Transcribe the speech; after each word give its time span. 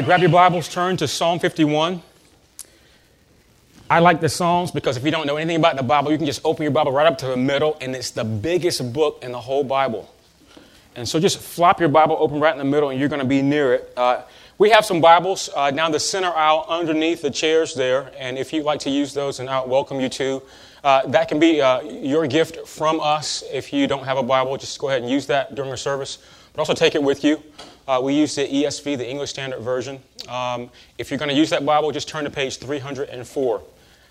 Right, 0.00 0.06
grab 0.06 0.20
your 0.22 0.30
Bibles, 0.30 0.66
turn 0.66 0.96
to 0.96 1.06
Psalm 1.06 1.38
51. 1.40 2.00
I 3.90 3.98
like 3.98 4.22
the 4.22 4.30
Psalms 4.30 4.70
because 4.70 4.96
if 4.96 5.04
you 5.04 5.10
don't 5.10 5.26
know 5.26 5.36
anything 5.36 5.56
about 5.56 5.76
the 5.76 5.82
Bible, 5.82 6.10
you 6.10 6.16
can 6.16 6.24
just 6.24 6.40
open 6.42 6.62
your 6.62 6.72
Bible 6.72 6.90
right 6.90 7.06
up 7.06 7.18
to 7.18 7.26
the 7.26 7.36
middle, 7.36 7.76
and 7.82 7.94
it's 7.94 8.10
the 8.10 8.24
biggest 8.24 8.94
book 8.94 9.18
in 9.22 9.30
the 9.30 9.38
whole 9.38 9.62
Bible. 9.62 10.10
And 10.96 11.06
so 11.06 11.20
just 11.20 11.38
flop 11.38 11.80
your 11.80 11.90
Bible 11.90 12.16
open 12.18 12.40
right 12.40 12.50
in 12.50 12.56
the 12.56 12.64
middle, 12.64 12.88
and 12.88 12.98
you're 12.98 13.10
going 13.10 13.20
to 13.20 13.26
be 13.26 13.42
near 13.42 13.74
it. 13.74 13.92
Uh, 13.94 14.22
we 14.56 14.70
have 14.70 14.86
some 14.86 15.02
Bibles 15.02 15.50
uh, 15.54 15.70
down 15.70 15.92
the 15.92 16.00
center 16.00 16.30
aisle 16.30 16.64
underneath 16.66 17.20
the 17.20 17.30
chairs 17.30 17.74
there, 17.74 18.10
and 18.18 18.38
if 18.38 18.54
you'd 18.54 18.64
like 18.64 18.80
to 18.80 18.90
use 18.90 19.12
those, 19.12 19.38
and 19.38 19.50
I 19.50 19.62
welcome 19.66 20.00
you 20.00 20.08
to. 20.08 20.40
Uh, 20.82 21.06
that 21.08 21.28
can 21.28 21.38
be 21.38 21.60
uh, 21.60 21.82
your 21.82 22.26
gift 22.26 22.66
from 22.66 23.00
us. 23.00 23.44
If 23.52 23.70
you 23.70 23.86
don't 23.86 24.04
have 24.04 24.16
a 24.16 24.22
Bible, 24.22 24.56
just 24.56 24.78
go 24.78 24.88
ahead 24.88 25.02
and 25.02 25.10
use 25.10 25.26
that 25.26 25.54
during 25.54 25.70
our 25.70 25.76
service. 25.76 26.16
But 26.54 26.60
also 26.60 26.72
take 26.72 26.94
it 26.94 27.02
with 27.02 27.22
you. 27.22 27.42
Uh, 27.90 28.00
we 28.00 28.14
use 28.14 28.36
the 28.36 28.46
ESV, 28.46 28.98
the 28.98 29.10
English 29.10 29.30
Standard 29.30 29.58
Version. 29.62 29.98
Um, 30.28 30.70
if 30.96 31.10
you're 31.10 31.18
going 31.18 31.28
to 31.28 31.34
use 31.34 31.50
that 31.50 31.66
Bible, 31.66 31.90
just 31.90 32.08
turn 32.08 32.22
to 32.22 32.30
page 32.30 32.58
304. 32.58 33.62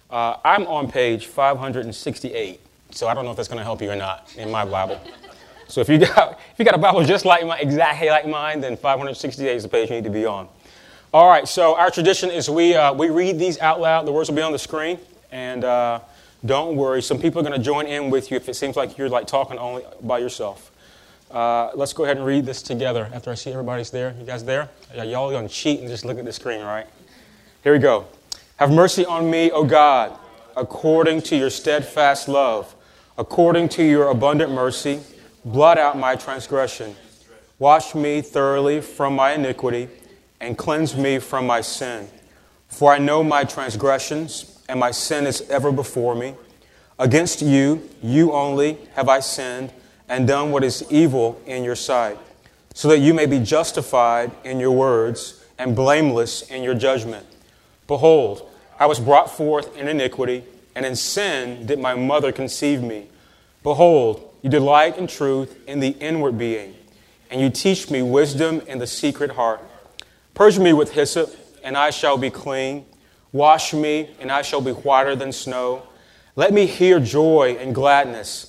Uh, 0.09 0.35
I'm 0.43 0.67
on 0.67 0.91
page 0.91 1.27
568, 1.27 2.59
so 2.91 3.07
I 3.07 3.13
don't 3.13 3.23
know 3.23 3.31
if 3.31 3.38
that's 3.38 3.47
going 3.47 3.59
to 3.59 3.63
help 3.63 3.81
you 3.81 3.89
or 3.89 3.95
not 3.95 4.36
in 4.36 4.52
my 4.52 4.66
Bible. 4.66 4.99
So 5.69 5.80
if 5.80 5.88
you 5.88 5.97
got 5.97 6.31
if 6.52 6.59
you 6.59 6.66
got 6.66 6.75
a 6.75 6.77
Bible 6.77 7.05
just 7.05 7.23
like 7.23 7.45
my 7.47 7.58
exactly 7.58 8.09
like 8.09 8.27
mine, 8.27 8.59
then 8.59 8.75
568 8.75 9.55
is 9.55 9.63
the 9.63 9.69
page 9.69 9.89
you 9.89 9.95
need 9.95 10.03
to 10.03 10.09
be 10.09 10.25
on. 10.25 10.49
All 11.14 11.30
right. 11.30 11.47
So 11.47 11.77
our 11.77 11.89
tradition 11.89 12.31
is 12.31 12.49
we 12.49 12.75
uh, 12.75 12.93
we 12.93 13.09
read 13.09 13.39
these 13.39 13.59
out 13.59 13.80
loud. 13.80 14.05
The 14.05 14.11
words 14.11 14.27
will 14.30 14.36
be 14.36 14.41
on 14.41 14.52
the 14.52 14.59
screen, 14.59 14.99
and 15.31 15.64
uh, 15.64 16.02
don't 16.45 16.75
worry. 16.75 17.02
Some 17.02 17.17
people 17.17 17.39
are 17.39 17.45
going 17.45 17.58
to 17.58 17.64
join 17.64 17.86
in 17.86 18.09
with 18.09 18.30
you 18.30 18.36
if 18.36 18.49
it 18.49 18.55
seems 18.55 18.75
like 18.75 18.97
you're 18.97 19.08
like 19.08 19.25
talking 19.25 19.58
only 19.58 19.86
by 20.02 20.17
yourself. 20.17 20.69
Uh, 21.31 21.69
let's 21.75 21.94
go 21.94 22.05
ahead 22.05 22.17
and 22.17 22.25
read 22.25 22.45
this 22.45 22.61
together. 22.61 23.09
After 23.13 23.30
I 23.30 23.35
see 23.35 23.52
everybody's 23.52 23.91
there, 23.91 24.16
you 24.19 24.25
guys 24.25 24.44
there? 24.44 24.69
Yeah, 24.95 25.03
y'all 25.03 25.31
gonna 25.31 25.47
cheat 25.47 25.80
and 25.80 25.88
just 25.88 26.03
look 26.05 26.17
at 26.17 26.25
the 26.25 26.33
screen, 26.33 26.61
right? 26.61 26.88
Here 27.63 27.73
we 27.73 27.80
go. 27.80 28.08
Have 28.58 28.71
mercy 28.71 29.05
on 29.05 29.30
me, 29.30 29.52
O 29.52 29.63
God, 29.63 30.17
according 30.58 31.21
to 31.23 31.36
your 31.38 31.49
steadfast 31.49 32.27
love, 32.27 32.75
according 33.17 33.69
to 33.69 33.83
your 33.83 34.09
abundant 34.09 34.52
mercy 34.52 35.02
blot 35.45 35.77
out 35.77 35.97
my 35.97 36.16
transgression. 36.16 36.95
Wash 37.59 37.93
me 37.93 38.21
thoroughly 38.21 38.81
from 38.81 39.16
my 39.16 39.33
iniquity 39.33 39.89
and 40.39 40.58
cleanse 40.58 40.95
me 40.95 41.19
from 41.19 41.45
my 41.45 41.61
sin. 41.61 42.08
For 42.67 42.93
I 42.93 42.97
know 42.97 43.23
my 43.23 43.43
transgressions, 43.43 44.61
and 44.69 44.80
my 44.80 44.91
sin 44.91 45.25
is 45.25 45.41
ever 45.49 45.71
before 45.71 46.16
me. 46.16 46.36
Against 46.99 47.41
you, 47.41 47.89
you 48.02 48.31
only, 48.31 48.77
have 48.93 49.09
I 49.09 49.19
sinned 49.19 49.73
and 50.09 50.27
done 50.27 50.52
what 50.52 50.63
is 50.63 50.83
evil 50.89 51.39
in 51.45 51.63
your 51.63 51.75
sight, 51.75 52.17
so 52.73 52.88
that 52.89 52.99
you 52.99 53.13
may 53.13 53.25
be 53.25 53.39
justified 53.39 54.31
in 54.43 54.59
your 54.59 54.71
words 54.71 55.45
and 55.57 55.75
blameless 55.75 56.41
in 56.49 56.63
your 56.63 56.73
judgment. 56.73 57.25
Behold, 57.88 58.49
I 58.80 58.85
was 58.85 58.99
brought 58.99 59.30
forth 59.30 59.77
in 59.77 59.87
iniquity, 59.87 60.43
and 60.75 60.85
in 60.85 60.95
sin 60.95 61.65
did 61.65 61.80
my 61.80 61.95
mother 61.95 62.31
conceive 62.31 62.81
me. 62.81 63.07
Behold, 63.63 64.33
you 64.41 64.49
delight 64.49 64.97
in 64.97 65.05
truth 65.05 65.57
in 65.67 65.80
the 65.80 65.89
inward 65.99 66.37
being, 66.37 66.75
and 67.30 67.41
you 67.41 67.49
teach 67.49 67.92
me 67.92 68.02
wisdom 68.02 68.61
in 68.67 68.80
the 68.80 68.87
secret 68.87 69.31
heart. 69.31 69.61
Purge 70.33 70.58
me 70.58 70.71
with 70.71 70.93
hyssop, 70.93 71.36
and 71.64 71.75
I 71.75 71.89
shall 71.89 72.17
be 72.17 72.30
clean. 72.30 72.86
Wash 73.33 73.73
me, 73.73 74.09
and 74.19 74.31
I 74.31 74.42
shall 74.42 74.61
be 74.61 74.71
whiter 74.71 75.15
than 75.15 75.33
snow. 75.33 75.83
Let 76.36 76.53
me 76.53 76.65
hear 76.65 77.02
joy 77.02 77.58
and 77.59 77.75
gladness. 77.75 78.48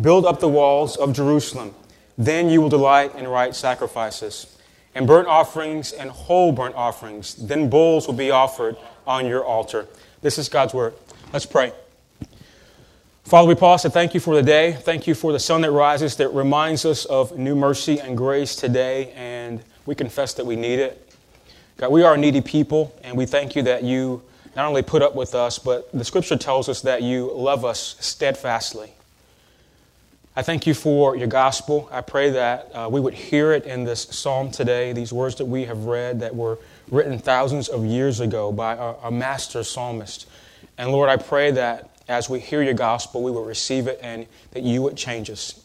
Build 0.00 0.24
up 0.24 0.40
the 0.40 0.48
walls 0.48 0.96
of 0.96 1.12
Jerusalem. 1.12 1.74
Then 2.16 2.48
you 2.48 2.60
will 2.60 2.68
delight 2.68 3.14
in 3.16 3.26
right 3.28 3.54
sacrifices 3.54 4.56
and 4.94 5.06
burnt 5.06 5.28
offerings 5.28 5.92
and 5.92 6.10
whole 6.10 6.52
burnt 6.52 6.74
offerings. 6.74 7.34
Then 7.34 7.70
bulls 7.70 8.06
will 8.06 8.14
be 8.14 8.30
offered 8.30 8.76
on 9.06 9.26
your 9.26 9.44
altar. 9.44 9.86
This 10.22 10.38
is 10.38 10.48
God's 10.48 10.74
word. 10.74 10.94
Let's 11.32 11.46
pray. 11.46 11.72
Father, 13.24 13.46
we 13.46 13.54
pause 13.54 13.82
to 13.82 13.90
thank 13.90 14.12
you 14.12 14.20
for 14.20 14.34
the 14.34 14.42
day. 14.42 14.72
Thank 14.72 15.06
you 15.06 15.14
for 15.14 15.32
the 15.32 15.38
sun 15.38 15.60
that 15.60 15.70
rises 15.70 16.16
that 16.16 16.28
reminds 16.30 16.84
us 16.84 17.04
of 17.04 17.38
new 17.38 17.54
mercy 17.54 18.00
and 18.00 18.16
grace 18.16 18.56
today, 18.56 19.12
and 19.12 19.62
we 19.86 19.94
confess 19.94 20.34
that 20.34 20.44
we 20.44 20.56
need 20.56 20.80
it. 20.80 21.14
God, 21.76 21.92
we 21.92 22.02
are 22.02 22.14
a 22.14 22.18
needy 22.18 22.40
people, 22.40 22.92
and 23.04 23.16
we 23.16 23.26
thank 23.26 23.54
you 23.54 23.62
that 23.62 23.84
you 23.84 24.22
not 24.56 24.66
only 24.66 24.82
put 24.82 25.00
up 25.00 25.14
with 25.14 25.34
us, 25.34 25.58
but 25.58 25.90
the 25.92 26.04
scripture 26.04 26.36
tells 26.36 26.68
us 26.68 26.80
that 26.82 27.02
you 27.02 27.32
love 27.32 27.64
us 27.64 27.96
steadfastly. 28.00 28.92
I 30.36 30.42
thank 30.42 30.64
you 30.64 30.74
for 30.74 31.16
your 31.16 31.26
gospel. 31.26 31.88
I 31.90 32.02
pray 32.02 32.30
that 32.30 32.70
uh, 32.72 32.88
we 32.90 33.00
would 33.00 33.14
hear 33.14 33.52
it 33.52 33.64
in 33.64 33.82
this 33.82 34.02
psalm 34.02 34.52
today, 34.52 34.92
these 34.92 35.12
words 35.12 35.34
that 35.36 35.44
we 35.44 35.64
have 35.64 35.86
read 35.86 36.20
that 36.20 36.36
were 36.36 36.58
written 36.88 37.18
thousands 37.18 37.68
of 37.68 37.84
years 37.84 38.20
ago 38.20 38.52
by 38.52 38.74
a, 39.02 39.10
master 39.10 39.64
psalmist. 39.64 40.28
And 40.78 40.92
Lord, 40.92 41.08
I 41.08 41.16
pray 41.16 41.50
that 41.52 41.90
as 42.08 42.30
we 42.30 42.38
hear 42.38 42.62
your 42.62 42.74
gospel, 42.74 43.24
we 43.24 43.32
will 43.32 43.44
receive 43.44 43.88
it 43.88 43.98
and 44.02 44.24
that 44.52 44.62
you 44.62 44.82
would 44.82 44.96
change 44.96 45.30
us 45.30 45.60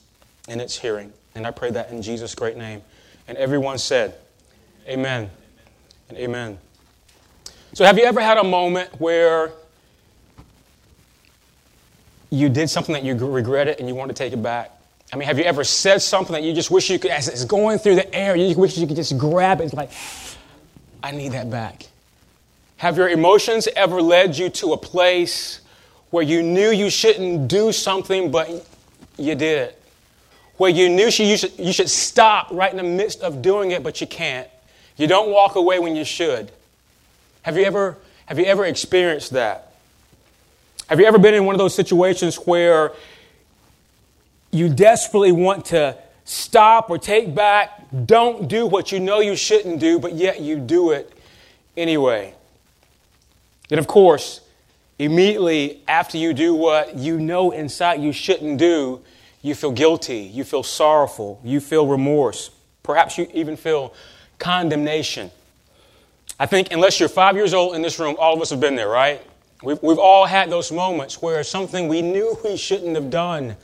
in 0.48 0.60
its 0.60 0.80
hearing. 0.80 1.14
And 1.36 1.46
I 1.46 1.52
pray 1.52 1.70
that 1.70 1.92
in 1.92 2.02
Jesus' 2.02 2.34
great 2.34 2.58
name. 2.58 2.82
And 3.28 3.38
everyone 3.38 3.78
said, 3.78 4.16
Amen 4.88 5.30
and 6.10 6.18
amen. 6.18 6.58
So, 7.74 7.86
have 7.86 7.98
you 7.98 8.06
ever 8.06 8.22
had 8.22 8.38
a 8.38 8.44
moment 8.44 9.00
where 9.00 9.52
you 12.36 12.50
did 12.50 12.70
something 12.70 12.94
that 12.94 13.04
you 13.04 13.16
regretted 13.16 13.80
and 13.80 13.88
you 13.88 13.96
want 13.96 14.10
to 14.10 14.16
take 14.16 14.34
it 14.34 14.42
back? 14.42 14.72
I 15.14 15.18
mean, 15.18 15.28
have 15.28 15.38
you 15.38 15.46
ever 15.46 15.64
said 15.64 16.02
something 16.02 16.34
that 16.34 16.44
you 16.44 16.54
just 16.54 16.72
wish 16.72 16.90
you 16.90 17.00
could, 17.00 17.12
as 17.12 17.28
it's 17.28 17.46
going 17.46 17.78
through 17.80 17.96
the 17.96 18.14
air, 18.14 18.36
you 18.36 18.56
wish 18.58 18.78
you 18.78 18.88
could 18.88 18.96
just 18.96 19.18
grab 19.18 19.62
it? 19.62 19.66
It's 19.66 19.74
like, 19.74 19.92
I 21.02 21.12
need 21.12 21.34
that 21.34 21.50
back. 21.50 21.88
Have 22.78 22.98
your 22.98 23.10
emotions 23.10 23.68
ever 23.76 24.02
led 24.02 24.38
you 24.38 24.50
to 24.50 24.74
a 24.74 24.78
place 24.78 25.62
where 26.10 26.24
you 26.24 26.44
knew 26.44 26.70
you 26.70 26.90
shouldn't 26.90 27.48
do 27.48 27.72
something, 27.72 28.32
but 28.32 28.50
you 29.18 29.36
did 29.36 29.70
it. 29.70 29.82
Where 30.58 30.72
you 30.72 30.90
knew 30.90 31.06
you 31.06 31.38
should, 31.38 31.58
you 31.60 31.74
should 31.74 31.90
stop 31.90 32.50
right 32.52 32.72
in 32.72 32.78
the 32.78 32.84
midst 32.84 33.22
of 33.22 33.42
doing 33.42 33.72
it, 33.72 33.84
but 33.84 34.02
you 34.02 34.08
can't. 34.08 34.48
You 34.98 35.08
don't 35.08 35.32
walk 35.32 35.56
away 35.56 35.80
when 35.80 35.96
you 35.96 36.06
should. 36.06 36.52
Have 37.44 37.58
you 37.58 37.64
ever, 37.66 37.98
have 38.26 38.40
you 38.40 38.46
ever 38.46 38.66
experienced 38.66 39.32
that? 39.32 39.75
Have 40.90 41.00
you 41.00 41.06
ever 41.06 41.18
been 41.18 41.34
in 41.34 41.46
one 41.46 41.56
of 41.56 41.60
those 41.60 41.76
situations 41.76 42.36
where 42.38 42.92
you 44.52 44.70
desperately 44.70 45.32
want 45.32 45.66
to 45.66 45.98
stop 46.24 46.90
or 46.90 46.98
take 46.98 47.34
back, 47.36 47.88
don't 48.06 48.48
do 48.48 48.66
what 48.66 48.92
you 48.92 49.00
know 49.00 49.20
you 49.20 49.36
shouldn't 49.36 49.80
do, 49.80 50.00
but 50.00 50.14
yet 50.14 50.42
you 50.42 50.58
do 50.58 50.92
it 50.92 51.12
anyway? 51.76 52.34
And 53.72 53.80
of 53.80 53.88
course, 53.88 54.42
Immediately 54.98 55.82
after 55.88 56.18
you 56.18 56.34
do 56.34 56.56
what 56.56 56.96
you 56.96 57.20
know 57.20 57.52
inside 57.52 58.02
you 58.02 58.14
shouldn't 58.14 58.58
do, 58.58 59.02
you 59.42 59.54
feel 59.54 59.72
guilty, 59.72 60.20
you 60.20 60.44
feel 60.44 60.64
sorrowful, 60.64 61.40
you 61.44 61.60
feel 61.60 61.86
remorse. 61.86 62.50
Perhaps 62.82 63.18
you 63.18 63.28
even 63.34 63.58
feel 63.58 63.94
condemnation. 64.40 65.32
I 66.40 66.46
think, 66.46 66.72
unless 66.72 67.00
you're 67.00 67.10
five 67.10 67.36
years 67.36 67.54
old 67.54 67.76
in 67.76 67.82
this 67.82 68.00
room, 68.00 68.16
all 68.18 68.34
of 68.34 68.42
us 68.42 68.50
have 68.50 68.60
been 68.60 68.76
there, 68.76 68.88
right? 68.88 69.22
We've, 69.64 69.82
we've 69.82 69.98
all 69.98 70.26
had 70.26 70.50
those 70.50 70.72
moments 70.72 71.22
where 71.22 71.44
something 71.44 71.88
we 71.88 72.02
knew 72.02 72.38
we 72.44 72.58
shouldn't 72.58 72.96
have 72.96 73.10
done, 73.10 73.56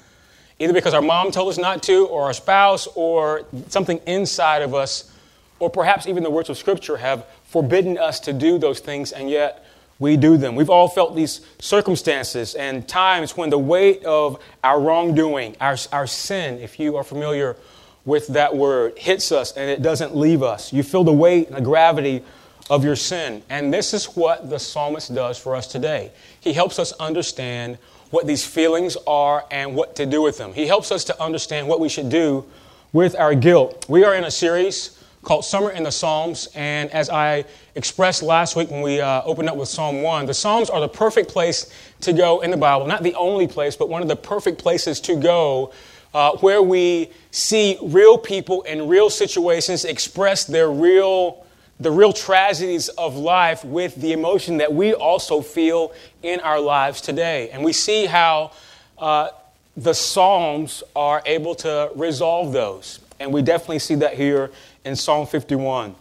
either 0.59 0.73
because 0.73 0.93
our 0.93 1.01
mom 1.01 1.31
told 1.31 1.49
us 1.49 1.57
not 1.57 1.83
to, 1.83 2.07
or 2.07 2.23
our 2.23 2.33
spouse, 2.33 2.87
or 2.95 3.45
something 3.67 3.99
inside 4.07 4.61
of 4.61 4.73
us, 4.73 5.11
or 5.59 5.69
perhaps 5.69 6.07
even 6.07 6.23
the 6.23 6.29
words 6.29 6.49
of 6.49 6.57
Scripture 6.57 6.97
have 6.97 7.25
forbidden 7.45 7.97
us 7.97 8.19
to 8.21 8.33
do 8.33 8.57
those 8.57 8.79
things, 8.79 9.11
and 9.11 9.29
yet 9.29 9.65
we 9.99 10.17
do 10.17 10.35
them. 10.35 10.55
We've 10.55 10.69
all 10.69 10.87
felt 10.87 11.15
these 11.15 11.41
circumstances 11.59 12.55
and 12.55 12.87
times 12.87 13.37
when 13.37 13.51
the 13.51 13.59
weight 13.59 14.03
of 14.03 14.41
our 14.63 14.81
wrongdoing, 14.81 15.55
our, 15.61 15.77
our 15.91 16.07
sin, 16.07 16.57
if 16.59 16.79
you 16.79 16.97
are 16.97 17.03
familiar 17.03 17.55
with 18.03 18.25
that 18.29 18.55
word, 18.55 18.97
hits 18.97 19.31
us 19.31 19.51
and 19.55 19.69
it 19.69 19.83
doesn't 19.83 20.15
leave 20.15 20.41
us. 20.41 20.73
You 20.73 20.81
feel 20.81 21.03
the 21.03 21.13
weight 21.13 21.49
and 21.49 21.55
the 21.55 21.61
gravity 21.61 22.23
of 22.71 22.85
your 22.85 22.95
sin. 22.95 23.43
And 23.49 23.73
this 23.73 23.93
is 23.93 24.05
what 24.05 24.49
the 24.49 24.57
psalmist 24.57 25.13
does 25.13 25.37
for 25.37 25.57
us 25.57 25.67
today. 25.67 26.09
He 26.39 26.53
helps 26.53 26.79
us 26.79 26.93
understand 26.93 27.77
what 28.11 28.25
these 28.25 28.45
feelings 28.45 28.95
are 29.05 29.45
and 29.51 29.75
what 29.75 29.97
to 29.97 30.05
do 30.05 30.21
with 30.21 30.37
them. 30.37 30.53
He 30.53 30.67
helps 30.67 30.89
us 30.89 31.03
to 31.05 31.21
understand 31.21 31.67
what 31.67 31.81
we 31.81 31.89
should 31.89 32.07
do 32.07 32.45
with 32.93 33.13
our 33.15 33.35
guilt. 33.35 33.85
We 33.89 34.05
are 34.05 34.15
in 34.15 34.23
a 34.23 34.31
series 34.31 34.97
called 35.21 35.43
Summer 35.43 35.71
in 35.71 35.83
the 35.83 35.91
Psalms, 35.91 36.47
and 36.55 36.89
as 36.91 37.09
I 37.09 37.43
expressed 37.75 38.23
last 38.23 38.55
week 38.55 38.71
when 38.71 38.81
we 38.81 39.01
uh, 39.01 39.21
opened 39.23 39.49
up 39.49 39.57
with 39.57 39.67
Psalm 39.67 40.01
1, 40.01 40.25
the 40.25 40.33
Psalms 40.33 40.69
are 40.69 40.79
the 40.79 40.89
perfect 40.89 41.29
place 41.29 41.69
to 41.99 42.13
go 42.13 42.39
in 42.39 42.51
the 42.51 42.57
Bible. 42.57 42.87
Not 42.87 43.03
the 43.03 43.15
only 43.15 43.47
place, 43.47 43.75
but 43.75 43.89
one 43.89 44.01
of 44.01 44.07
the 44.07 44.15
perfect 44.15 44.59
places 44.59 45.01
to 45.01 45.17
go 45.17 45.73
uh, 46.13 46.37
where 46.37 46.61
we 46.61 47.09
see 47.31 47.77
real 47.81 48.17
people 48.17 48.61
in 48.61 48.87
real 48.87 49.09
situations 49.09 49.83
express 49.83 50.45
their 50.45 50.71
real 50.71 51.45
the 51.81 51.91
real 51.91 52.13
tragedies 52.13 52.89
of 52.89 53.15
life 53.17 53.65
with 53.65 53.95
the 53.95 54.13
emotion 54.13 54.57
that 54.57 54.71
we 54.71 54.93
also 54.93 55.41
feel 55.41 55.91
in 56.21 56.39
our 56.41 56.59
lives 56.59 57.01
today. 57.01 57.49
And 57.49 57.63
we 57.63 57.73
see 57.73 58.05
how 58.05 58.51
uh, 58.99 59.29
the 59.75 59.93
Psalms 59.93 60.83
are 60.95 61.23
able 61.25 61.55
to 61.55 61.91
resolve 61.95 62.53
those. 62.53 62.99
And 63.19 63.33
we 63.33 63.41
definitely 63.41 63.79
see 63.79 63.95
that 63.95 64.13
here 64.13 64.51
in 64.85 64.95
Psalm 64.95 65.25
51. 65.25 65.95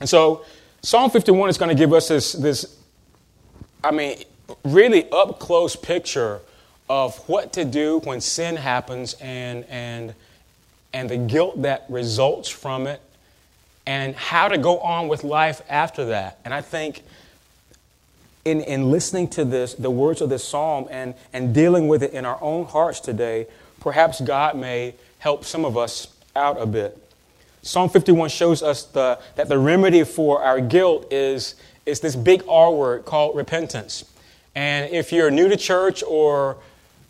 And 0.00 0.08
so, 0.08 0.44
Psalm 0.82 1.10
51 1.10 1.50
is 1.50 1.58
going 1.58 1.68
to 1.68 1.74
give 1.74 1.92
us 1.92 2.08
this, 2.08 2.32
this 2.32 2.76
I 3.84 3.92
mean, 3.92 4.18
really 4.64 5.10
up 5.10 5.38
close 5.38 5.76
picture 5.76 6.40
of 6.88 7.16
what 7.28 7.52
to 7.54 7.64
do 7.64 8.00
when 8.00 8.20
sin 8.20 8.56
happens 8.56 9.14
and, 9.20 9.64
and, 9.68 10.14
and 10.92 11.08
the 11.08 11.16
guilt 11.16 11.62
that 11.62 11.84
results 11.88 12.48
from 12.48 12.86
it 12.86 13.00
and 13.86 14.16
how 14.16 14.48
to 14.48 14.58
go 14.58 14.78
on 14.80 15.08
with 15.08 15.24
life 15.24 15.62
after 15.68 16.06
that. 16.06 16.40
And 16.44 16.52
I 16.52 16.60
think 16.60 17.02
in, 18.44 18.60
in 18.62 18.90
listening 18.90 19.28
to 19.28 19.44
this, 19.44 19.74
the 19.74 19.90
words 19.90 20.20
of 20.20 20.28
this 20.28 20.44
psalm 20.44 20.88
and, 20.90 21.14
and 21.32 21.54
dealing 21.54 21.88
with 21.88 22.02
it 22.02 22.12
in 22.12 22.24
our 22.24 22.38
own 22.42 22.64
hearts 22.64 23.00
today, 23.00 23.46
perhaps 23.80 24.20
God 24.20 24.56
may 24.56 24.94
help 25.18 25.44
some 25.44 25.64
of 25.64 25.76
us 25.76 26.08
out 26.34 26.60
a 26.60 26.66
bit. 26.66 26.98
Psalm 27.62 27.88
51 27.88 28.28
shows 28.28 28.62
us 28.62 28.84
the, 28.84 29.18
that 29.34 29.48
the 29.48 29.58
remedy 29.58 30.04
for 30.04 30.42
our 30.42 30.60
guilt 30.60 31.12
is, 31.12 31.56
is 31.84 32.00
this 32.00 32.14
big 32.14 32.44
R 32.48 32.72
word 32.72 33.04
called 33.04 33.36
repentance. 33.36 34.04
And 34.54 34.92
if 34.92 35.12
you're 35.12 35.30
new 35.30 35.48
to 35.48 35.56
church 35.56 36.02
or 36.04 36.56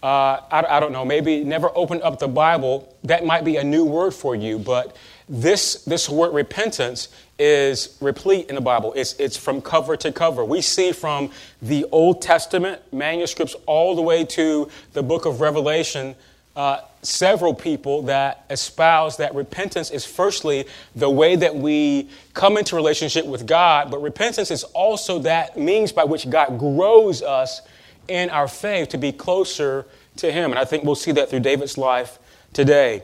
uh, 0.02 0.40
I, 0.50 0.64
I, 0.69 0.81
don't 0.81 0.93
know, 0.93 1.05
maybe 1.05 1.44
never 1.44 1.70
opened 1.75 2.02
up 2.02 2.19
the 2.19 2.29
Bible, 2.29 2.94
that 3.05 3.25
might 3.25 3.44
be 3.44 3.56
a 3.56 3.64
new 3.64 3.84
word 3.84 4.14
for 4.14 4.34
you. 4.34 4.58
But 4.58 4.96
this, 5.28 5.82
this 5.84 6.08
word 6.08 6.32
repentance 6.32 7.08
is 7.38 7.96
replete 8.00 8.49
in 8.49 8.55
the 8.55 8.61
Bible. 8.61 8.93
It's, 8.94 9.14
it's 9.14 9.37
from 9.37 9.61
cover 9.61 9.96
to 9.96 10.12
cover. 10.12 10.44
We 10.44 10.61
see 10.61 10.93
from 10.93 11.31
the 11.61 11.84
Old 11.93 12.23
Testament 12.23 12.81
manuscripts 12.93 13.55
all 13.67 13.96
the 13.96 14.02
way 14.02 14.25
to 14.25 14.70
the 14.93 15.02
book 15.02 15.26
of 15.26 15.40
Revelation 15.40 16.14
uh, 16.56 16.81
several 17.02 17.55
people 17.55 18.02
that 18.02 18.44
espouse 18.49 19.19
that 19.19 19.34
repentance 19.34 19.90
is 19.90 20.06
firstly 20.06 20.64
the 20.96 21.08
way 21.08 21.37
that 21.37 21.55
we 21.55 22.08
come 22.32 22.56
into 22.56 22.75
relationship 22.75 23.26
with 23.26 23.46
God, 23.46 23.90
but 23.90 24.00
repentance 24.00 24.50
is 24.50 24.64
also 24.64 25.19
that 25.20 25.58
means 25.58 25.93
by 25.93 26.05
which 26.05 26.29
God 26.29 26.58
grows 26.58 27.22
us 27.22 27.61
in 28.08 28.31
our 28.31 28.49
faith 28.49 28.88
to 28.88 28.99
be 28.99 29.12
closer 29.12 29.84
to 30.17 30.32
Him. 30.32 30.50
And 30.50 30.58
I 30.58 30.64
think 30.64 30.84
we'll 30.84 30.94
see 30.94 31.12
that 31.12 31.29
through 31.29 31.40
David's 31.40 31.76
life 31.76 32.19
today. 32.55 33.02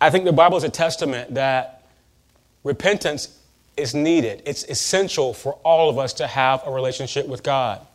I 0.00 0.10
think 0.10 0.24
the 0.24 0.32
Bible 0.32 0.56
is 0.56 0.64
a 0.64 0.70
testament 0.70 1.34
that 1.34 1.82
repentance 2.64 3.38
is 3.76 3.94
needed. 3.94 4.42
It's 4.46 4.64
essential 4.64 5.34
for 5.34 5.54
all 5.64 5.90
of 5.90 5.98
us 5.98 6.14
to 6.14 6.26
have 6.26 6.62
a 6.66 6.70
relationship 6.70 7.26
with 7.26 7.42
God. 7.42 7.86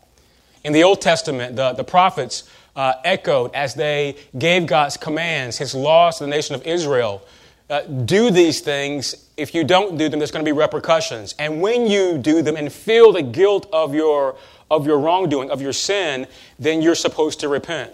In 0.63 0.74
the 0.74 0.84
Old 0.84 1.02
Testament, 1.02 1.56
the, 1.56 1.74
the 1.74 1.84
prophets 1.84 2.50
uh, 2.75 2.94
echoed 3.04 3.54
as 3.54 3.74
they 3.74 4.16
gave 4.38 4.68
God's 4.68 4.98
commands, 4.98 5.57
His 5.57 5.74
laws 5.74 6.18
to 6.18 6.25
the 6.25 6.30
nation 6.30 6.56
of 6.56 6.66
Israel. 6.66 7.22
Uh, 7.69 7.81
do 7.81 8.30
these 8.30 8.62
things. 8.62 9.30
If 9.38 9.56
you 9.56 9.63
don't 9.63 9.98
do 9.98 10.07
them, 10.10 10.19
there's 10.19 10.31
going 10.31 10.46
to 10.46 10.52
be 10.52 10.57
repercussions. 10.57 11.34
And 11.40 11.62
when 11.62 11.88
you 11.88 12.18
do 12.18 12.42
them 12.42 12.56
and 12.56 12.72
feel 12.72 13.12
the 13.12 13.24
guilt 13.24 13.68
of 13.74 13.96
your, 13.96 14.38
of 14.69 14.86
your 14.86 15.00
wrongdoing, 15.00 15.50
of 15.50 15.62
your 15.62 15.74
sin, 15.74 16.28
then 16.60 16.81
you're 16.81 16.96
supposed 16.96 17.40
to 17.40 17.50
repent. 17.50 17.92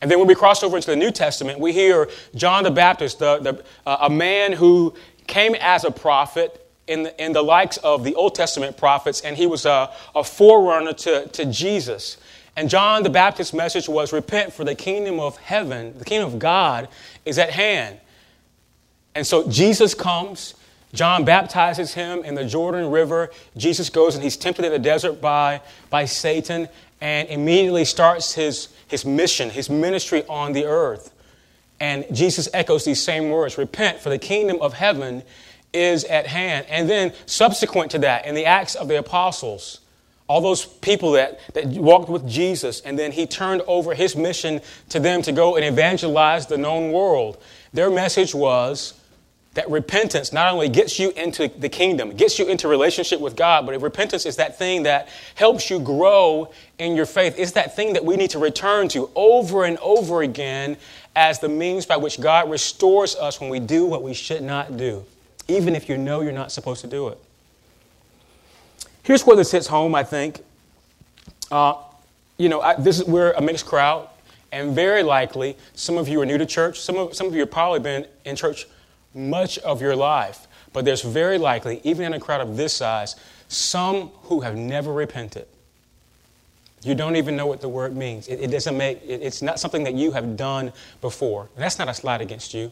And 0.00 0.10
then 0.10 0.18
when 0.18 0.28
we 0.28 0.34
cross 0.34 0.62
over 0.62 0.76
into 0.76 0.90
the 0.90 0.96
New 0.96 1.10
Testament, 1.10 1.58
we 1.58 1.72
hear 1.72 2.08
John 2.34 2.62
the 2.64 2.70
Baptist, 2.70 3.18
the, 3.18 3.38
the, 3.38 3.64
uh, 3.86 3.98
a 4.02 4.10
man 4.10 4.52
who 4.52 4.94
came 5.26 5.54
as 5.56 5.84
a 5.84 5.90
prophet 5.90 6.64
in 6.86 7.02
the, 7.02 7.24
in 7.24 7.32
the 7.32 7.42
likes 7.42 7.76
of 7.78 8.04
the 8.04 8.14
Old 8.14 8.34
Testament 8.34 8.76
prophets, 8.76 9.20
and 9.20 9.36
he 9.36 9.46
was 9.46 9.66
a, 9.66 9.90
a 10.14 10.24
forerunner 10.24 10.92
to, 10.94 11.26
to 11.28 11.44
Jesus. 11.46 12.16
And 12.56 12.70
John 12.70 13.02
the 13.02 13.10
Baptist's 13.10 13.52
message 13.52 13.88
was 13.88 14.12
repent, 14.12 14.52
for 14.52 14.64
the 14.64 14.74
kingdom 14.74 15.20
of 15.20 15.36
heaven, 15.36 15.96
the 15.98 16.04
kingdom 16.04 16.32
of 16.32 16.38
God, 16.38 16.88
is 17.24 17.38
at 17.38 17.50
hand. 17.50 18.00
And 19.14 19.26
so 19.26 19.48
Jesus 19.48 19.94
comes. 19.94 20.54
John 20.94 21.24
baptizes 21.24 21.92
him 21.92 22.24
in 22.24 22.34
the 22.34 22.44
Jordan 22.44 22.90
River. 22.90 23.30
Jesus 23.56 23.90
goes 23.90 24.14
and 24.14 24.24
he's 24.24 24.36
tempted 24.36 24.64
in 24.64 24.72
the 24.72 24.78
desert 24.78 25.20
by, 25.20 25.60
by 25.90 26.06
Satan 26.06 26.68
and 27.00 27.28
immediately 27.28 27.84
starts 27.84 28.32
his, 28.32 28.68
his 28.88 29.04
mission, 29.04 29.50
his 29.50 29.70
ministry 29.70 30.24
on 30.28 30.52
the 30.52 30.64
earth. 30.64 31.14
And 31.80 32.04
Jesus 32.12 32.48
echoes 32.52 32.84
these 32.84 33.02
same 33.02 33.30
words 33.30 33.56
Repent, 33.56 34.00
for 34.00 34.10
the 34.10 34.18
kingdom 34.18 34.58
of 34.60 34.74
heaven 34.74 35.22
is 35.72 36.04
at 36.04 36.26
hand. 36.26 36.66
And 36.68 36.88
then, 36.88 37.12
subsequent 37.26 37.92
to 37.92 37.98
that, 38.00 38.26
in 38.26 38.34
the 38.34 38.46
Acts 38.46 38.74
of 38.74 38.88
the 38.88 38.98
Apostles, 38.98 39.80
all 40.26 40.40
those 40.40 40.66
people 40.66 41.12
that, 41.12 41.40
that 41.54 41.66
walked 41.66 42.08
with 42.08 42.28
Jesus, 42.28 42.80
and 42.80 42.98
then 42.98 43.12
he 43.12 43.26
turned 43.26 43.62
over 43.66 43.94
his 43.94 44.14
mission 44.14 44.60
to 44.90 45.00
them 45.00 45.22
to 45.22 45.32
go 45.32 45.56
and 45.56 45.64
evangelize 45.64 46.46
the 46.46 46.58
known 46.58 46.92
world. 46.92 47.38
Their 47.72 47.90
message 47.90 48.34
was 48.34 48.94
that 49.58 49.68
repentance 49.68 50.32
not 50.32 50.52
only 50.52 50.68
gets 50.68 51.00
you 51.00 51.10
into 51.16 51.48
the 51.48 51.68
kingdom, 51.68 52.10
gets 52.10 52.38
you 52.38 52.46
into 52.46 52.68
relationship 52.68 53.18
with 53.18 53.34
God, 53.34 53.66
but 53.66 53.82
repentance 53.82 54.24
is 54.24 54.36
that 54.36 54.56
thing 54.56 54.84
that 54.84 55.08
helps 55.34 55.68
you 55.68 55.80
grow 55.80 56.52
in 56.78 56.94
your 56.94 57.06
faith. 57.06 57.34
It's 57.36 57.50
that 57.52 57.74
thing 57.74 57.94
that 57.94 58.04
we 58.04 58.14
need 58.14 58.30
to 58.30 58.38
return 58.38 58.86
to 58.90 59.10
over 59.16 59.64
and 59.64 59.76
over 59.78 60.22
again 60.22 60.76
as 61.16 61.40
the 61.40 61.48
means 61.48 61.86
by 61.86 61.96
which 61.96 62.20
God 62.20 62.48
restores 62.48 63.16
us 63.16 63.40
when 63.40 63.50
we 63.50 63.58
do 63.58 63.84
what 63.84 64.04
we 64.04 64.14
should 64.14 64.44
not 64.44 64.76
do, 64.76 65.04
even 65.48 65.74
if 65.74 65.88
you 65.88 65.98
know 65.98 66.20
you're 66.20 66.30
not 66.30 66.52
supposed 66.52 66.82
to 66.82 66.86
do 66.86 67.08
it. 67.08 67.18
Here's 69.02 69.26
where 69.26 69.34
this 69.34 69.50
hits 69.50 69.66
home, 69.66 69.92
I 69.92 70.04
think. 70.04 70.40
Uh, 71.50 71.74
you 72.36 72.48
know, 72.48 72.60
I, 72.60 72.76
this 72.76 73.00
is 73.00 73.06
we're 73.06 73.32
a 73.32 73.42
mixed 73.42 73.66
crowd, 73.66 74.08
and 74.52 74.72
very 74.72 75.02
likely 75.02 75.56
some 75.74 75.98
of 75.98 76.06
you 76.06 76.20
are 76.20 76.26
new 76.26 76.38
to 76.38 76.46
church. 76.46 76.80
Some 76.80 76.96
of, 76.96 77.16
some 77.16 77.26
of 77.26 77.34
you 77.34 77.40
have 77.40 77.50
probably 77.50 77.80
been 77.80 78.06
in 78.24 78.36
church 78.36 78.64
much 79.14 79.58
of 79.58 79.80
your 79.80 79.96
life. 79.96 80.46
But 80.72 80.84
there's 80.84 81.02
very 81.02 81.38
likely, 81.38 81.80
even 81.84 82.06
in 82.06 82.12
a 82.12 82.20
crowd 82.20 82.40
of 82.40 82.56
this 82.56 82.74
size, 82.74 83.16
some 83.48 84.08
who 84.24 84.40
have 84.40 84.56
never 84.56 84.92
repented. 84.92 85.46
You 86.82 86.94
don't 86.94 87.16
even 87.16 87.36
know 87.36 87.46
what 87.46 87.60
the 87.60 87.68
word 87.68 87.96
means. 87.96 88.28
It, 88.28 88.40
it 88.40 88.50
doesn't 88.50 88.76
make, 88.76 89.02
it, 89.02 89.22
it's 89.22 89.42
not 89.42 89.58
something 89.58 89.84
that 89.84 89.94
you 89.94 90.12
have 90.12 90.36
done 90.36 90.72
before. 91.00 91.48
That's 91.56 91.78
not 91.78 91.88
a 91.88 91.94
slight 91.94 92.20
against 92.20 92.54
you. 92.54 92.70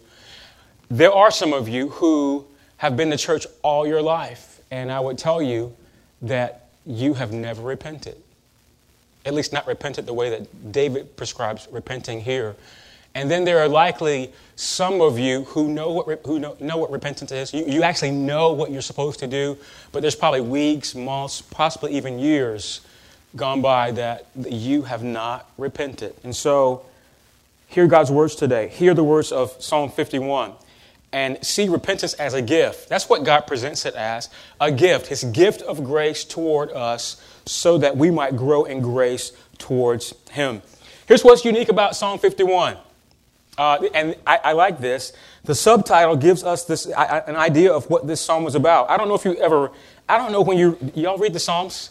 There 0.88 1.12
are 1.12 1.30
some 1.30 1.52
of 1.52 1.68
you 1.68 1.88
who 1.88 2.46
have 2.76 2.96
been 2.96 3.10
to 3.10 3.16
church 3.16 3.46
all 3.62 3.86
your 3.86 4.02
life, 4.02 4.60
and 4.70 4.92
I 4.92 5.00
would 5.00 5.18
tell 5.18 5.42
you 5.42 5.74
that 6.22 6.68
you 6.84 7.14
have 7.14 7.32
never 7.32 7.62
repented. 7.62 8.16
At 9.24 9.34
least 9.34 9.52
not 9.52 9.66
repented 9.66 10.06
the 10.06 10.14
way 10.14 10.30
that 10.30 10.72
David 10.72 11.16
prescribes 11.16 11.66
repenting 11.72 12.20
here. 12.20 12.54
And 13.16 13.30
then 13.30 13.44
there 13.44 13.60
are 13.60 13.68
likely 13.68 14.30
some 14.56 15.00
of 15.00 15.18
you 15.18 15.44
who 15.44 15.70
know 15.70 15.90
what, 15.90 16.20
who 16.26 16.38
know, 16.38 16.54
know 16.60 16.76
what 16.76 16.90
repentance 16.90 17.32
is. 17.32 17.54
You, 17.54 17.64
you 17.64 17.82
actually 17.82 18.10
know 18.10 18.52
what 18.52 18.70
you're 18.70 18.82
supposed 18.82 19.20
to 19.20 19.26
do, 19.26 19.56
but 19.90 20.02
there's 20.02 20.14
probably 20.14 20.42
weeks, 20.42 20.94
months, 20.94 21.40
possibly 21.40 21.96
even 21.96 22.18
years 22.18 22.82
gone 23.34 23.62
by 23.62 23.90
that 23.92 24.26
you 24.36 24.82
have 24.82 25.02
not 25.02 25.50
repented. 25.56 26.14
And 26.24 26.36
so, 26.36 26.84
hear 27.68 27.86
God's 27.86 28.10
words 28.10 28.34
today. 28.34 28.68
Hear 28.68 28.92
the 28.92 29.02
words 29.02 29.32
of 29.32 29.62
Psalm 29.62 29.90
51 29.90 30.52
and 31.10 31.42
see 31.42 31.70
repentance 31.70 32.12
as 32.14 32.34
a 32.34 32.42
gift. 32.42 32.90
That's 32.90 33.08
what 33.08 33.24
God 33.24 33.46
presents 33.46 33.86
it 33.86 33.94
as 33.94 34.28
a 34.60 34.70
gift, 34.70 35.06
His 35.06 35.24
gift 35.24 35.62
of 35.62 35.82
grace 35.84 36.22
toward 36.22 36.70
us 36.72 37.18
so 37.46 37.78
that 37.78 37.96
we 37.96 38.10
might 38.10 38.36
grow 38.36 38.64
in 38.64 38.82
grace 38.82 39.32
towards 39.56 40.12
Him. 40.32 40.60
Here's 41.08 41.24
what's 41.24 41.46
unique 41.46 41.70
about 41.70 41.96
Psalm 41.96 42.18
51 42.18 42.76
Uh, 43.58 43.88
and 43.94 44.16
I, 44.26 44.38
I, 44.44 44.52
like 44.52 44.80
this. 44.80 45.12
The 45.44 45.54
subtitle 45.54 46.16
gives 46.16 46.44
us 46.44 46.64
this 46.64 46.92
I, 46.92 47.20
an 47.20 47.36
idea 47.36 47.72
of 47.72 47.88
what 47.88 48.06
this 48.06 48.20
psalm 48.20 48.44
was 48.44 48.54
about. 48.54 48.90
I 48.90 48.98
don't 48.98 49.08
know 49.08 49.14
if 49.14 49.24
you 49.24 49.34
ever, 49.36 49.70
I 50.08 50.18
don't 50.18 50.30
know 50.30 50.42
when 50.42 50.58
you, 50.58 50.78
y'all 50.94 51.16
read 51.16 51.32
the 51.32 51.38
Psalms? 51.38 51.90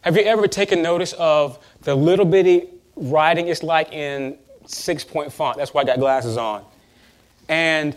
Have 0.00 0.16
you 0.16 0.22
ever 0.22 0.48
taken 0.48 0.82
notice 0.82 1.12
of 1.14 1.58
the 1.82 1.94
little 1.94 2.24
bitty 2.24 2.68
writing 2.96 3.48
it's 3.48 3.62
like 3.62 3.92
in 3.92 4.38
six 4.66 5.04
point 5.04 5.32
font? 5.32 5.58
That's 5.58 5.74
why 5.74 5.82
I 5.82 5.84
got 5.84 5.98
glasses 5.98 6.38
on. 6.38 6.64
And 7.50 7.96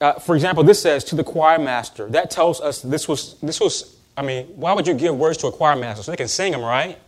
uh, 0.00 0.14
for 0.14 0.34
example, 0.34 0.64
this 0.64 0.82
says 0.82 1.04
to 1.04 1.14
the 1.14 1.24
choir 1.24 1.60
master. 1.60 2.08
That 2.08 2.30
tells 2.30 2.60
us 2.60 2.82
this 2.82 3.06
was, 3.06 3.34
this 3.40 3.60
was, 3.60 3.96
I 4.16 4.22
mean, 4.22 4.46
why 4.56 4.72
would 4.72 4.88
you 4.88 4.94
give 4.94 5.16
words 5.16 5.38
to 5.38 5.46
a 5.46 5.52
choir 5.52 5.76
master? 5.76 6.02
So 6.02 6.10
they 6.10 6.16
can 6.16 6.26
sing 6.26 6.50
them, 6.50 6.62
right? 6.62 6.98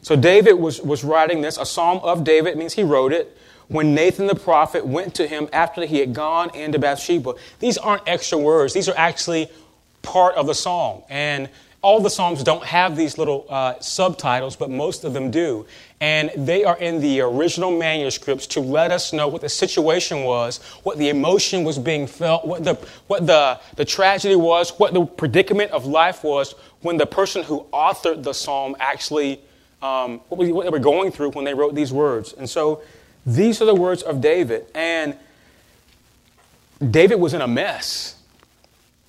So 0.00 0.16
David 0.16 0.54
was, 0.54 0.80
was 0.80 1.04
writing 1.04 1.42
this. 1.42 1.58
A 1.58 1.66
psalm 1.66 2.00
of 2.02 2.24
David 2.24 2.56
means 2.56 2.72
he 2.72 2.82
wrote 2.82 3.12
it 3.12 3.36
when 3.70 3.94
Nathan 3.94 4.26
the 4.26 4.34
prophet 4.34 4.84
went 4.84 5.14
to 5.14 5.28
him 5.28 5.48
after 5.52 5.86
he 5.86 5.98
had 5.98 6.12
gone 6.12 6.54
into 6.56 6.78
Bathsheba. 6.78 7.34
These 7.60 7.78
aren't 7.78 8.02
extra 8.06 8.36
words, 8.36 8.74
these 8.74 8.88
are 8.88 8.96
actually 8.96 9.48
part 10.02 10.34
of 10.34 10.46
the 10.46 10.54
song. 10.54 11.04
And 11.08 11.48
all 11.82 12.00
the 12.00 12.10
psalms 12.10 12.42
don't 12.42 12.64
have 12.64 12.96
these 12.96 13.16
little 13.16 13.46
uh, 13.48 13.78
subtitles, 13.78 14.56
but 14.56 14.70
most 14.70 15.04
of 15.04 15.14
them 15.14 15.30
do. 15.30 15.66
And 16.00 16.30
they 16.36 16.64
are 16.64 16.76
in 16.76 17.00
the 17.00 17.20
original 17.20 17.70
manuscripts 17.70 18.46
to 18.48 18.60
let 18.60 18.90
us 18.90 19.12
know 19.12 19.28
what 19.28 19.40
the 19.40 19.48
situation 19.48 20.24
was, 20.24 20.58
what 20.82 20.98
the 20.98 21.08
emotion 21.08 21.62
was 21.62 21.78
being 21.78 22.06
felt, 22.06 22.44
what 22.44 22.64
the, 22.64 22.74
what 23.06 23.26
the, 23.26 23.60
the 23.76 23.84
tragedy 23.84 24.36
was, 24.36 24.70
what 24.78 24.92
the 24.92 25.06
predicament 25.06 25.70
of 25.70 25.86
life 25.86 26.22
was 26.24 26.54
when 26.80 26.96
the 26.96 27.06
person 27.06 27.44
who 27.44 27.64
authored 27.72 28.24
the 28.24 28.34
psalm 28.34 28.74
actually, 28.80 29.40
um, 29.80 30.20
what, 30.28 30.46
what 30.48 30.64
they 30.64 30.70
were 30.70 30.78
going 30.80 31.12
through 31.12 31.30
when 31.30 31.44
they 31.44 31.54
wrote 31.54 31.74
these 31.74 31.92
words. 31.92 32.34
And 32.34 32.50
so 32.50 32.82
these 33.36 33.62
are 33.62 33.64
the 33.64 33.74
words 33.74 34.02
of 34.02 34.20
David. 34.20 34.66
And 34.74 35.16
David 36.90 37.16
was 37.16 37.34
in 37.34 37.40
a 37.40 37.48
mess. 37.48 38.16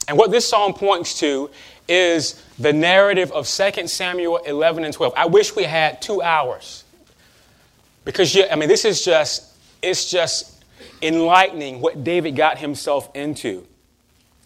And 0.08 0.18
what 0.18 0.32
this 0.32 0.48
psalm 0.48 0.74
points 0.74 1.20
to 1.20 1.50
is 1.88 2.42
the 2.60 2.74
narrative 2.74 3.32
of 3.32 3.48
2 3.48 3.88
Samuel 3.88 4.38
11 4.38 4.84
and 4.84 4.94
12. 4.94 5.13
I 5.16 5.25
wish 5.25 5.56
we 5.56 5.63
had 5.63 6.01
two 6.01 6.22
hours. 6.22 6.84
Because, 8.04 8.38
I 8.50 8.56
mean, 8.56 8.70
this 8.70 8.86
is 8.86 9.06
just, 9.06 9.56
it's 9.82 10.10
just 10.10 10.63
enlightening 11.01 11.82
what 11.82 12.04
David 12.04 12.36
got 12.36 12.58
himself 12.58 13.10
into. 13.16 13.66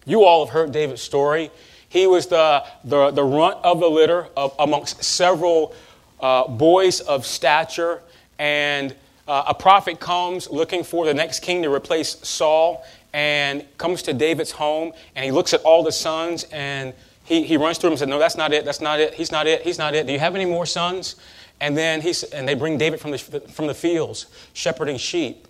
You 0.05 0.23
all 0.23 0.45
have 0.45 0.53
heard 0.53 0.71
David's 0.71 1.01
story. 1.01 1.51
He 1.89 2.07
was 2.07 2.27
the, 2.27 2.63
the, 2.83 3.11
the 3.11 3.23
runt 3.23 3.57
of 3.63 3.79
the 3.79 3.89
litter 3.89 4.27
of, 4.35 4.53
amongst 4.59 5.03
several 5.03 5.73
uh, 6.19 6.47
boys 6.47 6.99
of 7.01 7.25
stature, 7.25 8.01
and 8.37 8.95
uh, 9.27 9.43
a 9.47 9.53
prophet 9.53 9.99
comes 9.99 10.49
looking 10.49 10.83
for 10.83 11.05
the 11.05 11.13
next 11.13 11.39
king 11.39 11.63
to 11.63 11.73
replace 11.73 12.17
Saul 12.27 12.85
and 13.13 13.65
comes 13.77 14.03
to 14.03 14.13
David's 14.13 14.51
home 14.51 14.93
and 15.15 15.25
he 15.25 15.31
looks 15.31 15.53
at 15.53 15.61
all 15.61 15.83
the 15.83 15.91
sons 15.91 16.45
and 16.51 16.93
he, 17.23 17.43
he 17.43 17.57
runs 17.57 17.77
through 17.77 17.89
them 17.89 17.93
and 17.93 17.99
says, 17.99 18.07
No, 18.07 18.19
that's 18.19 18.37
not 18.37 18.53
it, 18.53 18.65
that's 18.65 18.81
not 18.81 18.99
it, 18.99 19.13
he's 19.13 19.31
not 19.31 19.47
it, 19.47 19.61
he's 19.61 19.77
not 19.77 19.95
it. 19.95 20.05
Do 20.05 20.13
you 20.13 20.19
have 20.19 20.35
any 20.35 20.45
more 20.45 20.65
sons? 20.65 21.15
And 21.59 21.77
then 21.77 22.01
he's, 22.01 22.23
and 22.23 22.47
they 22.47 22.53
bring 22.53 22.77
David 22.77 22.99
from 22.99 23.11
the, 23.11 23.17
from 23.17 23.67
the 23.67 23.73
fields, 23.73 24.27
shepherding 24.53 24.97
sheep. 24.97 25.47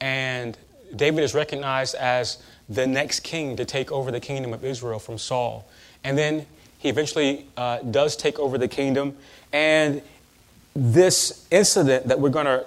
And 0.00 0.58
David 0.94 1.22
is 1.22 1.34
recognized 1.34 1.94
as 1.94 2.42
the 2.68 2.86
next 2.86 3.20
king 3.20 3.56
to 3.56 3.64
take 3.64 3.92
over 3.92 4.10
the 4.10 4.20
kingdom 4.20 4.52
of 4.52 4.64
Israel 4.64 4.98
from 4.98 5.16
Saul. 5.16 5.66
And 6.02 6.18
then 6.18 6.46
he 6.78 6.88
eventually 6.88 7.46
uh, 7.56 7.78
does 7.78 8.16
take 8.16 8.38
over 8.38 8.58
the 8.58 8.68
kingdom. 8.68 9.16
And 9.52 10.02
this 10.74 11.46
incident 11.50 12.08
that 12.08 12.18
we're 12.18 12.30
going 12.30 12.46
to 12.46 12.66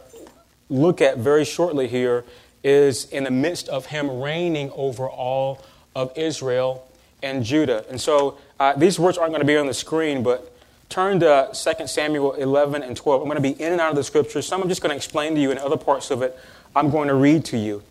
look 0.69 1.01
at 1.01 1.17
very 1.17 1.45
shortly 1.45 1.87
here 1.87 2.23
is 2.63 3.05
in 3.11 3.23
the 3.23 3.31
midst 3.31 3.69
of 3.69 3.87
him 3.87 4.19
reigning 4.19 4.71
over 4.71 5.09
all 5.09 5.63
of 5.95 6.11
Israel 6.17 6.87
and 7.23 7.43
Judah. 7.43 7.85
And 7.89 7.99
so 7.99 8.37
uh, 8.59 8.73
these 8.73 8.99
words 8.99 9.17
aren't 9.17 9.31
going 9.31 9.41
to 9.41 9.47
be 9.47 9.57
on 9.57 9.67
the 9.67 9.73
screen, 9.73 10.23
but 10.23 10.53
turn 10.89 11.19
to 11.21 11.49
2 11.53 11.87
Samuel 11.87 12.33
11 12.33 12.83
and 12.83 12.95
12. 12.95 13.21
I'm 13.21 13.27
going 13.27 13.41
to 13.41 13.41
be 13.41 13.61
in 13.61 13.71
and 13.71 13.81
out 13.81 13.89
of 13.89 13.95
the 13.95 14.03
scriptures. 14.03 14.45
Some 14.45 14.61
I'm 14.61 14.69
just 14.69 14.81
going 14.81 14.91
to 14.91 14.95
explain 14.95 15.35
to 15.35 15.41
you, 15.41 15.51
and 15.51 15.59
other 15.59 15.77
parts 15.77 16.11
of 16.11 16.21
it 16.21 16.37
I'm 16.75 16.89
going 16.89 17.07
to 17.07 17.15
read 17.15 17.45
to 17.45 17.57
you. 17.57 17.83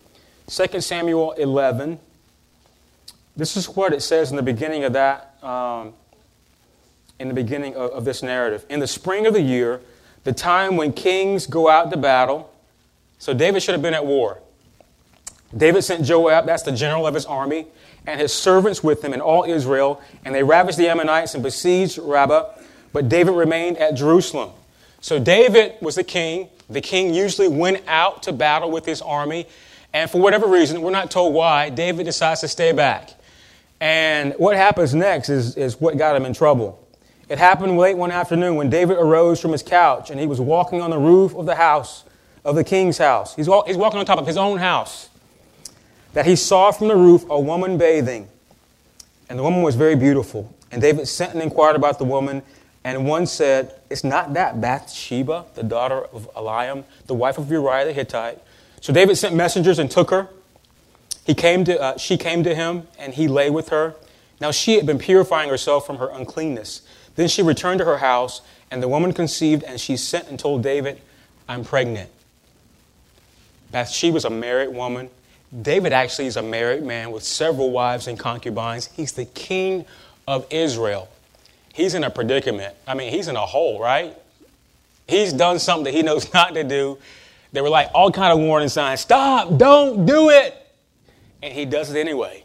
2 0.47 0.79
Samuel 0.81 1.33
11. 1.33 1.99
This 3.35 3.57
is 3.57 3.67
what 3.69 3.93
it 3.93 4.01
says 4.01 4.31
in 4.31 4.37
the 4.37 4.43
beginning 4.43 4.83
of 4.83 4.93
that, 4.93 5.35
um, 5.43 5.93
in 7.19 7.27
the 7.27 7.33
beginning 7.33 7.75
of, 7.75 7.91
of 7.91 8.05
this 8.05 8.23
narrative. 8.23 8.65
In 8.69 8.79
the 8.79 8.87
spring 8.87 9.27
of 9.27 9.33
the 9.33 9.41
year, 9.41 9.81
the 10.23 10.33
time 10.33 10.75
when 10.75 10.93
kings 10.93 11.45
go 11.45 11.69
out 11.69 11.91
to 11.91 11.97
battle, 11.97 12.51
so 13.19 13.33
David 13.33 13.63
should 13.63 13.73
have 13.73 13.81
been 13.81 13.93
at 13.93 14.05
war. 14.05 14.39
David 15.55 15.83
sent 15.83 16.05
Joab, 16.05 16.45
that's 16.45 16.63
the 16.63 16.71
general 16.71 17.07
of 17.07 17.13
his 17.13 17.25
army, 17.25 17.67
and 18.05 18.19
his 18.19 18.33
servants 18.33 18.83
with 18.83 19.03
him 19.03 19.13
and 19.13 19.21
all 19.21 19.43
Israel, 19.43 20.01
and 20.25 20.35
they 20.35 20.43
ravaged 20.43 20.77
the 20.77 20.89
Ammonites 20.89 21.33
and 21.33 21.43
besieged 21.43 21.97
Rabbah, 21.97 22.45
but 22.93 23.09
David 23.09 23.33
remained 23.33 23.77
at 23.77 23.95
Jerusalem. 23.95 24.51
So 25.01 25.19
David 25.19 25.75
was 25.81 25.95
the 25.95 26.03
king. 26.03 26.49
The 26.69 26.81
king 26.81 27.13
usually 27.13 27.47
went 27.47 27.83
out 27.87 28.23
to 28.23 28.33
battle 28.33 28.71
with 28.71 28.85
his 28.85 29.01
army, 29.01 29.47
and 29.93 30.09
for 30.09 30.19
whatever 30.21 30.47
reason, 30.47 30.81
we're 30.81 30.91
not 30.91 31.11
told 31.11 31.33
why, 31.33 31.69
David 31.69 32.05
decides 32.05 32.41
to 32.41 32.47
stay 32.47 32.71
back. 32.71 33.11
And 33.79 34.33
what 34.37 34.57
happens 34.57 34.93
next 34.93 35.29
is, 35.29 35.55
is 35.55 35.79
what 35.79 35.97
got 35.97 36.15
him 36.15 36.25
in 36.25 36.33
trouble. 36.33 36.83
It 37.29 37.37
happened 37.37 37.77
late 37.77 37.97
one 37.97 38.11
afternoon 38.11 38.55
when 38.55 38.69
David 38.69 38.97
arose 38.97 39.41
from 39.41 39.51
his 39.51 39.61
couch 39.61 40.09
and 40.09 40.19
he 40.19 40.27
was 40.27 40.39
walking 40.39 40.81
on 40.81 40.89
the 40.89 40.97
roof 40.97 41.35
of 41.35 41.45
the 41.45 41.55
house 41.55 42.03
of 42.47 42.55
the 42.55 42.63
king's 42.63 42.97
house. 42.97 43.35
He's, 43.35 43.49
walk, 43.49 43.67
he's 43.67 43.75
walking 43.75 43.99
on 43.99 44.05
top 44.05 44.19
of 44.19 44.25
his 44.25 44.37
own 44.37 44.57
house. 44.57 45.09
That 46.13 46.25
he 46.25 46.37
saw 46.37 46.71
from 46.71 46.87
the 46.87 46.95
roof 46.95 47.25
a 47.29 47.39
woman 47.39 47.77
bathing. 47.77 48.29
And 49.29 49.37
the 49.37 49.43
woman 49.43 49.61
was 49.61 49.75
very 49.75 49.95
beautiful. 49.95 50.55
And 50.71 50.81
David 50.81 51.09
sent 51.09 51.33
and 51.33 51.43
inquired 51.43 51.75
about 51.75 51.99
the 51.99 52.05
woman. 52.05 52.41
And 52.85 53.05
one 53.05 53.27
said, 53.27 53.75
It's 53.89 54.05
not 54.05 54.33
that 54.35 54.61
Bathsheba, 54.61 55.45
the 55.55 55.63
daughter 55.63 56.05
of 56.13 56.33
Eliam, 56.35 56.85
the 57.07 57.13
wife 57.13 57.37
of 57.37 57.51
Uriah 57.51 57.85
the 57.85 57.91
Hittite. 57.91 58.39
So 58.79 58.93
David 58.93 59.17
sent 59.17 59.35
messengers 59.35 59.77
and 59.77 59.91
took 59.91 60.09
her. 60.09 60.29
He 61.25 61.33
came 61.33 61.65
to, 61.65 61.79
uh, 61.79 61.97
she 61.97 62.17
came 62.17 62.45
to 62.45 62.55
him, 62.55 62.87
and 62.97 63.13
he 63.13 63.27
lay 63.27 63.49
with 63.49 63.69
her. 63.69 63.95
Now 64.39 64.51
she 64.51 64.75
had 64.75 64.85
been 64.85 64.99
purifying 64.99 65.49
herself 65.49 65.85
from 65.85 65.97
her 65.97 66.09
uncleanness. 66.09 66.81
Then 67.15 67.27
she 67.27 67.43
returned 67.43 67.79
to 67.79 67.85
her 67.85 67.97
house, 67.97 68.39
and 68.71 68.81
the 68.81 68.87
woman 68.87 69.11
conceived, 69.11 69.63
and 69.63 69.81
she 69.81 69.97
sent 69.97 70.29
and 70.29 70.39
told 70.39 70.63
David, 70.63 71.01
I'm 71.49 71.65
pregnant. 71.65 72.09
Bathsheba 73.71 74.13
was 74.13 74.25
a 74.25 74.29
married 74.29 74.73
woman. 74.73 75.09
David 75.61 75.93
actually 75.93 76.27
is 76.27 76.37
a 76.37 76.41
married 76.41 76.83
man 76.83 77.11
with 77.11 77.23
several 77.23 77.71
wives 77.71 78.07
and 78.07 78.19
concubines. 78.19 78.87
He's 78.95 79.13
the 79.13 79.25
king 79.25 79.85
of 80.27 80.45
Israel. 80.49 81.07
He's 81.73 81.93
in 81.93 82.03
a 82.03 82.09
predicament. 82.09 82.75
I 82.87 82.95
mean, 82.95 83.11
he's 83.11 83.27
in 83.27 83.35
a 83.35 83.45
hole, 83.45 83.79
right? 83.79 84.17
He's 85.07 85.31
done 85.31 85.59
something 85.59 85.85
that 85.85 85.93
he 85.93 86.01
knows 86.01 86.33
not 86.33 86.53
to 86.55 86.63
do. 86.63 86.97
There 87.53 87.63
were 87.63 87.69
like 87.69 87.89
all 87.93 88.11
kind 88.11 88.33
of 88.33 88.39
warning 88.39 88.69
signs. 88.69 89.01
Stop! 89.01 89.57
Don't 89.57 90.05
do 90.05 90.29
it! 90.29 90.55
And 91.41 91.53
he 91.53 91.65
does 91.65 91.93
it 91.93 91.99
anyway. 91.99 92.43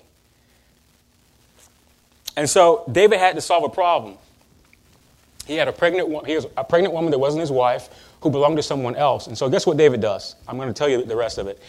And 2.37 2.49
so 2.49 2.85
David 2.91 3.19
had 3.19 3.35
to 3.35 3.41
solve 3.41 3.65
a 3.65 3.69
problem. 3.69 4.17
He 5.47 5.57
had 5.57 5.67
a 5.67 5.73
pregnant, 5.73 6.09
woman, 6.09 6.27
he 6.27 6.37
was 6.37 6.47
a 6.57 6.65
pregnant 6.65 6.95
woman 6.95 7.11
that 7.11 7.19
wasn't 7.19 7.41
his 7.41 7.51
wife 7.51 7.89
who 8.23 8.31
belonged 8.31 8.57
to 8.57 8.63
someone 8.63 8.97
else. 8.97 9.27
And 9.27 9.37
so, 9.37 9.49
guess 9.49 9.67
what 9.67 9.77
David 9.77 10.01
does? 10.01 10.37
I'm 10.49 10.57
going 10.57 10.69
to 10.69 10.75
tell 10.75 10.89
you 10.89 11.05
the 11.05 11.17
rest 11.17 11.39
of 11.39 11.47
it. 11.47 11.61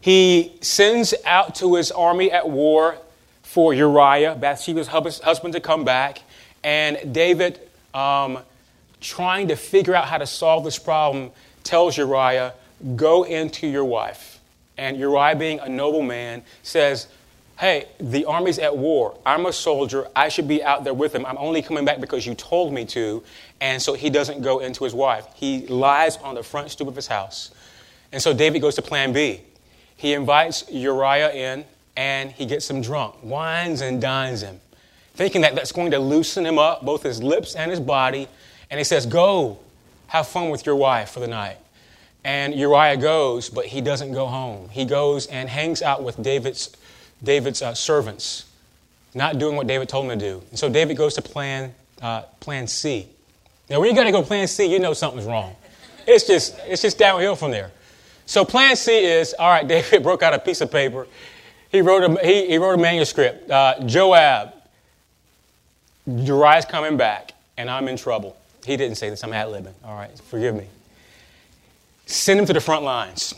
He 0.00 0.52
sends 0.60 1.14
out 1.24 1.54
to 1.56 1.76
his 1.76 1.90
army 1.90 2.30
at 2.30 2.48
war 2.48 2.98
for 3.42 3.72
Uriah, 3.72 4.34
Bathsheba's 4.34 4.88
husband, 4.88 5.54
to 5.54 5.60
come 5.60 5.84
back. 5.84 6.22
And 6.62 7.14
David, 7.14 7.60
um, 7.94 8.38
trying 9.00 9.48
to 9.48 9.56
figure 9.56 9.94
out 9.94 10.06
how 10.06 10.18
to 10.18 10.26
solve 10.26 10.64
this 10.64 10.78
problem, 10.78 11.30
tells 11.62 11.96
Uriah, 11.96 12.52
Go 12.96 13.22
into 13.22 13.66
your 13.66 13.84
wife. 13.84 14.40
And 14.76 14.98
Uriah, 14.98 15.36
being 15.36 15.60
a 15.60 15.68
noble 15.68 16.02
man, 16.02 16.42
says, 16.62 17.06
Hey, 17.58 17.86
the 18.00 18.24
army's 18.24 18.58
at 18.58 18.76
war. 18.76 19.16
I'm 19.24 19.46
a 19.46 19.52
soldier. 19.52 20.08
I 20.16 20.28
should 20.28 20.48
be 20.48 20.62
out 20.64 20.82
there 20.82 20.94
with 20.94 21.12
them. 21.12 21.24
I'm 21.24 21.38
only 21.38 21.62
coming 21.62 21.84
back 21.84 22.00
because 22.00 22.26
you 22.26 22.34
told 22.34 22.72
me 22.72 22.84
to. 22.86 23.22
And 23.60 23.80
so 23.80 23.94
he 23.94 24.10
doesn't 24.10 24.42
go 24.42 24.58
into 24.58 24.82
his 24.82 24.92
wife. 24.92 25.26
He 25.34 25.66
lies 25.68 26.16
on 26.16 26.34
the 26.34 26.42
front 26.42 26.70
stoop 26.70 26.88
of 26.88 26.96
his 26.96 27.06
house. 27.06 27.52
And 28.10 28.20
so 28.20 28.34
David 28.34 28.60
goes 28.60 28.74
to 28.74 28.82
plan 28.82 29.12
B. 29.12 29.40
He 29.96 30.14
invites 30.14 30.64
Uriah 30.70 31.32
in 31.32 31.64
and 31.96 32.32
he 32.32 32.44
gets 32.44 32.68
him 32.68 32.82
drunk, 32.82 33.14
wines 33.22 33.80
and 33.80 34.00
dines 34.00 34.42
him, 34.42 34.60
thinking 35.14 35.42
that 35.42 35.54
that's 35.54 35.70
going 35.70 35.92
to 35.92 35.98
loosen 36.00 36.44
him 36.44 36.58
up, 36.58 36.84
both 36.84 37.04
his 37.04 37.22
lips 37.22 37.54
and 37.54 37.70
his 37.70 37.78
body. 37.78 38.26
And 38.68 38.78
he 38.78 38.84
says, 38.84 39.06
Go, 39.06 39.60
have 40.08 40.26
fun 40.26 40.50
with 40.50 40.66
your 40.66 40.74
wife 40.74 41.10
for 41.10 41.20
the 41.20 41.28
night. 41.28 41.58
And 42.24 42.54
Uriah 42.54 42.96
goes, 42.96 43.50
but 43.50 43.66
he 43.66 43.82
doesn't 43.82 44.12
go 44.12 44.26
home. 44.26 44.70
He 44.70 44.86
goes 44.86 45.26
and 45.26 45.48
hangs 45.48 45.82
out 45.82 46.02
with 46.02 46.20
David's 46.22 46.74
David's 47.24 47.62
uh, 47.62 47.74
servants, 47.74 48.44
not 49.14 49.38
doing 49.38 49.56
what 49.56 49.66
David 49.66 49.88
told 49.88 50.08
them 50.08 50.18
to 50.18 50.24
do. 50.24 50.42
And 50.50 50.58
so 50.58 50.68
David 50.68 50.96
goes 50.96 51.14
to 51.14 51.22
plan, 51.22 51.74
uh, 52.02 52.22
plan 52.40 52.66
C. 52.66 53.08
Now, 53.70 53.80
when 53.80 53.88
you 53.88 53.96
got 53.96 54.04
to 54.04 54.12
go 54.12 54.22
plan 54.22 54.46
C, 54.46 54.66
you 54.70 54.78
know 54.78 54.92
something's 54.92 55.26
wrong. 55.26 55.56
It's 56.06 56.26
just, 56.26 56.56
it's 56.64 56.82
just 56.82 56.98
downhill 56.98 57.36
from 57.36 57.50
there. 57.50 57.70
So 58.26 58.44
plan 58.44 58.76
C 58.76 59.04
is 59.04 59.34
all 59.38 59.48
right. 59.48 59.66
David 59.68 60.02
broke 60.02 60.22
out 60.22 60.34
a 60.34 60.38
piece 60.38 60.60
of 60.60 60.70
paper. 60.70 61.06
He 61.70 61.80
wrote 61.80 62.04
a 62.04 62.24
he, 62.24 62.46
he 62.46 62.58
wrote 62.58 62.78
a 62.78 62.82
manuscript. 62.82 63.50
Uh, 63.50 63.80
Joab, 63.84 64.54
Uriah's 66.06 66.64
coming 66.64 66.96
back, 66.96 67.32
and 67.56 67.68
I'm 67.68 67.88
in 67.88 67.96
trouble. 67.96 68.36
He 68.64 68.76
didn't 68.76 68.96
say 68.96 69.10
this. 69.10 69.24
I'm 69.24 69.32
ad 69.32 69.48
libbing. 69.48 69.72
All 69.84 69.96
right, 69.96 70.16
forgive 70.30 70.54
me. 70.54 70.66
Send 72.06 72.38
him 72.38 72.46
to 72.46 72.52
the 72.52 72.60
front 72.60 72.84
lines. 72.84 73.34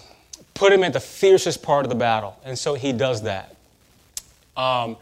Put 0.55 0.73
him 0.73 0.85
at 0.85 0.93
the 0.93 1.01
fiercest 1.01 1.63
part 1.63 1.85
of 1.85 1.89
the 1.89 1.97
battle, 1.97 2.39
and 2.45 2.59
so 2.59 2.75
he 2.75 2.93
does 2.93 3.23
that. 3.23 3.56
Um, 4.57 4.97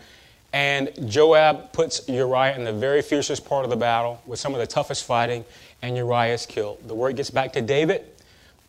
and 0.53 0.91
Joab 1.11 1.73
puts 1.73 2.09
Uriah 2.09 2.55
in 2.57 2.65
the 2.65 2.73
very 2.73 3.03
fiercest 3.03 3.45
part 3.45 3.65
of 3.65 3.71
the 3.71 3.77
battle 3.77 4.23
with 4.25 4.39
some 4.39 4.55
of 4.55 4.61
the 4.61 4.67
toughest 4.67 5.05
fighting, 5.05 5.45
and 5.83 5.97
Uriah 5.97 6.35
is 6.35 6.47
killed. 6.47 6.87
The 6.87 6.95
word 6.95 7.17
gets 7.17 7.31
back 7.31 7.53
to 7.55 7.61
David. 7.61 8.05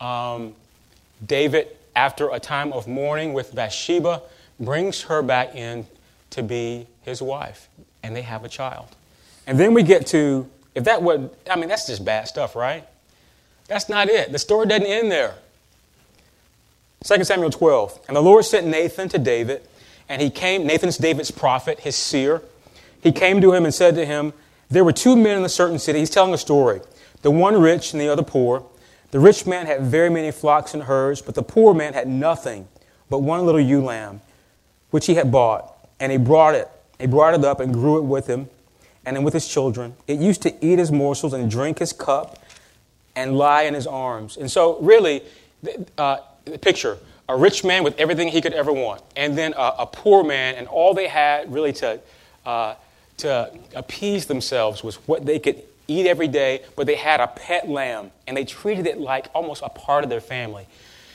Um, 0.00 0.54
David, 1.24 1.68
after 1.94 2.30
a 2.30 2.40
time 2.40 2.72
of 2.72 2.88
mourning 2.88 3.32
with 3.32 3.54
Bathsheba, 3.54 4.22
brings 4.58 5.02
her 5.02 5.22
back 5.22 5.54
in 5.54 5.86
to 6.30 6.42
be 6.42 6.86
his 7.02 7.22
wife, 7.22 7.68
and 8.02 8.16
they 8.16 8.22
have 8.22 8.44
a 8.44 8.48
child. 8.48 8.88
And 9.46 9.58
then 9.58 9.72
we 9.72 9.82
get 9.82 10.06
to, 10.08 10.48
if 10.74 10.84
that 10.84 11.02
would, 11.02 11.30
I 11.48 11.56
mean, 11.56 11.68
that's 11.68 11.86
just 11.86 12.04
bad 12.04 12.26
stuff, 12.26 12.56
right? 12.56 12.84
That's 13.68 13.88
not 13.88 14.08
it. 14.08 14.32
The 14.32 14.38
story 14.38 14.66
doesn't 14.66 14.86
end 14.86 15.10
there. 15.10 15.34
2 17.04 17.22
Samuel 17.24 17.50
12. 17.50 18.00
And 18.08 18.16
the 18.16 18.22
Lord 18.22 18.44
sent 18.44 18.66
Nathan 18.66 19.08
to 19.10 19.18
David, 19.18 19.62
and 20.08 20.22
he 20.22 20.30
came, 20.30 20.66
Nathan's 20.66 20.98
David's 20.98 21.30
prophet, 21.30 21.80
his 21.80 21.96
seer. 21.96 22.42
He 23.02 23.12
came 23.12 23.40
to 23.40 23.52
him 23.52 23.64
and 23.64 23.74
said 23.74 23.94
to 23.96 24.06
him, 24.06 24.32
There 24.68 24.84
were 24.84 24.92
two 24.92 25.16
men 25.16 25.38
in 25.38 25.44
a 25.44 25.48
certain 25.48 25.78
city. 25.78 26.00
He's 26.00 26.10
telling 26.10 26.34
a 26.34 26.38
story. 26.38 26.80
The 27.22 27.30
one 27.30 27.60
rich 27.60 27.92
and 27.92 28.00
the 28.00 28.08
other 28.08 28.22
poor. 28.22 28.64
The 29.10 29.20
rich 29.20 29.46
man 29.46 29.66
had 29.66 29.82
very 29.82 30.10
many 30.10 30.30
flocks 30.30 30.74
and 30.74 30.84
herds, 30.84 31.22
but 31.22 31.34
the 31.34 31.42
poor 31.42 31.74
man 31.74 31.94
had 31.94 32.08
nothing 32.08 32.68
but 33.08 33.20
one 33.20 33.44
little 33.46 33.60
ewe 33.60 33.82
lamb, 33.82 34.20
which 34.90 35.06
he 35.06 35.14
had 35.14 35.30
bought. 35.30 35.72
And 36.00 36.12
he 36.12 36.18
brought 36.18 36.54
it. 36.54 36.68
He 36.98 37.06
brought 37.06 37.34
it 37.34 37.44
up 37.44 37.60
and 37.60 37.72
grew 37.72 37.98
it 37.98 38.02
with 38.02 38.26
him 38.26 38.48
and 39.04 39.16
then 39.16 39.22
with 39.24 39.34
his 39.34 39.46
children. 39.46 39.94
It 40.06 40.18
used 40.18 40.42
to 40.42 40.64
eat 40.64 40.78
his 40.78 40.90
morsels 40.90 41.32
and 41.32 41.50
drink 41.50 41.78
his 41.78 41.92
cup 41.92 42.38
and 43.14 43.38
lie 43.38 43.62
in 43.62 43.74
his 43.74 43.86
arms. 43.86 44.36
And 44.36 44.50
so, 44.50 44.78
really, 44.80 45.22
uh, 45.96 46.18
the 46.44 46.58
picture 46.58 46.98
a 47.28 47.36
rich 47.36 47.64
man 47.64 47.82
with 47.82 47.98
everything 47.98 48.28
he 48.28 48.40
could 48.40 48.52
ever 48.52 48.72
want, 48.72 49.02
and 49.16 49.36
then 49.36 49.52
a, 49.54 49.74
a 49.80 49.86
poor 49.86 50.22
man, 50.22 50.54
and 50.54 50.68
all 50.68 50.94
they 50.94 51.08
had 51.08 51.52
really 51.52 51.72
to, 51.72 52.00
uh, 52.44 52.74
to 53.18 53.50
appease 53.74 54.26
themselves 54.26 54.84
was 54.84 54.96
what 55.06 55.26
they 55.26 55.38
could 55.38 55.62
eat 55.88 56.06
every 56.06 56.28
day, 56.28 56.62
but 56.76 56.86
they 56.86 56.96
had 56.96 57.20
a 57.20 57.26
pet 57.26 57.68
lamb, 57.68 58.10
and 58.26 58.36
they 58.36 58.44
treated 58.44 58.86
it 58.86 58.98
like 58.98 59.28
almost 59.34 59.62
a 59.64 59.68
part 59.68 60.04
of 60.04 60.10
their 60.10 60.20
family. 60.20 60.66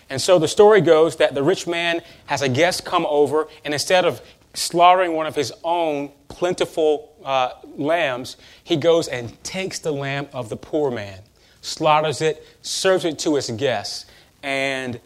And 0.09 0.21
so 0.21 0.39
the 0.39 0.47
story 0.47 0.81
goes 0.81 1.15
that 1.17 1.33
the 1.33 1.43
rich 1.43 1.67
man 1.67 2.01
has 2.25 2.41
a 2.41 2.49
guest 2.49 2.83
come 2.83 3.05
over, 3.05 3.47
and 3.63 3.73
instead 3.73 4.03
of 4.03 4.21
slaughtering 4.53 5.13
one 5.13 5.27
of 5.27 5.35
his 5.35 5.53
own 5.63 6.11
plentiful 6.27 7.15
uh, 7.23 7.51
lambs, 7.77 8.35
he 8.63 8.75
goes 8.75 9.07
and 9.07 9.41
takes 9.43 9.79
the 9.79 9.93
lamb 9.93 10.27
of 10.33 10.49
the 10.49 10.57
poor 10.57 10.91
man, 10.91 11.19
slaughters 11.61 12.21
it, 12.21 12.45
serves 12.61 13.05
it 13.05 13.17
to 13.19 13.35
his 13.35 13.49
guests. 13.51 14.05
And 14.43 14.99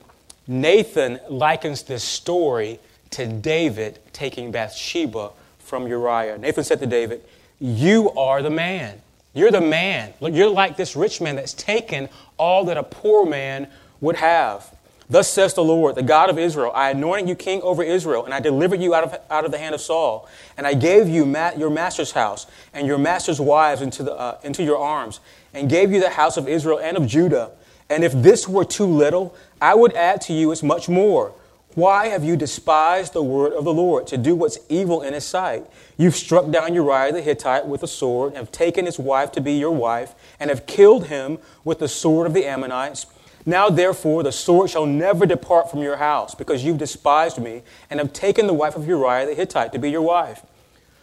Nathan 0.47 1.19
likens 1.29 1.83
this 1.83 2.03
story 2.03 2.79
to 3.11 3.25
David 3.27 3.99
taking 4.13 4.51
Bathsheba 4.51 5.31
from 5.59 5.87
Uriah. 5.87 6.37
Nathan 6.37 6.63
said 6.63 6.79
to 6.79 6.85
David, 6.85 7.23
You 7.59 8.11
are 8.11 8.41
the 8.41 8.49
man. 8.49 9.01
You're 9.33 9.51
the 9.51 9.61
man. 9.61 10.13
You're 10.21 10.49
like 10.49 10.77
this 10.77 10.95
rich 10.95 11.19
man 11.19 11.35
that's 11.35 11.53
taken 11.53 12.09
all 12.37 12.65
that 12.65 12.77
a 12.77 12.83
poor 12.83 13.25
man 13.25 13.67
would 13.99 14.15
have. 14.17 14.71
Thus 15.09 15.31
says 15.31 15.53
the 15.53 15.63
Lord, 15.63 15.95
the 15.95 16.03
God 16.03 16.29
of 16.29 16.39
Israel 16.39 16.71
I 16.73 16.89
anointed 16.91 17.29
you 17.29 17.35
king 17.35 17.61
over 17.61 17.83
Israel, 17.83 18.25
and 18.25 18.33
I 18.33 18.39
delivered 18.39 18.81
you 18.81 18.95
out 18.95 19.03
of, 19.03 19.19
out 19.29 19.45
of 19.45 19.51
the 19.51 19.57
hand 19.57 19.75
of 19.75 19.81
Saul. 19.81 20.27
And 20.57 20.65
I 20.65 20.73
gave 20.73 21.07
you 21.07 21.25
ma- 21.25 21.51
your 21.55 21.69
master's 21.69 22.11
house 22.11 22.47
and 22.73 22.87
your 22.87 22.97
master's 22.97 23.39
wives 23.39 23.81
into, 23.81 24.03
the, 24.03 24.13
uh, 24.13 24.39
into 24.43 24.63
your 24.63 24.77
arms, 24.77 25.19
and 25.53 25.69
gave 25.69 25.91
you 25.91 25.99
the 25.99 26.09
house 26.09 26.37
of 26.37 26.47
Israel 26.47 26.79
and 26.79 26.97
of 26.97 27.05
Judah. 27.05 27.51
And 27.87 28.03
if 28.03 28.13
this 28.13 28.47
were 28.47 28.65
too 28.65 28.87
little, 28.87 29.35
I 29.61 29.75
would 29.75 29.93
add 29.93 30.21
to 30.21 30.33
you 30.33 30.51
as 30.51 30.63
much 30.63 30.89
more. 30.89 31.33
Why 31.75 32.07
have 32.07 32.23
you 32.23 32.37
despised 32.37 33.11
the 33.11 33.21
word 33.21 33.51
of 33.51 33.65
the 33.65 33.73
Lord 33.73 34.07
to 34.07 34.17
do 34.17 34.33
what's 34.33 34.59
evil 34.69 35.01
in 35.01 35.13
his 35.13 35.25
sight? 35.25 35.65
You've 35.97 36.15
struck 36.15 36.49
down 36.49 36.73
Uriah 36.73 37.11
the 37.11 37.21
Hittite 37.21 37.67
with 37.67 37.83
a 37.83 37.87
sword, 37.87 38.29
and 38.29 38.37
have 38.37 38.51
taken 38.51 38.85
his 38.85 38.97
wife 38.97 39.33
to 39.33 39.41
be 39.41 39.53
your 39.53 39.71
wife, 39.71 40.15
and 40.39 40.49
have 40.49 40.67
killed 40.67 41.07
him 41.07 41.37
with 41.65 41.79
the 41.79 41.89
sword 41.89 42.27
of 42.27 42.33
the 42.33 42.45
Ammonites. 42.45 43.07
Now, 43.45 43.69
therefore, 43.69 44.23
the 44.23 44.31
sword 44.31 44.69
shall 44.69 44.85
never 44.85 45.25
depart 45.25 45.69
from 45.69 45.81
your 45.81 45.97
house, 45.97 46.33
because 46.33 46.63
you've 46.63 46.77
despised 46.77 47.39
me, 47.39 47.61
and 47.89 47.99
have 47.99 48.13
taken 48.13 48.47
the 48.47 48.53
wife 48.53 48.77
of 48.77 48.87
Uriah 48.87 49.25
the 49.25 49.35
Hittite 49.35 49.73
to 49.73 49.79
be 49.79 49.91
your 49.91 50.01
wife. 50.01 50.43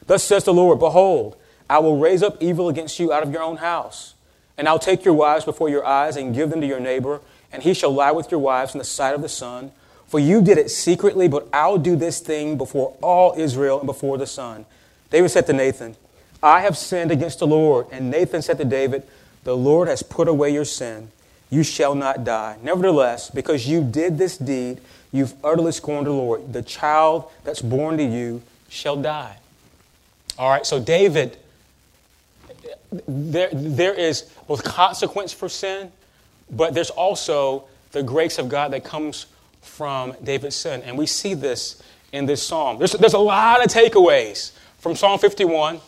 Thus 0.07 0.25
says 0.25 0.45
the 0.45 0.55
Lord 0.55 0.79
Behold, 0.79 1.37
I 1.69 1.81
will 1.81 1.99
raise 1.99 2.23
up 2.23 2.43
evil 2.43 2.69
against 2.71 2.99
you 2.99 3.13
out 3.13 3.23
of 3.23 3.31
your 3.31 3.43
own 3.43 3.59
house, 3.59 4.15
and 4.57 4.67
I'll 4.67 4.79
take 4.79 5.05
your 5.05 5.15
wives 5.15 5.45
before 5.45 5.69
your 5.69 5.85
eyes 5.85 6.17
and 6.17 6.35
give 6.35 6.49
them 6.49 6.63
to 6.63 6.67
your 6.67 6.81
neighbor, 6.81 7.21
and 7.53 7.63
he 7.63 7.75
shall 7.75 7.93
lie 7.93 8.13
with 8.13 8.31
your 8.31 8.41
wives 8.41 8.75
in 8.75 8.79
the 8.79 8.85
sight 8.85 9.15
of 9.15 9.23
the 9.23 9.29
sun 9.29 9.73
for 10.13 10.21
you 10.21 10.43
did 10.43 10.59
it 10.59 10.71
secretly, 10.71 11.27
but 11.27 11.49
I'll 11.55 11.79
do 11.79 11.97
this 11.97 12.21
thing 12.21 12.59
before 12.59 12.95
all 13.01 13.33
Israel 13.35 13.79
and 13.79 13.87
before 13.87 14.19
the 14.19 14.27
sun. 14.27 14.67
David 15.09 15.31
said 15.31 15.47
to 15.47 15.55
Nathan, 15.55 15.97
I 16.43 16.61
have 16.61 16.77
sinned 16.77 17.11
against 17.11 17.39
the 17.39 17.47
Lord. 17.47 17.87
And 17.91 18.11
Nathan 18.11 18.43
said 18.43 18.59
to 18.59 18.67
David, 18.67 19.05
The 19.45 19.57
Lord 19.57 19.89
has 19.89 20.03
put 20.03 20.29
away 20.29 20.53
your 20.53 20.67
sin. 20.67 21.11
You 21.49 21.63
shall 21.63 21.95
not 21.95 22.25
die. 22.25 22.59
Nevertheless, 22.63 23.31
because 23.31 23.67
you 23.67 23.83
did 23.83 24.19
this 24.19 24.37
deed, 24.37 24.83
you've 25.13 25.33
utterly 25.43 25.73
scorned 25.73 26.07
the 26.07 26.13
Lord. 26.13 26.53
The 26.53 26.61
child 26.61 27.31
that's 27.43 27.63
born 27.63 27.97
to 27.97 28.05
you 28.05 28.43
shall 28.69 28.97
die. 28.97 29.39
All 30.37 30.51
right, 30.51 30.67
so 30.67 30.79
David, 30.79 31.39
there, 33.09 33.49
there 33.51 33.95
is 33.95 34.29
both 34.47 34.63
consequence 34.63 35.33
for 35.33 35.49
sin, 35.49 35.91
but 36.53 36.75
there's 36.75 36.91
also 36.91 37.65
the 37.93 38.03
grace 38.03 38.39
of 38.39 38.49
God 38.49 38.73
that 38.73 38.85
comes 38.85 39.27
from 39.63 40.15
David's 40.23 40.57
sin. 40.57 40.83
And 40.83 40.97
we 40.97 41.07
see 41.07 41.35
this 41.35 41.83
in 42.13 42.27
this 42.27 42.43
psalm. 42.43 42.79
There's, 42.79 42.93
there's 42.93 43.15
a 43.15 43.19
lot 43.19 43.65
of 43.65 43.71
takeaways 43.71 44.53
from 44.79 44.95
Psalm 44.95 45.19
51. 45.19 45.81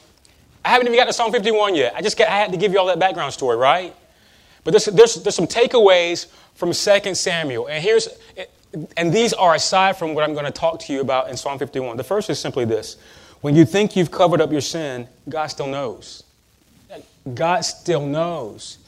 I 0.65 0.69
haven't 0.69 0.87
even 0.87 0.97
gotten 0.97 1.09
to 1.09 1.13
Psalm 1.13 1.33
51 1.33 1.75
yet. 1.75 1.95
I 1.95 2.01
just 2.01 2.19
I 2.21 2.25
had 2.25 2.53
to 2.53 2.59
give 2.59 2.73
you 2.73 2.79
all 2.79 2.87
that 2.87 2.99
background 2.99 3.33
story, 3.33 3.57
right? 3.57 3.95
But 4.63 4.71
there's, 4.71 4.87
there's, 4.87 5.15
there's 5.17 5.35
some 5.35 5.47
takeaways 5.47 6.27
from 6.55 6.73
2 6.73 7.15
Samuel. 7.15 7.67
And 7.67 7.83
here's 7.83 8.09
and 8.97 9.13
these 9.13 9.33
are 9.33 9.55
aside 9.55 9.97
from 9.97 10.15
what 10.15 10.25
I'm 10.25 10.33
going 10.33 10.47
to 10.47 10.51
talk 10.51 10.81
to 10.81 10.93
you 10.93 11.01
about 11.01 11.31
in 11.31 11.37
Psalm 11.37 11.59
51. 11.59 11.97
The 11.97 12.05
first 12.05 12.29
is 12.31 12.39
simply 12.39 12.65
this. 12.65 12.97
When 13.41 13.55
you 13.55 13.65
think 13.65 13.95
you've 13.95 14.11
covered 14.11 14.41
up 14.41 14.51
your 14.51 14.61
sin, 14.61 15.07
God 15.29 15.47
still 15.47 15.67
knows. 15.67 16.25
God 17.35 17.61
still 17.61 18.07
knows. 18.07 18.79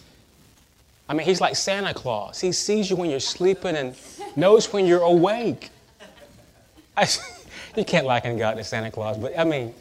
I 1.09 1.15
mean, 1.15 1.27
he's 1.27 1.41
like 1.41 1.57
Santa 1.57 1.95
Claus. 1.95 2.41
He 2.41 2.53
sees 2.53 2.91
you 2.91 2.97
when 2.97 3.11
you're 3.11 3.21
sleeping 3.21 3.77
and 3.77 3.95
knows 4.35 4.73
when 4.73 4.87
you're 4.87 5.03
awake. 5.03 5.71
I, 6.97 7.09
you 7.77 7.85
can't 7.85 8.07
liken 8.07 8.37
God 8.39 8.55
to 8.55 8.65
Santa 8.65 8.91
Claus, 8.91 9.17
but 9.17 9.39
I 9.39 9.45
mean, 9.45 9.73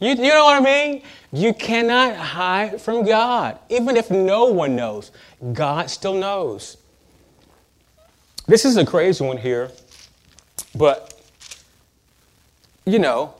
you, 0.00 0.10
you 0.10 0.28
know 0.28 0.44
what 0.44 0.62
I 0.62 0.64
mean? 0.64 1.02
You 1.32 1.52
cannot 1.52 2.16
hide 2.16 2.80
from 2.80 3.04
God. 3.04 3.58
Even 3.68 3.96
if 3.96 4.10
no 4.10 4.46
one 4.46 4.76
knows, 4.76 5.10
God 5.52 5.90
still 5.90 6.14
knows. 6.14 6.76
This 8.46 8.64
is 8.64 8.76
a 8.76 8.86
crazy 8.86 9.24
one 9.24 9.36
here, 9.36 9.70
but 10.74 11.20
you 12.86 12.98
know, 12.98 13.34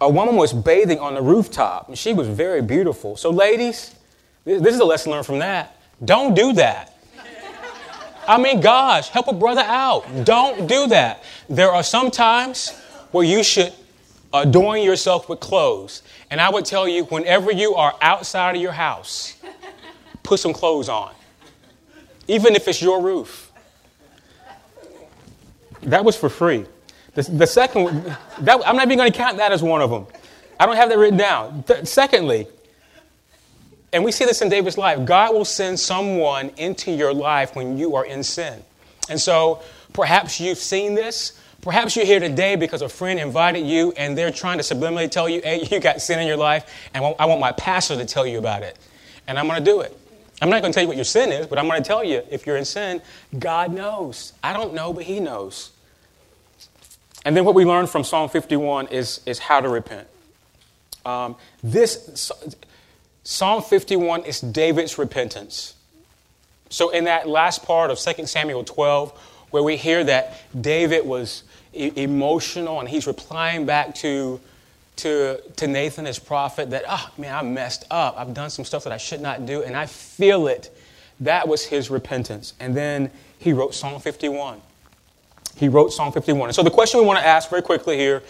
a 0.00 0.08
woman 0.08 0.36
was 0.36 0.54
bathing 0.54 0.98
on 0.98 1.14
the 1.14 1.20
rooftop 1.20 1.88
and 1.88 1.98
she 1.98 2.14
was 2.14 2.26
very 2.26 2.62
beautiful. 2.62 3.16
So, 3.16 3.28
ladies, 3.28 3.94
this 4.44 4.74
is 4.74 4.80
a 4.80 4.84
lesson 4.84 5.12
learned 5.12 5.26
from 5.26 5.38
that. 5.40 5.80
Don't 6.04 6.34
do 6.34 6.52
that. 6.54 6.96
I 8.26 8.38
mean, 8.38 8.60
gosh, 8.60 9.08
help 9.08 9.28
a 9.28 9.32
brother 9.32 9.62
out. 9.62 10.24
Don't 10.24 10.66
do 10.66 10.86
that. 10.88 11.24
There 11.48 11.70
are 11.70 11.82
some 11.82 12.10
times 12.10 12.70
where 13.10 13.24
you 13.24 13.42
should 13.42 13.72
adorn 14.32 14.82
yourself 14.82 15.28
with 15.28 15.40
clothes. 15.40 16.02
And 16.30 16.40
I 16.40 16.48
would 16.48 16.64
tell 16.64 16.86
you, 16.86 17.04
whenever 17.06 17.50
you 17.50 17.74
are 17.74 17.94
outside 18.00 18.54
of 18.54 18.62
your 18.62 18.72
house, 18.72 19.36
put 20.22 20.38
some 20.38 20.52
clothes 20.52 20.88
on, 20.88 21.12
even 22.28 22.54
if 22.54 22.68
it's 22.68 22.80
your 22.80 23.02
roof. 23.02 23.50
That 25.82 26.04
was 26.04 26.16
for 26.16 26.28
free. 26.28 26.66
The, 27.14 27.22
the 27.22 27.46
second, 27.46 28.16
that, 28.40 28.60
I'm 28.64 28.76
not 28.76 28.86
even 28.86 28.98
going 28.98 29.10
to 29.10 29.18
count 29.18 29.38
that 29.38 29.50
as 29.50 29.62
one 29.62 29.80
of 29.80 29.90
them. 29.90 30.06
I 30.60 30.66
don't 30.66 30.76
have 30.76 30.90
that 30.90 30.98
written 30.98 31.18
down. 31.18 31.64
Th- 31.64 31.86
secondly, 31.86 32.46
and 33.92 34.04
we 34.04 34.12
see 34.12 34.24
this 34.24 34.40
in 34.42 34.48
David's 34.48 34.78
life. 34.78 35.04
God 35.04 35.34
will 35.34 35.44
send 35.44 35.80
someone 35.80 36.50
into 36.56 36.92
your 36.92 37.12
life 37.12 37.56
when 37.56 37.76
you 37.76 37.96
are 37.96 38.04
in 38.04 38.22
sin. 38.22 38.62
And 39.08 39.20
so 39.20 39.62
perhaps 39.92 40.40
you've 40.40 40.58
seen 40.58 40.94
this. 40.94 41.38
Perhaps 41.60 41.96
you're 41.96 42.06
here 42.06 42.20
today 42.20 42.56
because 42.56 42.82
a 42.82 42.88
friend 42.88 43.18
invited 43.18 43.66
you 43.66 43.92
and 43.96 44.16
they're 44.16 44.30
trying 44.30 44.58
to 44.58 44.64
subliminally 44.64 45.10
tell 45.10 45.28
you, 45.28 45.40
hey, 45.42 45.66
you 45.70 45.80
got 45.80 46.00
sin 46.00 46.20
in 46.20 46.26
your 46.26 46.36
life, 46.36 46.90
and 46.94 47.04
I 47.18 47.26
want 47.26 47.40
my 47.40 47.52
pastor 47.52 47.96
to 47.96 48.06
tell 48.06 48.26
you 48.26 48.38
about 48.38 48.62
it. 48.62 48.78
And 49.26 49.38
I'm 49.38 49.46
going 49.46 49.62
to 49.62 49.64
do 49.64 49.80
it. 49.80 49.96
I'm 50.40 50.48
not 50.48 50.62
going 50.62 50.72
to 50.72 50.74
tell 50.74 50.82
you 50.82 50.88
what 50.88 50.96
your 50.96 51.04
sin 51.04 51.32
is, 51.32 51.46
but 51.46 51.58
I'm 51.58 51.68
going 51.68 51.82
to 51.82 51.86
tell 51.86 52.02
you 52.02 52.22
if 52.30 52.46
you're 52.46 52.56
in 52.56 52.64
sin, 52.64 53.02
God 53.38 53.72
knows. 53.72 54.32
I 54.42 54.54
don't 54.54 54.72
know, 54.72 54.92
but 54.92 55.04
He 55.04 55.20
knows. 55.20 55.72
And 57.26 57.36
then 57.36 57.44
what 57.44 57.54
we 57.54 57.66
learn 57.66 57.86
from 57.86 58.04
Psalm 58.04 58.30
51 58.30 58.86
is, 58.86 59.20
is 59.26 59.38
how 59.38 59.60
to 59.60 59.68
repent. 59.68 60.08
Um, 61.04 61.36
this 61.62 62.32
Psalm 63.22 63.62
51 63.62 64.24
is 64.24 64.40
David's 64.40 64.98
repentance. 64.98 65.74
So 66.70 66.90
in 66.90 67.04
that 67.04 67.28
last 67.28 67.64
part 67.64 67.90
of 67.90 67.98
2 67.98 68.26
Samuel 68.26 68.64
12, 68.64 69.12
where 69.50 69.62
we 69.62 69.76
hear 69.76 70.04
that 70.04 70.40
David 70.58 71.04
was 71.04 71.42
e- 71.74 71.92
emotional 71.96 72.80
and 72.80 72.88
he's 72.88 73.06
replying 73.06 73.66
back 73.66 73.94
to, 73.96 74.40
to, 74.96 75.40
to 75.56 75.66
Nathan, 75.66 76.04
his 76.06 76.18
prophet, 76.18 76.70
that, 76.70 76.84
oh 76.88 77.10
man, 77.18 77.34
I 77.34 77.42
messed 77.42 77.84
up. 77.90 78.14
I've 78.16 78.32
done 78.32 78.50
some 78.50 78.64
stuff 78.64 78.84
that 78.84 78.92
I 78.92 78.96
should 78.96 79.20
not 79.20 79.44
do, 79.46 79.62
and 79.62 79.76
I 79.76 79.86
feel 79.86 80.46
it. 80.46 80.74
That 81.18 81.48
was 81.48 81.64
his 81.64 81.90
repentance. 81.90 82.54
And 82.60 82.74
then 82.74 83.10
he 83.38 83.52
wrote 83.52 83.74
Psalm 83.74 84.00
51. 84.00 84.60
He 85.56 85.68
wrote 85.68 85.92
Psalm 85.92 86.12
51. 86.12 86.48
And 86.48 86.56
so 86.56 86.62
the 86.62 86.70
question 86.70 87.00
we 87.00 87.06
want 87.06 87.18
to 87.18 87.26
ask 87.26 87.50
very 87.50 87.62
quickly 87.62 87.98
here 87.98 88.22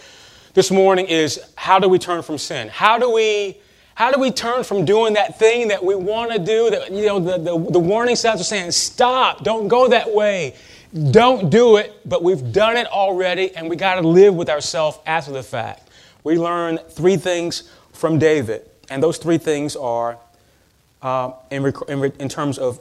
this 0.53 0.71
morning 0.71 1.05
is 1.05 1.39
how 1.55 1.79
do 1.79 1.87
we 1.87 1.99
turn 1.99 2.23
from 2.23 2.37
sin? 2.37 2.67
How 2.67 2.97
do 2.97 3.09
we 3.11 3.57
how 3.95 4.11
do 4.11 4.19
we 4.19 4.31
turn 4.31 4.63
from 4.63 4.85
doing 4.85 5.13
that 5.13 5.37
thing 5.37 5.67
that 5.67 5.83
we 5.83 5.95
want 5.95 6.31
to 6.31 6.39
do? 6.39 6.69
That 6.69 6.91
you 6.91 7.05
know, 7.05 7.19
the, 7.19 7.37
the, 7.37 7.71
the 7.71 7.79
warning 7.79 8.15
signs 8.15 8.41
are 8.41 8.45
saying, 8.45 8.71
stop, 8.71 9.43
don't 9.43 9.67
go 9.67 9.89
that 9.89 10.13
way. 10.13 10.55
Don't 11.11 11.49
do 11.49 11.77
it, 11.77 11.93
but 12.05 12.21
we've 12.23 12.51
done 12.51 12.75
it 12.75 12.87
already, 12.87 13.55
and 13.55 13.69
we 13.69 13.75
got 13.75 14.01
to 14.01 14.07
live 14.07 14.35
with 14.35 14.49
ourselves 14.49 14.99
after 15.05 15.31
the 15.31 15.43
fact. 15.43 15.87
We 16.23 16.37
learn 16.37 16.79
three 16.89 17.17
things 17.17 17.69
from 17.93 18.19
David, 18.19 18.69
and 18.89 19.01
those 19.01 19.17
three 19.17 19.37
things 19.37 19.75
are 19.75 20.17
uh, 21.01 21.31
in, 21.49 21.63
rec- 21.63 21.87
in, 21.87 21.99
re- 21.99 22.11
in 22.19 22.29
terms 22.29 22.57
of 22.57 22.79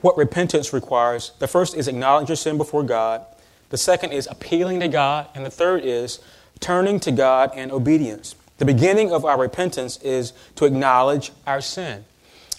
what 0.00 0.16
repentance 0.16 0.72
requires. 0.72 1.32
The 1.38 1.48
first 1.48 1.76
is 1.76 1.88
acknowledge 1.88 2.28
your 2.28 2.36
sin 2.36 2.56
before 2.56 2.82
God. 2.82 3.24
The 3.70 3.76
second 3.76 4.12
is 4.12 4.28
appealing 4.30 4.80
to 4.80 4.88
God. 4.88 5.26
And 5.34 5.44
the 5.44 5.50
third 5.50 5.84
is 5.84 6.20
turning 6.60 7.00
to 7.00 7.12
God 7.12 7.56
in 7.56 7.70
obedience. 7.70 8.34
The 8.58 8.64
beginning 8.64 9.12
of 9.12 9.24
our 9.24 9.38
repentance 9.38 9.98
is 10.02 10.32
to 10.56 10.64
acknowledge 10.64 11.32
our 11.46 11.60
sin. 11.60 12.04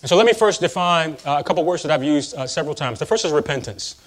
And 0.01 0.09
so 0.09 0.15
let 0.15 0.25
me 0.25 0.33
first 0.33 0.61
define 0.61 1.17
uh, 1.25 1.37
a 1.39 1.43
couple 1.43 1.63
words 1.65 1.83
that 1.83 1.91
I've 1.91 2.03
used 2.03 2.35
uh, 2.35 2.47
several 2.47 2.73
times. 2.73 2.99
The 2.99 3.05
first 3.05 3.25
is 3.25 3.31
repentance. 3.31 4.01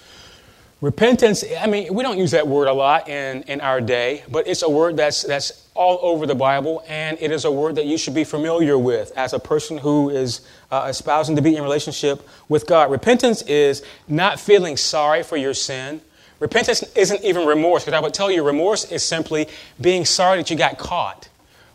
Repentance, 0.81 1.45
I 1.61 1.67
mean, 1.67 1.93
we 1.93 2.03
don't 2.03 2.17
use 2.17 2.31
that 2.31 2.45
word 2.45 2.67
a 2.67 2.73
lot 2.73 3.07
in, 3.07 3.43
in 3.43 3.61
our 3.61 3.79
day, 3.79 4.23
but 4.29 4.47
it's 4.47 4.63
a 4.63 4.69
word 4.69 4.97
that's, 4.97 5.21
that's 5.21 5.65
all 5.75 5.97
over 6.01 6.25
the 6.25 6.35
Bible, 6.35 6.83
and 6.89 7.17
it 7.21 7.31
is 7.31 7.45
a 7.45 7.51
word 7.51 7.75
that 7.75 7.85
you 7.85 7.97
should 7.97 8.13
be 8.13 8.25
familiar 8.25 8.77
with 8.77 9.13
as 9.15 9.31
a 9.31 9.39
person 9.39 9.77
who 9.77 10.09
is 10.09 10.41
uh, 10.71 10.87
espousing 10.89 11.37
to 11.37 11.41
be 11.41 11.55
in 11.55 11.63
relationship 11.63 12.27
with 12.49 12.67
God. 12.67 12.91
Repentance 12.91 13.43
is 13.43 13.81
not 14.09 14.41
feeling 14.41 14.75
sorry 14.75 15.23
for 15.23 15.37
your 15.37 15.53
sin. 15.53 16.01
Repentance 16.39 16.83
isn't 16.97 17.23
even 17.23 17.47
remorse, 17.47 17.85
because 17.85 17.97
I 17.97 18.01
would 18.01 18.13
tell 18.13 18.29
you 18.29 18.43
remorse 18.43 18.91
is 18.91 19.03
simply 19.03 19.47
being 19.79 20.03
sorry 20.03 20.37
that 20.37 20.49
you 20.49 20.57
got 20.57 20.77
caught. 20.77 21.29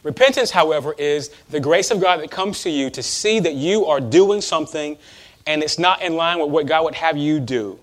Repentance, 0.09 0.51
however, 0.51 0.94
is 0.97 1.29
the 1.51 1.61
grace 1.61 1.90
of 1.90 2.01
God 2.01 2.21
that 2.21 2.31
comes 2.31 2.62
to 2.62 2.71
you 2.71 2.88
to 2.88 3.03
see 3.03 3.40
that 3.40 3.53
you 3.53 3.85
are 3.85 4.01
doing 4.01 4.40
something 4.40 4.97
and 5.47 5.62
it's 5.62 5.79
not 5.79 6.01
in 6.01 6.16
line 6.16 6.40
with 6.40 6.49
what 6.49 6.64
God 6.64 6.85
would 6.85 6.94
have 6.94 7.18
you 7.18 7.40
do 7.40 7.79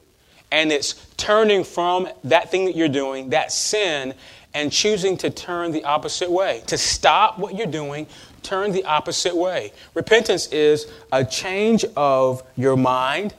and 0.51 0.71
it's 0.71 0.93
turning 1.17 1.63
from 1.63 2.07
that 2.23 2.49
thing 2.49 2.65
that 2.65 2.75
you're 2.75 2.87
doing, 2.87 3.29
that 3.29 3.51
sin, 3.51 4.15
and 4.55 4.71
choosing 4.71 5.17
to 5.17 5.29
turn 5.29 5.71
the 5.71 5.83
opposite 5.83 6.31
way. 6.31 6.63
To 6.65 6.79
stop 6.79 7.37
what 7.37 7.53
you're 7.53 7.67
doing, 7.67 8.07
turn 8.41 8.71
the 8.71 8.85
opposite 8.85 9.35
way. 9.35 9.71
Repentance 9.93 10.47
is 10.47 10.87
a 11.11 11.23
change 11.23 11.85
of 11.95 12.41
your 12.55 12.75
mind, 12.75 13.35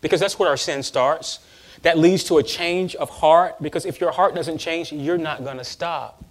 because 0.00 0.20
that's 0.20 0.38
where 0.38 0.48
our 0.48 0.56
sin 0.56 0.84
starts. 0.84 1.40
That 1.82 1.98
leads 1.98 2.22
to 2.24 2.38
a 2.38 2.42
change 2.44 2.94
of 2.94 3.10
heart, 3.10 3.60
because 3.60 3.84
if 3.84 4.00
your 4.00 4.12
heart 4.12 4.36
doesn't 4.36 4.58
change, 4.58 4.92
you're 4.92 5.18
not 5.18 5.42
going 5.42 5.58
to 5.58 5.64
stop. 5.64 6.22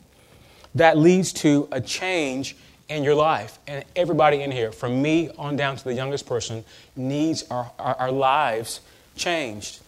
That 0.75 0.97
leads 0.97 1.33
to 1.33 1.67
a 1.71 1.81
change 1.81 2.55
in 2.89 3.03
your 3.03 3.15
life. 3.15 3.59
And 3.67 3.83
everybody 3.95 4.41
in 4.41 4.51
here, 4.51 4.71
from 4.71 5.01
me 5.01 5.29
on 5.37 5.55
down 5.55 5.75
to 5.77 5.83
the 5.83 5.93
youngest 5.93 6.25
person, 6.27 6.63
needs 6.95 7.43
our, 7.49 7.71
our, 7.79 7.95
our 7.95 8.11
lives 8.11 8.81
changed. 9.15 9.79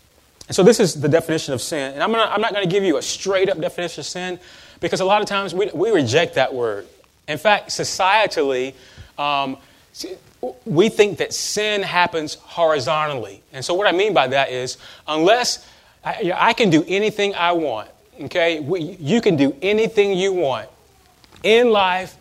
And 0.48 0.56
so 0.56 0.64
this 0.64 0.80
is 0.80 1.00
the 1.00 1.10
definition 1.10 1.54
of 1.54 1.62
sin. 1.62 1.94
And 1.94 2.02
I'm, 2.02 2.12
gonna, 2.12 2.32
I'm 2.32 2.42
not 2.42 2.54
going 2.54 2.68
to 2.68 2.72
give 2.72 2.84
you 2.84 2.98
a 2.98 3.02
straight 3.02 3.50
up 3.50 3.60
definition 3.60 4.02
of 4.02 4.06
sin 4.06 4.40
because 4.80 5.02
a 5.02 5.06
lot 5.06 5.22
of 5.22 5.28
times 5.28 5.54
we, 5.54 5.70
we 5.74 5.92
reject 5.92 6.36
that 6.36 6.54
word. 6.54 6.88
In 7.28 7.38
fact, 7.38 7.70
societally, 7.70 8.74
um, 9.18 9.58
we 10.66 10.88
think 10.88 11.18
that 11.18 11.34
sin 11.34 11.82
happens 11.82 12.36
horizontally. 12.36 13.44
And 13.52 13.66
so 13.66 13.74
what 13.74 13.88
I 13.88 13.92
mean 13.92 14.14
by 14.14 14.28
that 14.28 14.50
is 14.50 14.78
unless 15.08 15.68
I, 16.06 16.32
I 16.34 16.54
can 16.54 16.70
do 16.70 16.86
anything 16.88 17.36
I 17.36 17.52
want, 17.52 17.90
okay? 18.22 18.62
We, 18.62 18.82
you 18.82 19.20
can 19.20 19.36
do 19.36 19.56
anything 19.62 20.18
you 20.18 20.32
want 20.32 20.70
in 21.44 21.72
life 21.72 22.18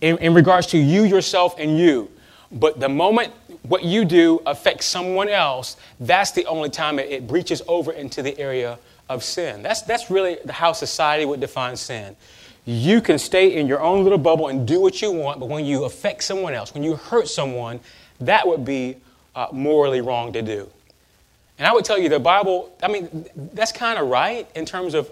in, 0.00 0.18
in 0.18 0.34
regards 0.34 0.66
to 0.68 0.78
you, 0.78 1.04
yourself, 1.04 1.54
and 1.58 1.78
you. 1.78 2.10
But 2.52 2.78
the 2.78 2.88
moment 2.88 3.32
what 3.62 3.84
you 3.84 4.04
do 4.04 4.40
affects 4.46 4.86
someone 4.86 5.28
else, 5.28 5.76
that's 5.98 6.32
the 6.32 6.46
only 6.46 6.70
time 6.70 6.98
it, 6.98 7.10
it 7.10 7.26
breaches 7.26 7.62
over 7.66 7.92
into 7.92 8.22
the 8.22 8.38
area 8.38 8.78
of 9.08 9.24
sin. 9.24 9.62
That's, 9.62 9.82
that's 9.82 10.10
really 10.10 10.38
how 10.48 10.72
society 10.72 11.24
would 11.24 11.40
define 11.40 11.76
sin. 11.76 12.16
You 12.66 13.00
can 13.00 13.18
stay 13.18 13.56
in 13.56 13.66
your 13.66 13.80
own 13.80 14.04
little 14.04 14.18
bubble 14.18 14.48
and 14.48 14.66
do 14.66 14.80
what 14.80 15.02
you 15.02 15.10
want, 15.10 15.40
but 15.40 15.48
when 15.48 15.64
you 15.64 15.84
affect 15.84 16.22
someone 16.22 16.54
else, 16.54 16.72
when 16.72 16.82
you 16.82 16.96
hurt 16.96 17.28
someone, 17.28 17.80
that 18.20 18.46
would 18.46 18.64
be 18.64 18.96
uh, 19.34 19.48
morally 19.52 20.00
wrong 20.00 20.32
to 20.32 20.42
do. 20.42 20.68
And 21.58 21.66
I 21.66 21.72
would 21.72 21.84
tell 21.84 21.98
you 21.98 22.08
the 22.08 22.18
Bible, 22.18 22.74
I 22.82 22.88
mean, 22.88 23.26
that's 23.34 23.72
kind 23.72 23.98
of 23.98 24.08
right 24.08 24.48
in 24.54 24.64
terms 24.64 24.94
of 24.94 25.10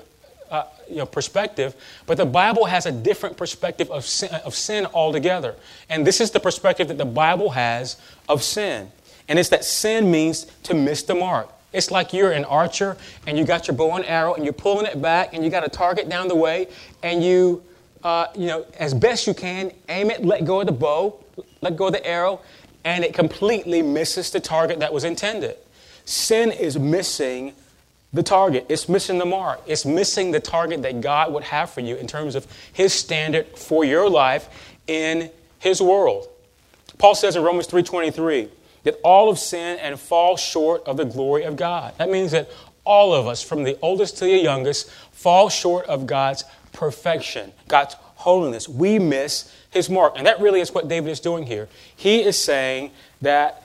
you 0.93 0.99
know, 0.99 1.07
perspective, 1.07 1.75
but 2.07 2.17
the 2.17 2.27
Bible 2.27 2.67
has 2.67 2.87
a 2.87 2.93
different 2.93 3.37
perspective 3.37 3.91
of 3.91 4.05
sin, 4.05 4.31
of 4.45 4.55
sin 4.55 4.87
altogether. 4.93 5.55
And 5.89 6.07
this 6.07 6.21
is 6.21 6.31
the 6.31 6.41
perspective 6.41 6.89
that 6.89 6.99
the 6.99 7.05
Bible 7.05 7.51
has 7.51 7.97
of 8.29 8.43
sin. 8.43 8.93
And 9.29 9.39
it's 9.39 9.49
that 9.49 9.65
sin 9.65 10.11
means 10.11 10.47
to 10.65 10.75
miss 10.75 11.03
the 11.03 11.15
mark. 11.15 11.49
It's 11.73 11.91
like 11.91 12.13
you're 12.13 12.33
an 12.33 12.45
archer 12.45 12.97
and 13.27 13.39
you 13.39 13.45
got 13.45 13.67
your 13.67 13.77
bow 13.77 13.97
and 13.97 14.05
arrow 14.05 14.35
and 14.35 14.45
you're 14.45 14.53
pulling 14.53 14.87
it 14.87 15.01
back 15.01 15.33
and 15.33 15.43
you 15.43 15.51
got 15.51 15.65
a 15.65 15.71
target 15.71 16.09
down 16.09 16.29
the 16.29 16.37
way 16.37 16.69
and 17.03 17.25
you, 17.25 17.63
uh, 18.05 18.27
you 18.37 18.47
know, 18.47 18.67
as 18.79 18.93
best 18.93 19.27
you 19.27 19.33
can, 19.33 19.73
aim 19.89 20.11
it, 20.11 20.25
let 20.25 20.45
go 20.45 20.61
of 20.61 20.67
the 20.67 20.73
bow, 20.73 21.19
let 21.63 21.77
go 21.77 21.87
of 21.87 21.93
the 21.93 22.07
arrow, 22.07 22.41
and 22.85 23.05
it 23.05 23.15
completely 23.15 23.81
misses 23.81 24.31
the 24.31 24.41
target 24.41 24.81
that 24.81 24.93
was 24.93 25.05
intended. 25.05 25.57
Sin 26.05 26.51
is 26.51 26.79
missing 26.79 27.55
the 28.13 28.23
target. 28.23 28.67
It's 28.69 28.89
missing 28.89 29.19
the 29.19 29.27
mark. 29.27 29.61
It's 29.67 29.85
missing 29.85 30.31
the 30.31 30.41
target 30.41 30.83
that 30.83 31.01
God 31.01 31.33
would 31.33 31.45
have 31.45 31.71
for 31.71 31.81
you 31.81 31.97
in 31.97 32.07
terms 32.07 32.35
of 32.35 32.47
His 32.73 32.93
standard 32.93 33.47
for 33.57 33.85
your 33.85 34.09
life 34.09 34.49
in 34.87 35.31
His 35.59 35.81
world. 35.81 36.29
Paul 36.99 37.15
says 37.15 37.37
in 37.37 37.43
Romans 37.43 37.67
3:23 37.67 38.49
that 38.85 38.99
all 39.03 39.31
of 39.31 39.39
sin 39.39 39.79
and 39.79 39.99
fall 39.99 40.37
short 40.37 40.83
of 40.87 40.97
the 40.97 41.05
glory 41.05 41.45
of 41.45 41.57
God. 41.57 41.95
That 41.99 42.11
means 42.11 42.33
that 42.33 42.51
all 42.85 43.15
of 43.15 43.29
us, 43.29 43.43
from 43.43 43.63
the 43.63 43.79
oldest 43.81 44.19
to 44.19 44.25
the 44.25 44.39
youngest, 44.39 44.91
fall 45.13 45.49
short 45.49 45.87
of 45.87 46.07
God's 46.07 46.45
perfection, 46.73 47.53
God's 47.69 47.95
holiness. 48.17 48.69
We 48.69 48.99
miss 48.99 49.53
His 49.71 49.89
mark. 49.89 50.15
And 50.17 50.27
that 50.27 50.41
really 50.41 50.61
is 50.61 50.75
what 50.75 50.89
David 50.89 51.11
is 51.11 51.21
doing 51.21 51.47
here. 51.47 51.69
He 51.95 52.23
is 52.23 52.37
saying 52.37 52.91
that 53.21 53.63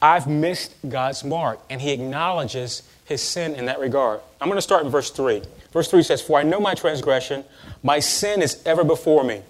I've 0.00 0.26
missed 0.28 0.74
God's 0.88 1.24
mark, 1.24 1.60
and 1.68 1.80
he 1.80 1.90
acknowledges 1.90 2.82
his 3.08 3.22
sin 3.22 3.54
in 3.54 3.64
that 3.66 3.80
regard. 3.80 4.20
I'm 4.40 4.48
going 4.48 4.58
to 4.58 4.62
start 4.62 4.84
in 4.84 4.90
verse 4.90 5.10
3. 5.10 5.42
Verse 5.72 5.90
3 5.90 6.02
says, 6.02 6.20
For 6.20 6.38
I 6.38 6.42
know 6.42 6.60
my 6.60 6.74
transgression, 6.74 7.42
my 7.82 8.00
sin 8.00 8.42
is 8.42 8.62
ever 8.66 8.84
before 8.84 9.24
me. 9.24 9.42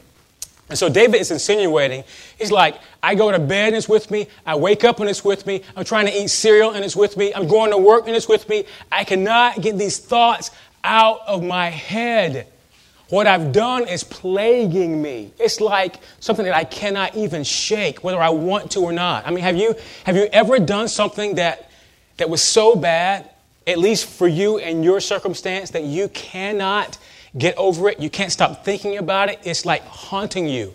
And 0.68 0.78
so 0.78 0.88
David 0.88 1.20
is 1.20 1.30
insinuating, 1.30 2.04
he's 2.38 2.52
like, 2.52 2.78
I 3.02 3.14
go 3.14 3.32
to 3.32 3.38
bed 3.38 3.68
and 3.68 3.76
it's 3.76 3.88
with 3.88 4.10
me. 4.10 4.28
I 4.44 4.54
wake 4.54 4.84
up 4.84 5.00
and 5.00 5.08
it's 5.08 5.24
with 5.24 5.46
me. 5.46 5.62
I'm 5.74 5.84
trying 5.84 6.06
to 6.06 6.12
eat 6.12 6.28
cereal 6.28 6.72
and 6.72 6.84
it's 6.84 6.94
with 6.94 7.16
me. 7.16 7.32
I'm 7.34 7.48
going 7.48 7.70
to 7.70 7.78
work 7.78 8.06
and 8.06 8.14
it's 8.14 8.28
with 8.28 8.48
me. 8.48 8.64
I 8.92 9.04
cannot 9.04 9.60
get 9.62 9.78
these 9.78 9.98
thoughts 9.98 10.50
out 10.84 11.20
of 11.26 11.42
my 11.42 11.70
head. 11.70 12.46
What 13.08 13.26
I've 13.26 13.52
done 13.52 13.88
is 13.88 14.04
plaguing 14.04 15.00
me. 15.00 15.32
It's 15.38 15.60
like 15.60 15.96
something 16.20 16.44
that 16.44 16.54
I 16.54 16.64
cannot 16.64 17.16
even 17.16 17.42
shake, 17.44 18.04
whether 18.04 18.20
I 18.20 18.28
want 18.28 18.70
to 18.72 18.80
or 18.80 18.92
not. 18.92 19.26
I 19.26 19.30
mean, 19.30 19.42
have 19.44 19.56
you, 19.56 19.74
have 20.04 20.16
you 20.16 20.28
ever 20.30 20.58
done 20.58 20.88
something 20.88 21.36
that, 21.36 21.70
that 22.18 22.28
was 22.28 22.42
so 22.42 22.76
bad 22.76 23.30
at 23.68 23.78
least 23.78 24.06
for 24.06 24.26
you 24.26 24.58
and 24.58 24.82
your 24.82 24.98
circumstance, 24.98 25.70
that 25.70 25.84
you 25.84 26.08
cannot 26.08 26.98
get 27.36 27.56
over 27.58 27.90
it. 27.90 28.00
You 28.00 28.08
can't 28.08 28.32
stop 28.32 28.64
thinking 28.64 28.96
about 28.96 29.28
it. 29.28 29.38
It's 29.44 29.66
like 29.66 29.84
haunting 29.84 30.48
you. 30.48 30.74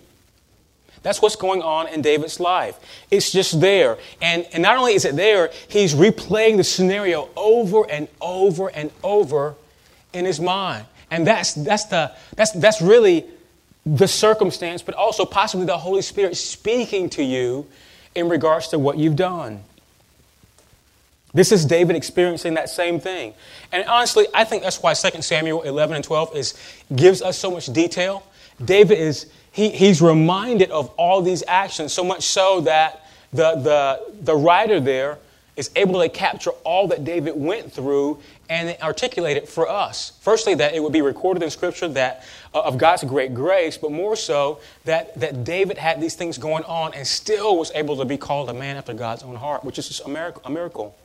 That's 1.01 1.21
what's 1.21 1.35
going 1.35 1.61
on 1.61 1.87
in 1.87 2.01
David's 2.01 2.39
life. 2.39 2.79
It's 3.11 3.31
just 3.31 3.59
there. 3.59 3.97
And, 4.21 4.47
and 4.53 4.61
not 4.61 4.77
only 4.77 4.93
is 4.93 5.03
it 5.03 5.15
there, 5.15 5.51
he's 5.67 5.93
replaying 5.93 6.57
the 6.57 6.63
scenario 6.63 7.29
over 7.35 7.89
and 7.89 8.07
over 8.21 8.69
and 8.69 8.91
over 9.03 9.55
in 10.13 10.23
his 10.23 10.39
mind. 10.39 10.85
And 11.11 11.27
that's, 11.27 11.53
that's, 11.53 11.85
the, 11.85 12.11
that's, 12.35 12.51
that's 12.51 12.81
really 12.81 13.25
the 13.85 14.07
circumstance, 14.07 14.81
but 14.81 14.95
also 14.95 15.25
possibly 15.25 15.65
the 15.65 15.77
Holy 15.77 16.01
Spirit 16.01 16.37
speaking 16.37 17.09
to 17.09 17.23
you 17.23 17.67
in 18.15 18.29
regards 18.29 18.69
to 18.69 18.79
what 18.79 18.97
you've 18.97 19.17
done. 19.17 19.63
This 21.33 21.51
is 21.51 21.65
David 21.65 21.95
experiencing 21.95 22.53
that 22.55 22.69
same 22.69 22.99
thing. 22.99 23.33
And 23.71 23.83
honestly, 23.85 24.27
I 24.33 24.43
think 24.43 24.63
that's 24.63 24.81
why 24.83 24.93
2 24.93 25.21
Samuel 25.21 25.63
11 25.63 25.95
and 25.95 26.05
12 26.05 26.35
is, 26.35 26.53
gives 26.95 27.21
us 27.21 27.37
so 27.39 27.49
much 27.49 27.67
detail. 27.67 28.23
David 28.63 28.99
is, 28.99 29.31
he, 29.51 29.69
he's 29.69 30.01
reminded 30.01 30.69
of 30.69 30.89
all 30.89 31.21
these 31.21 31.43
actions, 31.47 31.91
so 31.91 32.03
much 32.03 32.23
so 32.23 32.61
that 32.61 33.05
the, 33.31 33.55
the, 33.55 34.13
the 34.21 34.35
writer 34.35 34.79
there 34.79 35.17
is 35.55 35.71
able 35.75 36.01
to 36.01 36.09
capture 36.09 36.51
all 36.63 36.87
that 36.87 37.03
David 37.03 37.35
went 37.35 37.71
through 37.71 38.19
and 38.49 38.75
articulate 38.81 39.37
it 39.37 39.47
for 39.47 39.69
us. 39.69 40.13
Firstly, 40.21 40.55
that 40.55 40.73
it 40.73 40.81
would 40.81 40.93
be 40.93 41.01
recorded 41.01 41.43
in 41.43 41.49
Scripture 41.49 41.87
that 41.89 42.23
uh, 42.53 42.61
of 42.61 42.77
God's 42.77 43.03
great 43.03 43.33
grace, 43.33 43.77
but 43.77 43.91
more 43.91 44.15
so 44.15 44.59
that, 44.85 45.19
that 45.19 45.43
David 45.43 45.77
had 45.77 46.01
these 46.01 46.15
things 46.15 46.37
going 46.37 46.63
on 46.63 46.93
and 46.93 47.05
still 47.05 47.57
was 47.57 47.71
able 47.73 47.97
to 47.97 48.05
be 48.05 48.17
called 48.17 48.49
a 48.49 48.53
man 48.53 48.77
after 48.77 48.93
God's 48.93 49.23
own 49.23 49.35
heart, 49.35 49.63
which 49.63 49.77
is 49.79 49.87
just 49.87 50.05
a 50.05 50.09
miracle. 50.09 50.41
A 50.45 50.49
miracle. 50.49 50.95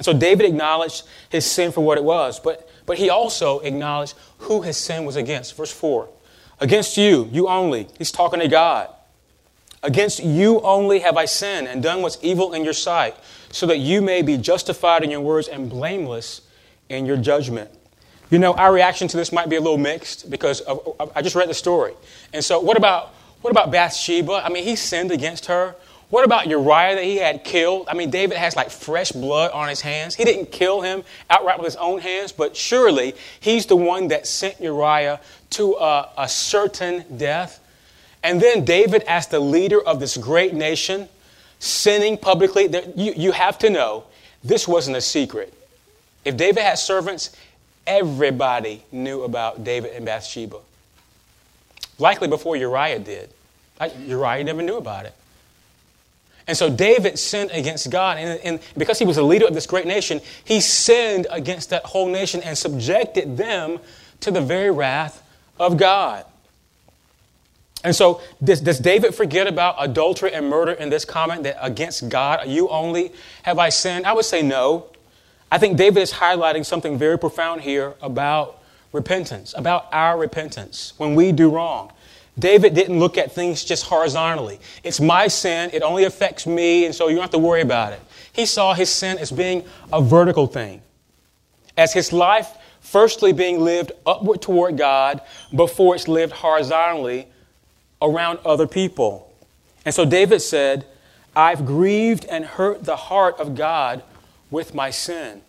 So 0.00 0.12
David 0.12 0.46
acknowledged 0.46 1.04
his 1.28 1.44
sin 1.44 1.70
for 1.70 1.82
what 1.82 1.98
it 1.98 2.04
was, 2.04 2.40
but, 2.40 2.68
but 2.86 2.98
he 2.98 3.10
also 3.10 3.60
acknowledged 3.60 4.14
who 4.38 4.62
his 4.62 4.76
sin 4.76 5.04
was 5.04 5.16
against. 5.16 5.56
Verse 5.56 5.72
4 5.72 6.08
Against 6.60 6.96
you, 6.96 7.28
you 7.32 7.48
only. 7.48 7.88
He's 7.98 8.12
talking 8.12 8.40
to 8.40 8.48
God. 8.48 8.88
Against 9.82 10.22
you 10.22 10.60
only 10.60 11.00
have 11.00 11.16
I 11.16 11.24
sinned 11.24 11.66
and 11.66 11.82
done 11.82 12.02
what's 12.02 12.16
evil 12.22 12.52
in 12.52 12.62
your 12.64 12.72
sight, 12.72 13.16
so 13.50 13.66
that 13.66 13.78
you 13.78 14.00
may 14.00 14.22
be 14.22 14.38
justified 14.38 15.02
in 15.02 15.10
your 15.10 15.20
words 15.20 15.48
and 15.48 15.68
blameless 15.68 16.42
in 16.88 17.04
your 17.04 17.16
judgment. 17.16 17.70
You 18.30 18.38
know, 18.38 18.54
our 18.54 18.72
reaction 18.72 19.08
to 19.08 19.16
this 19.16 19.32
might 19.32 19.48
be 19.48 19.56
a 19.56 19.60
little 19.60 19.76
mixed 19.76 20.30
because 20.30 20.60
of, 20.60 20.96
I 21.14 21.20
just 21.20 21.34
read 21.34 21.50
the 21.50 21.54
story. 21.54 21.94
And 22.32 22.42
so, 22.42 22.60
what 22.60 22.76
about, 22.76 23.08
what 23.42 23.50
about 23.50 23.70
Bathsheba? 23.70 24.40
I 24.44 24.48
mean, 24.48 24.64
he 24.64 24.76
sinned 24.76 25.10
against 25.10 25.46
her. 25.46 25.74
What 26.12 26.26
about 26.26 26.46
Uriah 26.46 26.96
that 26.96 27.04
he 27.04 27.16
had 27.16 27.42
killed? 27.42 27.88
I 27.88 27.94
mean, 27.94 28.10
David 28.10 28.36
has 28.36 28.54
like 28.54 28.68
fresh 28.68 29.12
blood 29.12 29.50
on 29.52 29.70
his 29.70 29.80
hands. 29.80 30.14
He 30.14 30.26
didn't 30.26 30.52
kill 30.52 30.82
him 30.82 31.04
outright 31.30 31.56
with 31.56 31.64
his 31.64 31.76
own 31.76 32.00
hands, 32.00 32.32
but 32.32 32.54
surely 32.54 33.14
he's 33.40 33.64
the 33.64 33.76
one 33.76 34.08
that 34.08 34.26
sent 34.26 34.60
Uriah 34.60 35.20
to 35.52 35.72
a, 35.76 36.10
a 36.18 36.28
certain 36.28 37.06
death. 37.16 37.60
And 38.22 38.42
then 38.42 38.66
David, 38.66 39.04
as 39.04 39.28
the 39.28 39.40
leader 39.40 39.80
of 39.80 40.00
this 40.00 40.18
great 40.18 40.52
nation, 40.52 41.08
sinning 41.60 42.18
publicly, 42.18 42.68
you, 42.94 43.14
you 43.16 43.32
have 43.32 43.58
to 43.60 43.70
know 43.70 44.04
this 44.44 44.68
wasn't 44.68 44.98
a 44.98 45.00
secret. 45.00 45.54
If 46.26 46.36
David 46.36 46.62
had 46.62 46.74
servants, 46.74 47.34
everybody 47.86 48.84
knew 48.92 49.22
about 49.22 49.64
David 49.64 49.92
and 49.92 50.04
Bathsheba. 50.04 50.58
Likely 51.98 52.28
before 52.28 52.54
Uriah 52.54 52.98
did. 52.98 53.30
Uriah 54.04 54.44
never 54.44 54.60
knew 54.60 54.76
about 54.76 55.06
it. 55.06 55.14
And 56.46 56.56
so 56.56 56.68
David 56.68 57.18
sinned 57.18 57.50
against 57.52 57.90
God. 57.90 58.18
And, 58.18 58.40
and, 58.40 58.60
because 58.76 58.98
he 58.98 59.04
was 59.04 59.16
a 59.16 59.22
leader 59.22 59.46
of 59.46 59.54
this 59.54 59.66
great 59.66 59.86
nation, 59.86 60.20
he 60.44 60.60
sinned 60.60 61.26
against 61.30 61.70
that 61.70 61.84
whole 61.84 62.08
nation 62.08 62.42
and 62.42 62.56
subjected 62.56 63.36
them 63.36 63.78
to 64.20 64.30
the 64.30 64.40
very 64.40 64.70
wrath 64.70 65.22
of 65.58 65.76
God. 65.76 66.24
And 67.84 67.94
so, 67.94 68.20
does, 68.42 68.60
does 68.60 68.78
David 68.78 69.14
forget 69.14 69.46
about 69.46 69.76
adultery 69.78 70.32
and 70.32 70.48
murder 70.48 70.72
in 70.72 70.88
this 70.88 71.04
comment 71.04 71.42
that 71.44 71.58
against 71.60 72.08
God, 72.08 72.46
you 72.48 72.68
only 72.68 73.12
have 73.42 73.58
I 73.58 73.70
sinned? 73.70 74.06
I 74.06 74.12
would 74.12 74.24
say 74.24 74.42
no. 74.42 74.86
I 75.50 75.58
think 75.58 75.76
David 75.76 76.00
is 76.00 76.12
highlighting 76.12 76.64
something 76.64 76.96
very 76.96 77.18
profound 77.18 77.62
here 77.62 77.94
about 78.00 78.60
repentance, 78.92 79.52
about 79.56 79.88
our 79.92 80.16
repentance 80.16 80.92
when 80.96 81.14
we 81.14 81.32
do 81.32 81.50
wrong. 81.50 81.92
David 82.38 82.74
didn't 82.74 82.98
look 82.98 83.18
at 83.18 83.32
things 83.32 83.64
just 83.64 83.84
horizontally. 83.84 84.58
It's 84.82 85.00
my 85.00 85.28
sin, 85.28 85.70
it 85.72 85.82
only 85.82 86.04
affects 86.04 86.46
me, 86.46 86.86
and 86.86 86.94
so 86.94 87.08
you 87.08 87.16
don't 87.16 87.22
have 87.22 87.30
to 87.32 87.38
worry 87.38 87.60
about 87.60 87.92
it. 87.92 88.00
He 88.32 88.46
saw 88.46 88.72
his 88.72 88.88
sin 88.88 89.18
as 89.18 89.30
being 89.30 89.64
a 89.92 90.00
vertical 90.00 90.46
thing, 90.46 90.80
as 91.76 91.92
his 91.92 92.12
life 92.12 92.48
firstly 92.80 93.32
being 93.32 93.60
lived 93.60 93.92
upward 94.06 94.42
toward 94.42 94.76
God 94.76 95.20
before 95.54 95.94
it's 95.94 96.08
lived 96.08 96.32
horizontally 96.32 97.26
around 98.00 98.38
other 98.44 98.66
people. 98.66 99.32
And 99.84 99.94
so 99.94 100.04
David 100.04 100.40
said, 100.40 100.86
I've 101.34 101.64
grieved 101.64 102.24
and 102.26 102.44
hurt 102.44 102.84
the 102.84 102.96
heart 102.96 103.38
of 103.38 103.54
God 103.54 104.02
with 104.50 104.74
my 104.74 104.90
sin. 104.90 105.42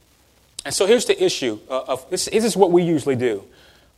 And 0.65 0.73
so 0.73 0.85
here's 0.85 1.05
the 1.05 1.21
issue 1.21 1.59
uh, 1.69 1.83
of 1.87 2.09
this, 2.09 2.25
this 2.25 2.43
is 2.43 2.55
what 2.55 2.71
we 2.71 2.83
usually 2.83 3.15
do. 3.15 3.43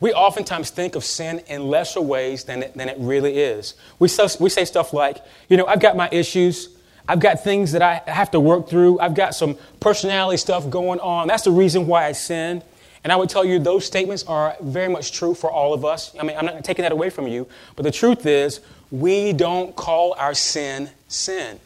We 0.05 0.13
oftentimes 0.13 0.69
think 0.69 0.93
of 0.93 1.03
sin 1.03 1.39
in 1.47 1.67
lesser 1.67 1.99
ways 1.99 2.43
than 2.43 2.61
it, 2.61 2.77
than 2.77 2.89
it 2.89 2.97
really 2.99 3.39
is. 3.39 3.73
We, 3.97 4.07
we 4.39 4.49
say 4.51 4.63
stuff 4.63 4.93
like, 4.93 5.17
you 5.49 5.57
know, 5.57 5.65
I've 5.65 5.79
got 5.79 5.97
my 5.97 6.07
issues. 6.11 6.69
I've 7.07 7.19
got 7.19 7.43
things 7.43 7.71
that 7.71 7.81
I 7.81 8.03
have 8.05 8.29
to 8.29 8.39
work 8.39 8.69
through. 8.69 8.99
I've 8.99 9.15
got 9.15 9.33
some 9.33 9.57
personality 9.79 10.37
stuff 10.37 10.69
going 10.69 10.99
on. 10.99 11.27
That's 11.27 11.41
the 11.41 11.49
reason 11.49 11.87
why 11.87 12.05
I 12.05 12.11
sin. 12.11 12.61
And 13.03 13.11
I 13.11 13.15
would 13.15 13.29
tell 13.29 13.43
you 13.43 13.57
those 13.57 13.83
statements 13.83 14.23
are 14.25 14.55
very 14.61 14.89
much 14.89 15.11
true 15.11 15.33
for 15.33 15.49
all 15.49 15.73
of 15.73 15.83
us. 15.83 16.15
I 16.19 16.23
mean, 16.23 16.37
I'm 16.37 16.45
not 16.45 16.63
taking 16.63 16.83
that 16.83 16.91
away 16.91 17.09
from 17.09 17.27
you. 17.27 17.47
But 17.75 17.81
the 17.81 17.91
truth 17.91 18.27
is, 18.27 18.61
we 18.91 19.33
don't 19.33 19.75
call 19.75 20.13
our 20.19 20.35
sin 20.35 20.91
sin. 21.07 21.59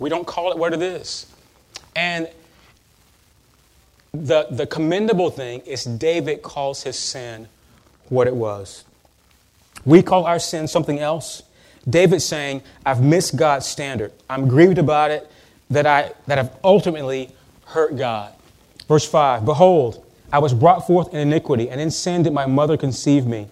We 0.00 0.10
don't 0.10 0.26
call 0.26 0.50
it 0.50 0.58
what 0.58 0.72
it 0.72 0.82
is. 0.82 1.32
And 1.94 2.28
the, 4.12 4.46
the 4.50 4.66
commendable 4.66 5.30
thing 5.30 5.60
is 5.60 5.84
David 5.84 6.42
calls 6.42 6.82
his 6.82 6.98
sin 6.98 7.48
what 8.08 8.26
it 8.26 8.34
was. 8.34 8.84
We 9.84 10.02
call 10.02 10.24
our 10.24 10.38
sin 10.38 10.66
something 10.68 10.98
else. 10.98 11.42
David's 11.88 12.24
saying, 12.24 12.62
I've 12.84 13.02
missed 13.02 13.36
God's 13.36 13.66
standard. 13.66 14.12
I'm 14.28 14.48
grieved 14.48 14.78
about 14.78 15.10
it, 15.10 15.30
that, 15.70 15.86
I, 15.86 16.12
that 16.26 16.38
I've 16.38 16.50
ultimately 16.64 17.30
hurt 17.66 17.96
God. 17.96 18.32
Verse 18.88 19.08
5 19.08 19.44
Behold, 19.44 20.04
I 20.32 20.38
was 20.38 20.52
brought 20.52 20.86
forth 20.86 21.12
in 21.14 21.20
iniquity, 21.20 21.70
and 21.70 21.80
in 21.80 21.90
sin 21.90 22.22
did 22.22 22.32
my 22.32 22.46
mother 22.46 22.76
conceive 22.76 23.26
me. 23.26 23.48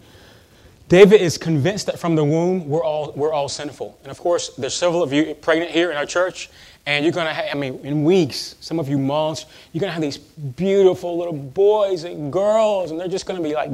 David 0.89 1.21
is 1.21 1.37
convinced 1.37 1.87
that 1.87 1.99
from 1.99 2.15
the 2.15 2.25
womb 2.25 2.69
we're 2.69 2.85
all, 2.85 3.13
we're 3.17 3.33
all 3.33 3.49
sinful. 3.49 3.99
And 4.03 4.11
of 4.11 4.19
course, 4.19 4.51
there's 4.57 4.75
several 4.75 5.03
of 5.03 5.13
you 5.13 5.35
pregnant 5.35 5.73
here 5.73 5.91
in 5.91 5.97
our 5.97 6.07
church, 6.07 6.49
and 6.87 7.05
you're 7.05 7.13
going 7.13 7.27
to 7.27 7.35
have, 7.35 7.47
I 7.53 7.59
mean, 7.59 7.81
in 7.85 8.05
weeks, 8.05 8.55
some 8.61 8.79
of 8.79 8.89
you 8.89 8.97
months, 8.97 9.45
you're 9.73 9.81
going 9.81 9.89
to 9.89 9.95
have 9.95 10.03
these 10.03 10.19
beautiful 10.19 11.19
little 11.19 11.33
boys 11.33 12.05
and 12.05 12.33
girls, 12.33 12.93
and 12.93 13.01
they're 13.01 13.09
just 13.09 13.27
going 13.27 13.43
to 13.43 13.47
be 13.47 13.55
like 13.55 13.71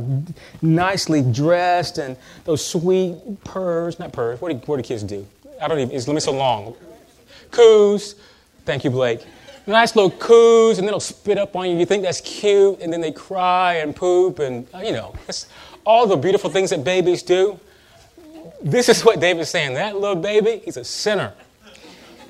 nicely 0.63 1.21
dressed 1.23 1.99
and 1.99 2.17
those 2.45 2.65
sweet 2.65 3.19
purrs, 3.45 3.99
not 3.99 4.13
purrs, 4.13 4.41
what 4.41 4.49
do, 4.49 4.57
what 4.67 4.79
do 4.79 4.83
kids 4.83 5.03
do? 5.03 5.27
I 5.61 5.69
don't 5.69 5.79
even, 5.79 5.95
it's 5.95 6.09
let 6.09 6.15
me 6.15 6.21
so 6.21 6.33
long. 6.33 6.75
Coos. 7.51 8.15
Thank 8.65 8.85
you, 8.85 8.91
Blake. 8.91 9.25
Nice 9.67 9.95
little 9.95 10.11
coos, 10.11 10.79
and 10.79 10.89
then 10.89 10.93
they'll 10.93 11.01
spit 11.01 11.37
up 11.37 11.55
on 11.55 11.69
you. 11.69 11.77
You 11.77 11.87
think 11.87 12.03
that's 12.03 12.21
cute, 12.23 12.81
and 12.81 12.93
then 12.93 13.01
they 13.01 13.13
cry 13.13 13.75
and 13.75 13.95
poop, 13.95 14.39
and, 14.39 14.67
uh, 14.75 14.79
you 14.79 14.93
know, 14.93 15.15
all 15.85 16.07
the 16.07 16.17
beautiful 16.17 16.49
things 16.49 16.71
that 16.71 16.83
babies 16.83 17.23
do. 17.23 17.61
This 18.63 18.89
is 18.89 19.05
what 19.05 19.21
David's 19.21 19.51
saying. 19.51 19.75
That 19.75 19.97
little 19.97 20.17
baby, 20.17 20.63
he's 20.65 20.77
a 20.77 20.85
sinner. 20.85 21.35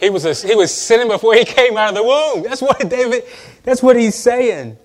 He 0.03 0.11
was, 0.11 0.25
a, 0.25 0.35
he 0.35 0.57
was 0.57 0.75
sinning 0.75 1.07
before 1.07 1.35
he 1.35 1.45
came 1.47 1.77
out 1.77 1.91
of 1.91 1.95
the 1.95 2.03
womb. 2.03 2.43
That's 2.43 2.61
what 2.61 2.91
David, 2.91 3.23
that's 3.63 3.83
what 3.83 3.95
he's 3.95 4.17
saying. 4.17 4.77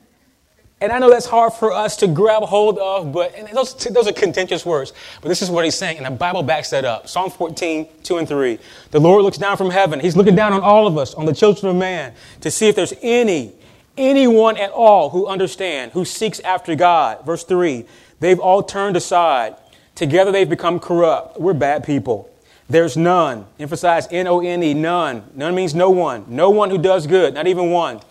And 0.79 0.91
I 0.91 0.99
know 0.99 1.09
that's 1.09 1.25
hard 1.25 1.53
for 1.53 1.73
us 1.73 1.95
to 1.97 2.07
grab 2.07 2.43
hold 2.43 2.77
of, 2.77 3.11
but 3.11 3.35
those, 3.51 3.73
those 3.73 4.07
are 4.07 4.13
contentious 4.13 4.63
words. 4.63 4.93
But 5.23 5.29
this 5.29 5.41
is 5.41 5.49
what 5.49 5.65
he's 5.65 5.73
saying, 5.73 5.97
and 5.97 6.05
the 6.05 6.11
Bible 6.11 6.43
backs 6.43 6.69
that 6.69 6.85
up. 6.85 7.07
Psalm 7.07 7.31
14, 7.31 7.87
2 8.03 8.17
and 8.17 8.27
3. 8.27 8.59
The 8.91 8.99
Lord 8.99 9.23
looks 9.23 9.39
down 9.39 9.57
from 9.57 9.71
heaven. 9.71 9.99
He's 9.99 10.15
looking 10.15 10.35
down 10.35 10.53
on 10.53 10.61
all 10.61 10.85
of 10.85 10.99
us, 10.99 11.15
on 11.15 11.25
the 11.25 11.33
children 11.33 11.71
of 11.71 11.75
man, 11.77 12.13
to 12.41 12.51
see 12.51 12.67
if 12.67 12.75
there's 12.75 12.93
any, 13.01 13.53
anyone 13.97 14.55
at 14.57 14.69
all 14.69 15.09
who 15.09 15.25
understand, 15.25 15.93
who 15.93 16.05
seeks 16.05 16.39
after 16.41 16.75
God. 16.75 17.25
Verse 17.25 17.43
3. 17.43 17.83
They've 18.19 18.39
all 18.39 18.61
turned 18.61 18.95
aside. 18.95 19.55
Together 19.95 20.31
they've 20.31 20.47
become 20.47 20.79
corrupt. 20.79 21.39
We're 21.39 21.53
bad 21.53 21.83
people. 21.83 22.29
There's 22.69 22.97
none. 22.97 23.45
Emphasize 23.59 24.07
N 24.11 24.27
O 24.27 24.41
N 24.41 24.61
E, 24.61 24.73
none. 24.73 25.23
None 25.33 25.55
means 25.55 25.73
no 25.73 25.89
one. 25.89 26.25
No 26.27 26.49
one 26.49 26.69
who 26.69 26.77
does 26.77 27.07
good, 27.07 27.33
not 27.33 27.47
even 27.47 27.71
one. 27.71 28.01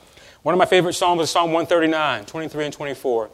One 0.43 0.55
of 0.55 0.59
my 0.59 0.67
favorite 0.67 0.95
Psalms 0.95 1.23
is 1.23 1.31
Psalm 1.31 1.53
139, 1.53 2.25
23 2.25 2.65
and 2.65 2.73
24. 2.73 3.31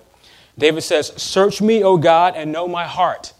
David 0.59 0.81
says, 0.81 1.13
Search 1.17 1.63
me, 1.63 1.85
O 1.85 1.97
God, 1.97 2.35
and 2.37 2.51
know 2.51 2.67
my 2.67 2.87
heart. 2.87 3.35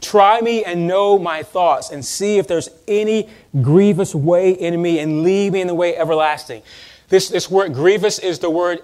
Try 0.00 0.40
me 0.42 0.62
and 0.62 0.86
know 0.86 1.18
my 1.18 1.42
thoughts, 1.42 1.90
and 1.90 2.04
see 2.04 2.36
if 2.38 2.46
there's 2.46 2.68
any 2.86 3.30
grievous 3.62 4.14
way 4.14 4.52
in 4.52 4.80
me, 4.80 4.98
and 4.98 5.22
lead 5.22 5.54
me 5.54 5.60
in 5.60 5.66
the 5.66 5.74
way 5.74 5.96
everlasting. 5.96 6.62
This, 7.08 7.30
this 7.30 7.50
word 7.50 7.72
grievous 7.74 8.18
is 8.18 8.38
the 8.38 8.50
word 8.50 8.80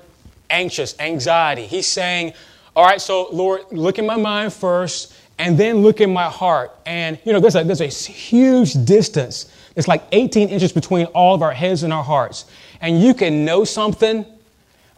anxious, 0.48 0.98
anxiety. 0.98 1.66
He's 1.66 1.86
saying, 1.86 2.32
All 2.74 2.84
right, 2.84 3.00
so 3.00 3.28
Lord, 3.30 3.62
look 3.70 3.98
in 3.98 4.06
my 4.06 4.16
mind 4.16 4.52
first 4.52 5.09
and 5.40 5.56
then 5.56 5.78
look 5.78 6.02
in 6.02 6.12
my 6.12 6.28
heart. 6.28 6.70
And, 6.84 7.18
you 7.24 7.32
know, 7.32 7.40
there's 7.40 7.56
a, 7.56 7.64
there's 7.64 7.80
a 7.80 7.86
huge 7.86 8.74
distance. 8.84 9.50
It's 9.74 9.88
like 9.88 10.02
18 10.12 10.50
inches 10.50 10.70
between 10.70 11.06
all 11.06 11.34
of 11.34 11.40
our 11.40 11.54
heads 11.54 11.82
and 11.82 11.94
our 11.94 12.04
hearts. 12.04 12.44
And 12.82 13.02
you 13.02 13.14
can 13.14 13.46
know 13.46 13.64
something, 13.64 14.26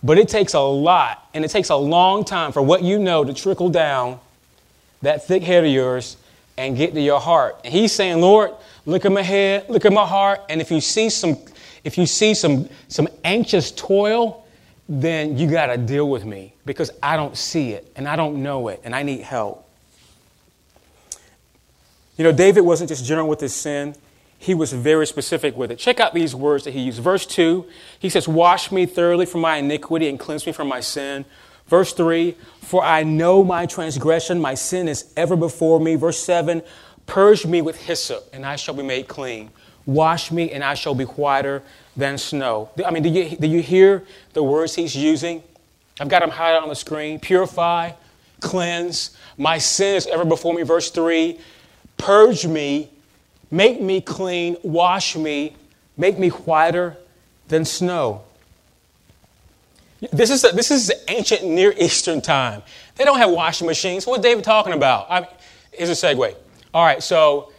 but 0.02 0.18
it 0.18 0.28
takes 0.28 0.54
a 0.54 0.60
lot, 0.60 1.28
and 1.32 1.44
it 1.44 1.52
takes 1.52 1.70
a 1.70 1.76
long 1.76 2.24
time 2.24 2.50
for 2.50 2.60
what 2.60 2.82
you 2.82 2.98
know 2.98 3.22
to 3.22 3.32
trickle 3.32 3.68
down 3.68 4.18
that 5.02 5.24
thick 5.28 5.44
head 5.44 5.64
of 5.64 5.70
yours 5.70 6.16
and 6.58 6.76
get 6.76 6.92
to 6.94 7.00
your 7.00 7.20
heart. 7.20 7.60
And 7.64 7.72
he's 7.72 7.92
saying, 7.92 8.20
Lord, 8.20 8.50
look 8.84 9.04
at 9.04 9.12
my 9.12 9.22
head, 9.22 9.70
look 9.70 9.84
at 9.84 9.92
my 9.92 10.06
heart, 10.06 10.40
and 10.48 10.60
if 10.60 10.72
you 10.72 10.80
see 10.80 11.08
some, 11.08 11.36
if 11.84 11.96
you 11.96 12.04
see 12.04 12.34
some, 12.34 12.68
some 12.88 13.06
anxious 13.22 13.70
toil, 13.70 14.44
then 14.88 15.38
you 15.38 15.48
got 15.48 15.66
to 15.66 15.76
deal 15.76 16.10
with 16.10 16.24
me 16.24 16.52
because 16.66 16.90
I 17.00 17.16
don't 17.16 17.36
see 17.36 17.70
it 17.70 17.92
and 17.94 18.08
I 18.08 18.16
don't 18.16 18.42
know 18.42 18.66
it 18.68 18.80
and 18.82 18.92
I 18.92 19.04
need 19.04 19.20
help. 19.20 19.68
You 22.16 22.24
know, 22.24 22.32
David 22.32 22.62
wasn't 22.62 22.88
just 22.88 23.04
general 23.04 23.28
with 23.28 23.40
his 23.40 23.54
sin, 23.54 23.94
he 24.38 24.54
was 24.54 24.72
very 24.72 25.06
specific 25.06 25.56
with 25.56 25.70
it. 25.70 25.78
Check 25.78 26.00
out 26.00 26.14
these 26.14 26.34
words 26.34 26.64
that 26.64 26.72
he 26.72 26.80
used. 26.80 27.00
Verse 27.00 27.24
2, 27.26 27.64
he 28.00 28.08
says, 28.08 28.26
Wash 28.26 28.72
me 28.72 28.86
thoroughly 28.86 29.24
from 29.24 29.40
my 29.40 29.58
iniquity 29.58 30.08
and 30.08 30.18
cleanse 30.18 30.44
me 30.44 30.52
from 30.52 30.66
my 30.66 30.80
sin. 30.80 31.24
Verse 31.68 31.92
3, 31.92 32.36
For 32.60 32.82
I 32.82 33.04
know 33.04 33.44
my 33.44 33.66
transgression, 33.66 34.40
my 34.40 34.54
sin 34.54 34.88
is 34.88 35.12
ever 35.16 35.36
before 35.36 35.78
me. 35.78 35.94
Verse 35.94 36.18
7, 36.18 36.62
Purge 37.06 37.46
me 37.46 37.62
with 37.62 37.76
hyssop, 37.76 38.28
and 38.32 38.44
I 38.44 38.56
shall 38.56 38.74
be 38.74 38.82
made 38.82 39.06
clean. 39.06 39.50
Wash 39.86 40.32
me, 40.32 40.50
and 40.50 40.64
I 40.64 40.74
shall 40.74 40.94
be 40.94 41.04
whiter 41.04 41.62
than 41.96 42.18
snow. 42.18 42.70
I 42.84 42.90
mean, 42.90 43.04
do 43.04 43.10
you, 43.10 43.36
do 43.36 43.46
you 43.46 43.62
hear 43.62 44.04
the 44.32 44.42
words 44.42 44.74
he's 44.74 44.96
using? 44.96 45.42
I've 46.00 46.08
got 46.08 46.20
them 46.20 46.30
highlighted 46.30 46.62
on 46.62 46.68
the 46.68 46.74
screen. 46.74 47.20
Purify, 47.20 47.92
cleanse. 48.40 49.16
My 49.38 49.58
sin 49.58 49.96
is 49.96 50.06
ever 50.08 50.24
before 50.24 50.52
me. 50.52 50.62
Verse 50.62 50.90
3 50.90 51.38
Purge 52.02 52.48
me, 52.48 52.90
make 53.52 53.80
me 53.80 54.00
clean, 54.00 54.56
wash 54.64 55.14
me, 55.14 55.54
make 55.96 56.18
me 56.18 56.30
whiter 56.30 56.96
than 57.46 57.64
snow. 57.64 58.22
This 60.12 60.28
is, 60.30 60.42
a, 60.42 60.48
this 60.48 60.72
is 60.72 60.92
ancient 61.06 61.44
Near 61.44 61.72
Eastern 61.78 62.20
time. 62.20 62.64
They 62.96 63.04
don't 63.04 63.18
have 63.18 63.30
washing 63.30 63.68
machines. 63.68 64.04
What's 64.04 64.20
David 64.20 64.42
talking 64.42 64.72
about? 64.72 65.08
I 65.12 65.28
here's 65.70 65.90
a 65.90 65.92
segue. 65.92 66.34
All 66.74 66.84
right, 66.84 67.00
so 67.00 67.52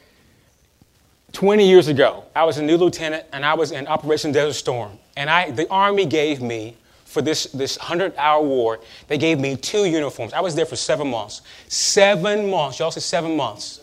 20 1.31 1.65
years 1.65 1.87
ago, 1.87 2.25
I 2.35 2.43
was 2.43 2.57
a 2.57 2.63
new 2.63 2.75
lieutenant 2.75 3.25
and 3.31 3.45
I 3.45 3.53
was 3.53 3.71
in 3.71 3.87
Operation 3.87 4.33
Desert 4.33 4.55
Storm. 4.55 4.99
And 5.15 5.29
I, 5.29 5.51
the 5.51 5.69
Army 5.69 6.05
gave 6.05 6.41
me, 6.41 6.75
for 7.05 7.21
this, 7.21 7.45
this 7.45 7.77
100 7.77 8.13
hour 8.17 8.43
war, 8.43 8.81
they 9.07 9.17
gave 9.17 9.39
me 9.39 9.55
two 9.55 9.85
uniforms. 9.85 10.33
I 10.33 10.41
was 10.41 10.53
there 10.53 10.65
for 10.65 10.75
seven 10.75 11.07
months. 11.07 11.43
Seven 11.69 12.49
months. 12.49 12.79
Y'all 12.79 12.91
say 12.91 12.99
seven 12.99 13.37
months. 13.37 13.79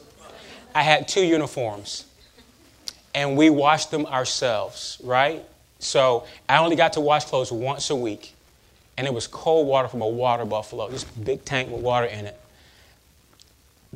I 0.74 0.83
had 0.83 1.09
two 1.09 1.24
uniforms. 1.24 2.06
And 3.14 3.37
we 3.37 3.50
washed 3.50 3.90
them 3.90 4.06
ourselves, 4.06 5.00
right? 5.02 5.44
So 5.80 6.24
I 6.48 6.59
only 6.59 6.76
got 6.76 6.92
to 6.92 7.00
wash 7.00 7.24
clothes 7.24 7.50
once 7.50 7.90
a 7.90 7.96
week. 7.96 8.35
And 8.96 9.06
it 9.06 9.14
was 9.14 9.26
cold 9.26 9.66
water 9.66 9.88
from 9.88 10.02
a 10.02 10.09
water 10.09 10.44
buffalo, 10.44 10.87
a 10.88 11.20
big 11.20 11.44
tank 11.44 11.70
with 11.70 11.80
water 11.80 12.06
in 12.06 12.26
it 12.26 12.40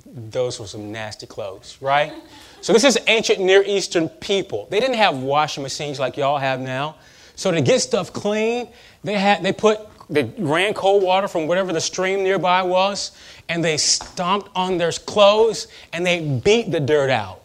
those 0.07 0.59
were 0.59 0.67
some 0.67 0.91
nasty 0.91 1.27
clothes, 1.27 1.79
right? 1.81 2.13
So 2.61 2.73
this 2.73 2.85
is 2.85 2.99
ancient 3.07 3.41
Near 3.41 3.63
Eastern 3.63 4.09
people. 4.09 4.67
They 4.71 4.81
didn't 4.81 4.97
have 4.97 5.19
washing 5.19 5.63
machines 5.63 6.01
like 6.01 6.17
y'all 6.17 6.39
have 6.39 6.61
now. 6.61 6.97
So 7.37 7.51
to 7.51 7.61
get 7.61 7.81
stuff 7.81 8.13
clean, 8.13 8.69
they 9.03 9.15
had 9.15 9.43
they 9.43 9.53
put 9.53 9.81
they 10.11 10.25
ran 10.39 10.75
cold 10.75 11.03
water 11.03 11.29
from 11.29 11.47
whatever 11.47 11.73
the 11.73 11.81
stream 11.81 12.23
nearby 12.23 12.63
was, 12.63 13.13
and 13.49 13.65
they 13.65 13.77
stomped 13.77 14.51
on 14.55 14.79
their 14.79 14.93
clothes 14.93 15.69
and 15.93 16.05
they 16.05 16.21
beat 16.45 16.71
the 16.71 16.81
dirt 16.81 17.11
out. 17.11 17.43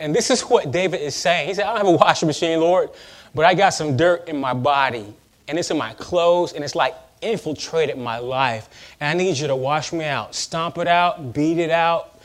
And 0.00 0.14
this 0.14 0.30
is 0.30 0.42
what 0.42 0.70
David 0.70 1.00
is 1.00 1.14
saying. 1.14 1.48
He 1.48 1.54
said, 1.54 1.66
I 1.66 1.68
don't 1.68 1.86
have 1.86 1.86
a 1.86 1.96
washing 1.96 2.26
machine, 2.26 2.60
Lord, 2.60 2.90
but 3.34 3.44
I 3.44 3.54
got 3.54 3.70
some 3.70 3.96
dirt 3.96 4.28
in 4.28 4.38
my 4.38 4.52
body, 4.54 5.14
and 5.48 5.58
it's 5.58 5.70
in 5.70 5.78
my 5.78 5.94
clothes, 5.94 6.52
and 6.52 6.64
it's 6.64 6.74
like 6.74 6.94
infiltrated 7.22 7.96
my 7.96 8.18
life. 8.18 8.68
And 9.00 9.08
I 9.08 9.22
need 9.22 9.38
you 9.38 9.46
to 9.46 9.56
wash 9.56 9.92
me 9.92 10.04
out. 10.04 10.34
Stomp 10.34 10.78
it 10.78 10.88
out, 10.88 11.32
beat 11.32 11.58
it 11.58 11.70
out, 11.70 12.20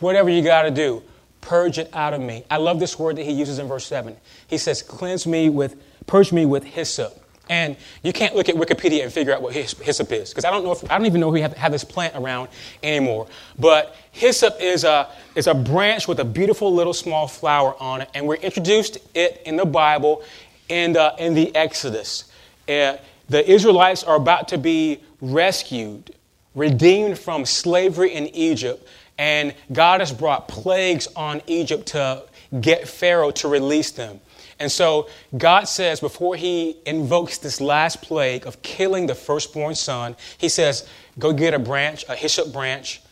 whatever 0.00 0.30
you 0.30 0.42
got 0.42 0.62
to 0.62 0.70
do. 0.70 1.02
Purge 1.40 1.78
it 1.78 1.90
out 1.94 2.14
of 2.14 2.20
me. 2.20 2.44
I 2.50 2.58
love 2.58 2.78
this 2.78 2.98
word 2.98 3.16
that 3.16 3.24
he 3.24 3.32
uses 3.32 3.58
in 3.58 3.68
verse 3.68 3.86
7. 3.86 4.16
He 4.48 4.58
says, 4.58 4.82
Cleanse 4.82 5.26
me 5.26 5.48
with, 5.48 5.76
purge 6.06 6.32
me 6.32 6.46
with 6.46 6.64
hyssop. 6.64 7.24
And 7.48 7.76
you 8.02 8.12
can't 8.12 8.34
look 8.34 8.48
at 8.48 8.54
Wikipedia 8.54 9.02
and 9.04 9.12
figure 9.12 9.34
out 9.34 9.40
what 9.40 9.54
hyssop 9.54 10.12
is, 10.12 10.30
because 10.30 10.44
I 10.44 10.50
don't 10.50 10.64
know 10.64 10.72
if, 10.72 10.90
I 10.90 10.98
don't 10.98 11.06
even 11.06 11.20
know 11.20 11.28
if 11.28 11.34
we 11.34 11.40
have, 11.40 11.54
have 11.54 11.72
this 11.72 11.84
plant 11.84 12.14
around 12.14 12.48
anymore. 12.82 13.26
But 13.58 13.96
hyssop 14.12 14.60
is 14.60 14.84
a, 14.84 15.08
is 15.34 15.46
a 15.46 15.54
branch 15.54 16.06
with 16.06 16.20
a 16.20 16.24
beautiful 16.24 16.74
little 16.74 16.92
small 16.92 17.26
flower 17.26 17.74
on 17.80 18.02
it, 18.02 18.10
and 18.14 18.26
we're 18.26 18.36
introduced 18.36 18.98
it 19.14 19.42
in 19.46 19.56
the 19.56 19.64
Bible 19.64 20.22
in 20.68 20.92
the, 20.92 21.14
in 21.18 21.34
the 21.34 21.54
Exodus. 21.56 22.30
Uh, 22.68 22.96
the 23.28 23.50
Israelites 23.50 24.04
are 24.04 24.16
about 24.16 24.48
to 24.48 24.58
be 24.58 25.00
rescued, 25.20 26.14
redeemed 26.54 27.18
from 27.18 27.46
slavery 27.46 28.14
in 28.14 28.26
Egypt, 28.28 28.86
and 29.16 29.54
God 29.72 30.00
has 30.00 30.12
brought 30.12 30.48
plagues 30.48 31.08
on 31.16 31.42
Egypt 31.46 31.86
to 31.88 32.24
get 32.60 32.88
Pharaoh 32.88 33.30
to 33.32 33.48
release 33.48 33.90
them. 33.90 34.20
And 34.60 34.70
so 34.70 35.08
God 35.36 35.64
says, 35.64 36.00
before 36.00 36.36
he 36.36 36.76
invokes 36.84 37.38
this 37.38 37.60
last 37.60 38.02
plague 38.02 38.46
of 38.46 38.60
killing 38.62 39.06
the 39.06 39.14
firstborn 39.14 39.74
son, 39.74 40.16
he 40.36 40.48
says, 40.48 40.88
Go 41.18 41.32
get 41.32 41.54
a 41.54 41.58
branch, 41.58 42.04
a 42.08 42.14
hyssop 42.14 42.52
branch, 42.52 43.02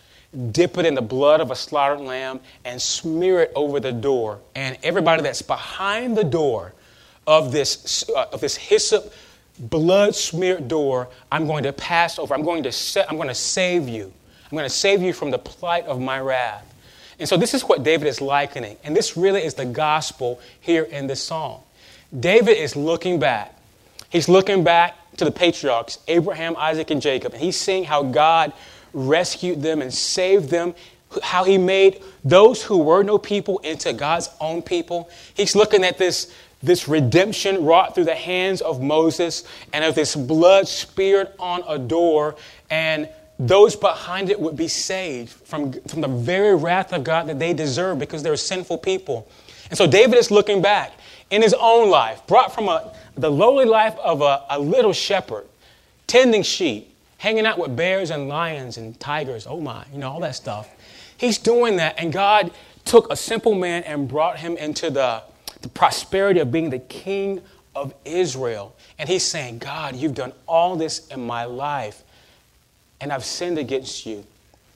dip 0.52 0.78
it 0.78 0.86
in 0.86 0.94
the 0.94 1.02
blood 1.02 1.40
of 1.40 1.50
a 1.50 1.56
slaughtered 1.56 2.00
lamb, 2.00 2.40
and 2.64 2.80
smear 2.80 3.40
it 3.40 3.52
over 3.54 3.80
the 3.80 3.92
door. 3.92 4.40
And 4.54 4.76
everybody 4.82 5.22
that's 5.22 5.42
behind 5.42 6.16
the 6.16 6.24
door 6.24 6.72
of 7.26 7.52
this, 7.52 8.08
uh, 8.10 8.26
of 8.32 8.40
this 8.40 8.56
hyssop 8.56 9.12
blood 9.58 10.14
smeared 10.14 10.68
door 10.68 11.08
I'm 11.32 11.46
going 11.46 11.64
to 11.64 11.72
pass 11.72 12.18
over. 12.18 12.34
I'm 12.34 12.44
going 12.44 12.62
to, 12.64 12.72
sa- 12.72 13.04
I'm 13.08 13.16
going 13.16 13.28
to 13.28 13.34
save 13.34 13.88
you. 13.88 14.12
I'm 14.44 14.56
going 14.56 14.68
to 14.68 14.74
save 14.74 15.02
you 15.02 15.12
from 15.12 15.30
the 15.30 15.38
plight 15.38 15.86
of 15.86 16.00
my 16.00 16.20
wrath. 16.20 16.74
And 17.18 17.28
so 17.28 17.36
this 17.36 17.54
is 17.54 17.62
what 17.62 17.82
David 17.82 18.08
is 18.08 18.20
likening. 18.20 18.76
And 18.84 18.94
this 18.94 19.16
really 19.16 19.42
is 19.42 19.54
the 19.54 19.64
gospel 19.64 20.40
here 20.60 20.82
in 20.82 21.06
this 21.06 21.22
song. 21.22 21.62
David 22.18 22.58
is 22.58 22.76
looking 22.76 23.18
back. 23.18 23.54
He's 24.10 24.28
looking 24.28 24.64
back 24.64 24.96
to 25.16 25.24
the 25.24 25.30
patriarchs, 25.30 25.98
Abraham, 26.08 26.56
Isaac, 26.56 26.90
and 26.90 27.00
Jacob. 27.00 27.32
And 27.32 27.42
he's 27.42 27.56
seeing 27.56 27.84
how 27.84 28.02
God 28.02 28.52
rescued 28.92 29.62
them 29.62 29.82
and 29.82 29.92
saved 29.92 30.50
them, 30.50 30.74
how 31.22 31.44
he 31.44 31.58
made 31.58 32.02
those 32.24 32.62
who 32.62 32.78
were 32.78 33.02
no 33.02 33.18
people 33.18 33.58
into 33.58 33.92
God's 33.92 34.28
own 34.40 34.62
people. 34.62 35.10
He's 35.34 35.56
looking 35.56 35.84
at 35.84 35.98
this 35.98 36.32
this 36.62 36.88
redemption 36.88 37.64
wrought 37.64 37.94
through 37.94 38.04
the 38.04 38.14
hands 38.14 38.60
of 38.60 38.80
Moses 38.80 39.44
and 39.72 39.84
of 39.84 39.94
this 39.94 40.16
blood 40.16 40.66
speared 40.66 41.28
on 41.38 41.62
a 41.68 41.78
door, 41.78 42.36
and 42.70 43.08
those 43.38 43.76
behind 43.76 44.30
it 44.30 44.40
would 44.40 44.56
be 44.56 44.68
saved 44.68 45.30
from, 45.30 45.72
from 45.82 46.00
the 46.00 46.08
very 46.08 46.54
wrath 46.54 46.92
of 46.92 47.04
God 47.04 47.28
that 47.28 47.38
they 47.38 47.52
deserve 47.52 47.98
because 47.98 48.22
they're 48.22 48.36
sinful 48.36 48.78
people. 48.78 49.28
And 49.68 49.76
so 49.76 49.86
David 49.86 50.16
is 50.18 50.30
looking 50.30 50.62
back 50.62 50.92
in 51.30 51.42
his 51.42 51.54
own 51.58 51.90
life, 51.90 52.26
brought 52.26 52.54
from 52.54 52.68
a, 52.68 52.92
the 53.16 53.30
lowly 53.30 53.64
life 53.64 53.96
of 53.98 54.22
a, 54.22 54.44
a 54.48 54.58
little 54.58 54.92
shepherd, 54.92 55.46
tending 56.06 56.42
sheep, 56.42 56.94
hanging 57.18 57.46
out 57.46 57.58
with 57.58 57.76
bears 57.76 58.10
and 58.10 58.28
lions 58.28 58.78
and 58.78 58.98
tigers, 59.00 59.46
oh 59.46 59.60
my, 59.60 59.84
you 59.92 59.98
know, 59.98 60.10
all 60.10 60.20
that 60.20 60.34
stuff. 60.34 60.68
He's 61.18 61.38
doing 61.38 61.76
that, 61.76 61.94
and 61.98 62.12
God 62.12 62.52
took 62.84 63.10
a 63.10 63.16
simple 63.16 63.54
man 63.54 63.82
and 63.84 64.06
brought 64.06 64.38
him 64.38 64.56
into 64.56 64.90
the 64.90 65.22
the 65.66 65.68
prosperity 65.68 66.40
of 66.40 66.52
being 66.52 66.70
the 66.70 66.78
king 66.78 67.40
of 67.74 67.94
Israel. 68.04 68.74
And 68.98 69.08
he's 69.08 69.24
saying, 69.24 69.58
God, 69.58 69.96
you've 69.96 70.14
done 70.14 70.32
all 70.46 70.76
this 70.76 71.08
in 71.08 71.26
my 71.26 71.44
life, 71.44 72.02
and 73.00 73.12
I've 73.12 73.24
sinned 73.24 73.58
against 73.58 74.06
you. 74.06 74.24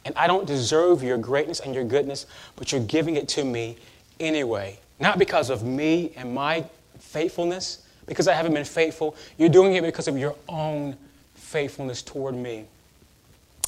And 0.04 0.14
I 0.16 0.26
don't 0.26 0.46
deserve 0.46 1.02
your 1.02 1.18
greatness 1.18 1.60
and 1.60 1.75
your 1.75 1.85
goodness, 1.85 2.27
but 2.56 2.73
you're 2.73 2.81
giving 2.83 3.16
it 3.16 3.29
to 3.31 3.44
me 3.44 3.77
anyway. 4.18 4.79
Not 4.98 5.18
because 5.18 5.50
of 5.50 5.62
me 5.62 6.12
and 6.16 6.35
my 6.35 6.64
faithfulness, 6.98 7.87
because 8.06 8.29
I 8.29 8.35
haven't 8.35 8.54
been 8.54 8.64
faithful. 8.64 9.14
You're 9.38 9.48
doing 9.48 9.75
it 9.75 9.83
because 9.83 10.08
of 10.08 10.16
your 10.16 10.37
own 10.48 10.96
faithfulness 11.35 12.02
toward 12.02 12.35
me. 12.35 12.66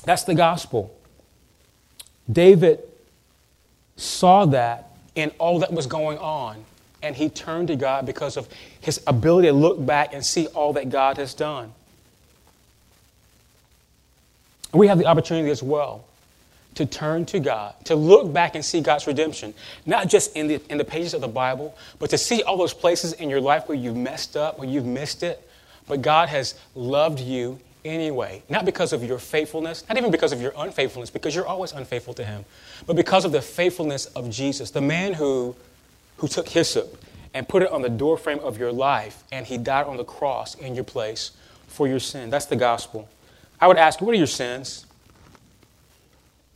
That's 0.04 0.24
the 0.24 0.34
gospel. 0.34 0.94
David 2.30 2.80
saw 3.96 4.46
that 4.46 4.90
in 5.14 5.30
all 5.38 5.58
that 5.60 5.72
was 5.72 5.86
going 5.86 6.18
on 6.18 6.64
and 7.02 7.16
he 7.16 7.28
turned 7.28 7.68
to 7.68 7.76
God 7.76 8.06
because 8.06 8.36
of 8.36 8.48
his 8.80 9.02
ability 9.06 9.48
to 9.48 9.52
look 9.52 9.84
back 9.84 10.14
and 10.14 10.24
see 10.24 10.46
all 10.48 10.72
that 10.74 10.88
God 10.88 11.16
has 11.16 11.34
done. 11.34 11.72
We 14.72 14.86
have 14.88 14.98
the 14.98 15.06
opportunity 15.06 15.50
as 15.50 15.62
well 15.62 16.04
to 16.74 16.86
turn 16.86 17.26
to 17.26 17.38
God, 17.38 17.74
to 17.84 17.94
look 17.94 18.32
back 18.32 18.54
and 18.54 18.64
see 18.64 18.80
God's 18.80 19.06
redemption, 19.06 19.52
not 19.84 20.08
just 20.08 20.34
in 20.34 20.48
the, 20.48 20.60
in 20.70 20.78
the 20.78 20.84
pages 20.84 21.12
of 21.12 21.20
the 21.20 21.28
Bible, 21.28 21.76
but 21.98 22.08
to 22.10 22.18
see 22.18 22.42
all 22.42 22.56
those 22.56 22.72
places 22.72 23.12
in 23.12 23.28
your 23.28 23.42
life 23.42 23.68
where 23.68 23.76
you've 23.76 23.96
messed 23.96 24.36
up, 24.36 24.58
where 24.58 24.68
you've 24.68 24.86
missed 24.86 25.22
it, 25.22 25.46
but 25.86 26.00
God 26.00 26.30
has 26.30 26.54
loved 26.74 27.20
you 27.20 27.58
anyway. 27.84 28.42
Not 28.48 28.64
because 28.64 28.94
of 28.94 29.04
your 29.04 29.18
faithfulness, 29.18 29.84
not 29.86 29.98
even 29.98 30.10
because 30.10 30.32
of 30.32 30.40
your 30.40 30.54
unfaithfulness, 30.56 31.10
because 31.10 31.34
you're 31.34 31.46
always 31.46 31.72
unfaithful 31.72 32.14
to 32.14 32.24
Him, 32.24 32.46
but 32.86 32.96
because 32.96 33.26
of 33.26 33.32
the 33.32 33.42
faithfulness 33.42 34.06
of 34.06 34.30
Jesus, 34.30 34.70
the 34.70 34.80
man 34.80 35.12
who 35.12 35.54
who 36.22 36.28
took 36.28 36.48
hyssop 36.48 37.04
and 37.34 37.48
put 37.48 37.64
it 37.64 37.72
on 37.72 37.82
the 37.82 37.88
doorframe 37.88 38.38
of 38.38 38.56
your 38.56 38.70
life, 38.70 39.24
and 39.32 39.44
he 39.44 39.58
died 39.58 39.86
on 39.86 39.96
the 39.96 40.04
cross 40.04 40.54
in 40.54 40.74
your 40.76 40.84
place 40.84 41.32
for 41.66 41.88
your 41.88 41.98
sin. 41.98 42.30
That's 42.30 42.46
the 42.46 42.54
gospel. 42.54 43.08
I 43.62 43.68
would 43.68 43.76
ask, 43.76 44.00
what 44.00 44.12
are 44.12 44.18
your 44.18 44.26
sins? 44.26 44.86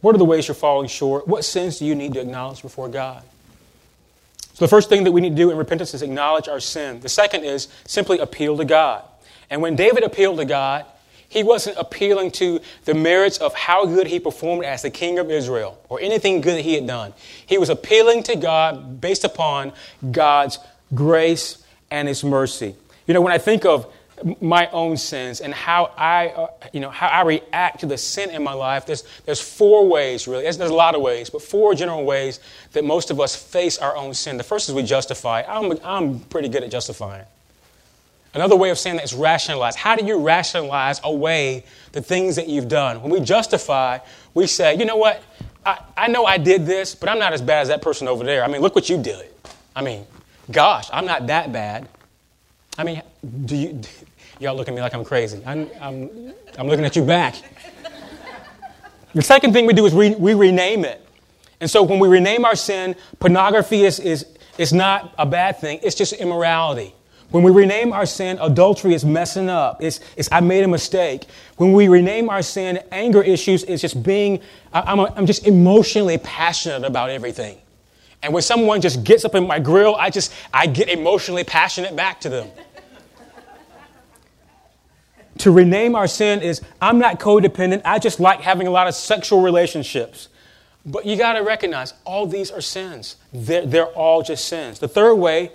What 0.00 0.16
are 0.16 0.18
the 0.18 0.24
ways 0.24 0.48
you're 0.48 0.56
falling 0.56 0.88
short? 0.88 1.28
What 1.28 1.44
sins 1.44 1.78
do 1.78 1.86
you 1.86 1.94
need 1.94 2.14
to 2.14 2.20
acknowledge 2.20 2.62
before 2.62 2.88
God? 2.88 3.22
So 4.54 4.64
the 4.64 4.68
first 4.68 4.88
thing 4.88 5.04
that 5.04 5.12
we 5.12 5.20
need 5.20 5.30
to 5.30 5.36
do 5.36 5.52
in 5.52 5.56
repentance 5.56 5.94
is 5.94 6.02
acknowledge 6.02 6.48
our 6.48 6.58
sin. 6.58 6.98
The 6.98 7.08
second 7.08 7.44
is 7.44 7.68
simply 7.86 8.18
appeal 8.18 8.56
to 8.56 8.64
God. 8.64 9.04
And 9.50 9.62
when 9.62 9.76
David 9.76 10.02
appealed 10.02 10.38
to 10.38 10.44
God, 10.44 10.84
he 11.28 11.44
wasn't 11.44 11.76
appealing 11.78 12.32
to 12.32 12.60
the 12.86 12.94
merits 12.94 13.38
of 13.38 13.54
how 13.54 13.86
good 13.86 14.08
he 14.08 14.18
performed 14.18 14.64
as 14.64 14.82
the 14.82 14.90
king 14.90 15.20
of 15.20 15.30
Israel 15.30 15.78
or 15.88 16.00
anything 16.00 16.40
good 16.40 16.56
that 16.56 16.62
he 16.62 16.74
had 16.74 16.88
done. 16.88 17.12
He 17.46 17.56
was 17.56 17.68
appealing 17.68 18.24
to 18.24 18.34
God 18.34 19.00
based 19.00 19.22
upon 19.22 19.72
God's 20.10 20.58
grace 20.92 21.62
and 21.88 22.08
his 22.08 22.24
mercy. 22.24 22.74
You 23.06 23.14
know, 23.14 23.20
when 23.20 23.32
I 23.32 23.38
think 23.38 23.64
of 23.64 23.92
my 24.40 24.68
own 24.70 24.96
sins 24.96 25.40
and 25.40 25.52
how 25.52 25.92
I, 25.96 26.28
uh, 26.28 26.46
you 26.72 26.80
know, 26.80 26.90
how 26.90 27.08
I 27.08 27.22
react 27.22 27.80
to 27.80 27.86
the 27.86 27.98
sin 27.98 28.30
in 28.30 28.42
my 28.42 28.54
life, 28.54 28.86
there's, 28.86 29.04
there's 29.24 29.40
four 29.40 29.86
ways, 29.86 30.26
really. 30.26 30.42
There's, 30.42 30.56
there's, 30.56 30.70
a 30.70 30.74
lot 30.74 30.94
of 30.94 31.02
ways, 31.02 31.30
but 31.30 31.42
four 31.42 31.74
general 31.74 32.04
ways 32.04 32.40
that 32.72 32.84
most 32.84 33.10
of 33.10 33.20
us 33.20 33.36
face 33.36 33.78
our 33.78 33.96
own 33.96 34.14
sin. 34.14 34.36
The 34.36 34.44
first 34.44 34.68
is 34.68 34.74
we 34.74 34.82
justify. 34.82 35.42
I'm, 35.46 35.78
I'm 35.84 36.20
pretty 36.20 36.48
good 36.48 36.62
at 36.62 36.70
justifying. 36.70 37.24
Another 38.34 38.56
way 38.56 38.70
of 38.70 38.78
saying 38.78 38.96
that 38.96 39.04
is 39.04 39.14
rationalize. 39.14 39.76
How 39.76 39.96
do 39.96 40.04
you 40.04 40.18
rationalize 40.18 41.00
away 41.04 41.64
the 41.92 42.02
things 42.02 42.36
that 42.36 42.48
you've 42.48 42.68
done? 42.68 43.02
When 43.02 43.10
we 43.10 43.20
justify, 43.20 43.98
we 44.34 44.46
say, 44.46 44.76
you 44.76 44.84
know 44.84 44.96
what? 44.96 45.22
I, 45.64 45.82
I 45.96 46.08
know 46.08 46.26
I 46.26 46.38
did 46.38 46.66
this, 46.66 46.94
but 46.94 47.08
I'm 47.08 47.18
not 47.18 47.32
as 47.32 47.40
bad 47.40 47.62
as 47.62 47.68
that 47.68 47.80
person 47.82 48.08
over 48.08 48.24
there. 48.24 48.44
I 48.44 48.48
mean, 48.48 48.60
look 48.60 48.74
what 48.74 48.90
you 48.90 49.02
did. 49.02 49.30
I 49.74 49.82
mean, 49.82 50.06
gosh, 50.50 50.88
I'm 50.92 51.06
not 51.06 51.26
that 51.28 51.52
bad. 51.52 51.88
I 52.78 52.84
mean, 52.84 53.02
do 53.44 53.56
you, 53.56 53.80
y'all 54.38 54.54
look 54.56 54.68
at 54.68 54.74
me 54.74 54.80
like 54.80 54.94
I'm 54.94 55.04
crazy. 55.04 55.42
I'm, 55.46 55.68
I'm, 55.80 56.34
I'm 56.58 56.66
looking 56.68 56.84
at 56.84 56.96
you 56.96 57.04
back. 57.04 57.36
The 59.14 59.22
second 59.22 59.52
thing 59.52 59.66
we 59.66 59.72
do 59.72 59.86
is 59.86 59.94
we, 59.94 60.14
we 60.14 60.34
rename 60.34 60.84
it. 60.84 61.00
And 61.60 61.70
so 61.70 61.82
when 61.82 61.98
we 61.98 62.08
rename 62.08 62.44
our 62.44 62.56
sin, 62.56 62.94
pornography 63.18 63.82
is, 63.82 63.98
is, 63.98 64.26
is 64.58 64.72
not 64.72 65.14
a 65.18 65.24
bad 65.24 65.58
thing, 65.58 65.80
it's 65.82 65.96
just 65.96 66.12
immorality. 66.14 66.94
When 67.30 67.42
we 67.42 67.50
rename 67.50 67.92
our 67.92 68.06
sin, 68.06 68.38
adultery 68.40 68.94
is 68.94 69.04
messing 69.04 69.48
up. 69.48 69.82
It's, 69.82 70.00
it's 70.16 70.28
I 70.30 70.40
made 70.40 70.64
a 70.64 70.68
mistake. 70.68 71.24
When 71.56 71.72
we 71.72 71.88
rename 71.88 72.28
our 72.28 72.42
sin, 72.42 72.78
anger 72.92 73.22
issues 73.22 73.64
is 73.64 73.80
just 73.80 74.00
being, 74.02 74.40
I, 74.72 74.92
am 74.92 75.00
I'm 75.00 75.26
just 75.26 75.46
emotionally 75.46 76.18
passionate 76.18 76.84
about 76.84 77.10
everything. 77.10 77.58
And 78.22 78.32
when 78.32 78.42
someone 78.42 78.80
just 78.80 79.02
gets 79.02 79.24
up 79.24 79.34
in 79.34 79.46
my 79.46 79.58
grill, 79.58 79.96
I 79.96 80.10
just, 80.10 80.32
I 80.52 80.66
get 80.66 80.88
emotionally 80.88 81.44
passionate 81.44 81.96
back 81.96 82.20
to 82.20 82.28
them. 82.28 82.48
To 85.46 85.52
rename 85.52 85.94
our 85.94 86.08
sin 86.08 86.42
is 86.42 86.60
I'm 86.82 86.98
not 86.98 87.20
codependent. 87.20 87.82
I 87.84 88.00
just 88.00 88.18
like 88.18 88.40
having 88.40 88.66
a 88.66 88.70
lot 88.72 88.88
of 88.88 88.96
sexual 88.96 89.42
relationships. 89.42 90.28
But 90.84 91.06
you 91.06 91.16
got 91.16 91.34
to 91.34 91.42
recognize 91.42 91.94
all 92.04 92.26
these 92.26 92.50
are 92.50 92.60
sins. 92.60 93.14
They're, 93.32 93.64
they're 93.64 93.86
all 93.86 94.24
just 94.24 94.46
sins. 94.46 94.80
The 94.80 94.88
third 94.88 95.14
way 95.14 95.52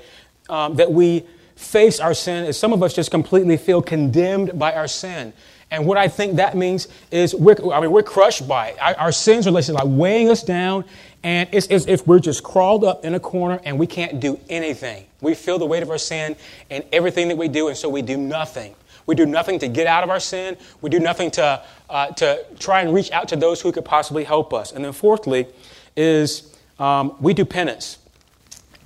um, 0.48 0.78
that 0.78 0.94
we 0.94 1.26
face 1.58 2.00
our 2.00 2.14
sin 2.14 2.46
is 2.46 2.58
some 2.58 2.72
of 2.72 2.82
us 2.82 2.94
just 2.94 3.12
completely 3.12 3.58
feel 3.58 3.82
condemned 3.82 4.58
by 4.58 4.72
our 4.72 4.88
sin. 4.88 5.34
And 5.72 5.86
what 5.86 5.98
I 5.98 6.08
think 6.08 6.38
that 6.38 6.56
means 6.56 6.88
is 7.12 7.36
we're, 7.36 7.58
I 7.74 7.82
mean, 7.82 7.92
we're 7.92 8.02
crushed 8.02 8.48
by 8.48 8.70
it. 8.70 8.82
Our, 8.82 8.96
our 8.96 9.12
sins 9.12 9.46
are 9.46 9.52
like 9.52 9.66
weighing 9.86 10.30
us 10.30 10.42
down, 10.42 10.86
and 11.22 11.50
it's 11.52 11.68
as 11.68 11.86
if 11.88 12.08
we're 12.08 12.20
just 12.20 12.44
crawled 12.44 12.86
up 12.86 13.04
in 13.04 13.14
a 13.14 13.20
corner 13.20 13.60
and 13.66 13.78
we 13.78 13.88
can't 13.88 14.22
do 14.22 14.40
anything. 14.48 15.06
We 15.20 15.34
feel 15.34 15.60
the 15.60 15.66
weight 15.66 15.84
of 15.84 15.90
our 15.90 15.98
sin 15.98 16.38
and 16.70 16.86
everything 16.94 17.28
that 17.28 17.38
we 17.38 17.50
do, 17.50 17.68
and 17.68 17.76
so 17.76 17.90
we 17.90 18.02
do 18.02 18.16
nothing. 18.16 18.74
We 19.06 19.16
do 19.16 19.26
nothing 19.26 19.60
to 19.60 19.68
get 19.68 19.88
out 19.88 20.04
of 20.04 20.10
our 20.10 20.20
sin. 20.20 20.58
We 20.82 20.90
do 20.90 21.00
nothing 21.00 21.32
to, 21.32 21.64
uh, 21.90 22.08
to 22.08 22.46
try 22.60 22.82
and 22.82 22.94
reach 22.94 23.12
out 23.12 23.28
to 23.30 23.36
those 23.36 23.62
who 23.62 23.72
could 23.72 23.86
possibly 23.86 24.24
help 24.24 24.54
us. 24.54 24.72
And 24.72 24.84
then, 24.84 24.94
fourthly, 24.94 25.48
is 25.96 26.56
um, 26.80 27.16
we 27.20 27.34
do 27.34 27.46
penance. 27.46 27.98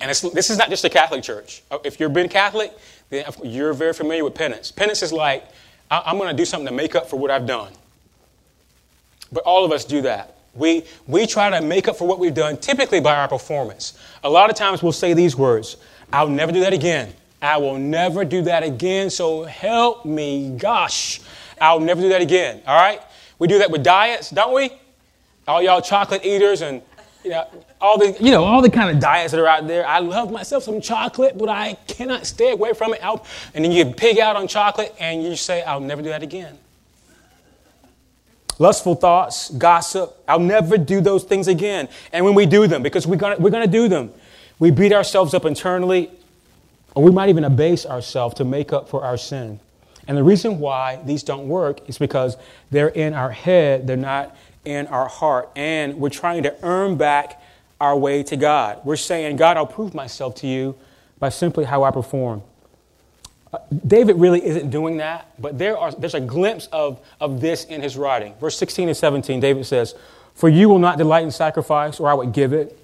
And 0.01 0.09
this 0.09 0.49
is 0.49 0.57
not 0.57 0.70
just 0.70 0.84
a 0.84 0.89
Catholic 0.89 1.24
church. 1.24 1.63
Uh, 1.72 1.80
if 1.84 1.99
you've 1.99 2.13
been 2.13 2.30
Catholic, 2.30 2.74
then 3.09 3.26
you're 3.43 3.74
very 3.74 3.93
familiar 3.93 4.24
with 4.24 4.36
penance. 4.36 4.72
Penance 4.72 5.01
is 5.01 5.13
like, 5.13 5.45
I'm 5.89 6.18
going 6.18 6.30
to 6.30 6.36
do 6.36 6.45
something 6.45 6.68
to 6.68 6.74
make 6.74 6.95
up 6.95 7.09
for 7.09 7.18
what 7.18 7.32
I've 7.32 7.45
done. 7.45 7.72
But 9.32 9.43
all 9.43 9.66
of 9.66 9.72
us 9.72 9.86
do 9.86 10.01
that. 10.01 10.36
We, 10.53 10.84
we 11.07 11.28
try 11.28 11.49
to 11.49 11.61
make 11.61 11.88
up 11.88 11.97
for 11.97 12.07
what 12.07 12.18
we've 12.18 12.34
done, 12.34 12.57
typically 12.57 13.01
by 13.01 13.16
our 13.16 13.28
performance. 13.28 13.97
A 14.24 14.30
lot 14.30 14.49
of 14.49 14.55
times 14.55 14.82
we'll 14.82 14.91
say 14.91 15.13
these 15.13 15.36
words 15.36 15.78
I'll 16.13 16.30
never 16.30 16.51
do 16.51 16.61
that 16.61 16.74
again. 16.74 17.13
I 17.42 17.58
will 17.58 17.78
never 17.78 18.26
do 18.26 18.42
that 18.44 18.64
again. 18.64 19.10
So 19.10 19.44
help 19.44 20.06
me, 20.06 20.56
gosh. 20.58 21.22
I'll 21.60 21.80
never 21.80 22.02
do 22.02 22.10
that 22.10 22.22
again. 22.22 22.62
All 22.66 22.78
right? 22.78 23.02
We 23.40 23.48
do 23.48 23.60
that 23.60 23.72
with 23.72 23.84
diets, 23.84 24.30
don't 24.30 24.54
we? 24.54 24.72
All 25.48 25.62
y'all 25.62 25.82
chocolate 25.82 26.26
eaters 26.26 26.62
and 26.62 26.82
you 27.24 27.32
know, 27.32 27.48
all 27.82 27.98
the 27.98 28.16
you 28.24 28.32
know 28.32 28.44
all 28.44 28.62
the 28.62 28.70
kind 28.70 28.90
of 28.90 29.00
diets 29.02 29.32
that 29.32 29.40
are 29.40 29.48
out 29.48 29.68
there. 29.68 29.86
I 29.86 30.00
love 30.00 30.32
myself 30.32 30.64
some 30.64 30.80
chocolate, 30.80 31.38
but 31.38 31.50
I 31.50 31.74
cannot 31.88 32.26
stay 32.26 32.52
away 32.52 32.74
from 32.74 32.94
it. 32.94 33.04
I'll, 33.04 33.26
and 33.54 33.66
then 33.66 33.72
you 33.72 33.86
pig 33.86 34.20
out 34.20 34.36
on 34.36 34.48
chocolate, 34.48 34.96
and 35.00 35.24
you 35.24 35.36
say, 35.36 35.64
"I'll 35.64 35.80
never 35.80 36.02
do 36.02 36.10
that 36.10 36.22
again." 36.24 36.58
Lustful 38.58 38.96
thoughts, 38.96 39.50
gossip. 39.50 40.18
I'll 40.28 40.40
never 40.40 40.78
do 40.78 41.02
those 41.02 41.24
things 41.24 41.48
again. 41.48 41.90
And 42.14 42.24
when 42.24 42.36
we 42.36 42.46
do 42.46 42.68
them, 42.68 42.84
because 42.84 43.06
we're 43.06 43.18
gonna, 43.18 43.38
we're 43.38 43.50
gonna 43.50 43.68
do 43.68 43.88
them, 43.88 44.12
we 44.60 44.72
beat 44.72 44.94
ourselves 44.94 45.34
up 45.34 45.46
internally 45.46 46.12
or 46.96 47.04
we 47.04 47.12
might 47.12 47.30
even 47.30 47.43
abase 47.43 47.86
ourselves 47.86 48.36
to 48.36 48.46
make 48.46 48.74
up 48.74 48.89
for 48.89 49.04
our 49.04 49.18
sin. 49.18 49.60
And 50.08 50.18
the 50.18 50.24
reason 50.24 50.60
why 50.60 51.00
these 51.06 51.24
don't 51.24 51.48
work 51.48 51.88
is 51.89 51.98
because 51.98 52.38
they're 52.72 52.89
in 52.89 53.14
our 53.14 53.32
head, 53.32 53.86
they're 53.86 53.98
not 53.98 54.36
in 54.64 54.88
our 54.88 55.08
heart. 55.08 55.50
And 55.56 55.96
we're 55.96 56.10
trying 56.10 56.43
to 56.43 56.56
earn 56.64 56.96
back 56.96 57.41
our 57.82 57.98
way 57.98 58.24
to 58.24 58.38
God. 58.38 58.82
We're 58.84 58.96
saying, 58.96 59.36
God, 59.36 59.58
I'll 59.58 59.68
prove 59.68 59.93
myself 59.93 60.36
to 60.36 60.48
you 60.48 60.76
by 61.20 61.30
simply 61.30 61.66
how 61.66 61.84
I 61.84 61.91
perform. 61.91 62.43
Uh, 63.52 63.60
David 63.86 64.18
really 64.18 64.43
isn't 64.46 64.70
doing 64.70 64.98
that, 64.98 65.32
but 65.39 65.58
there 65.58 65.78
are, 65.78 65.91
there's 65.91 66.14
a 66.14 66.20
glimpse 66.20 66.68
of, 66.68 67.00
of 67.20 67.41
this 67.41 67.66
in 67.66 67.82
his 67.82 67.98
writing. 67.98 68.34
Verse 68.39 68.58
16 68.58 68.89
and 68.89 68.98
17, 68.98 69.39
David 69.39 69.66
says, 69.66 69.96
For 70.34 70.50
you 70.50 70.70
will 70.70 70.80
not 70.80 70.98
delight 70.98 71.24
in 71.24 71.32
sacrifice, 71.32 72.00
or 72.00 72.10
I 72.10 72.14
would 72.14 72.32
give 72.32 72.54
it. 72.54 72.78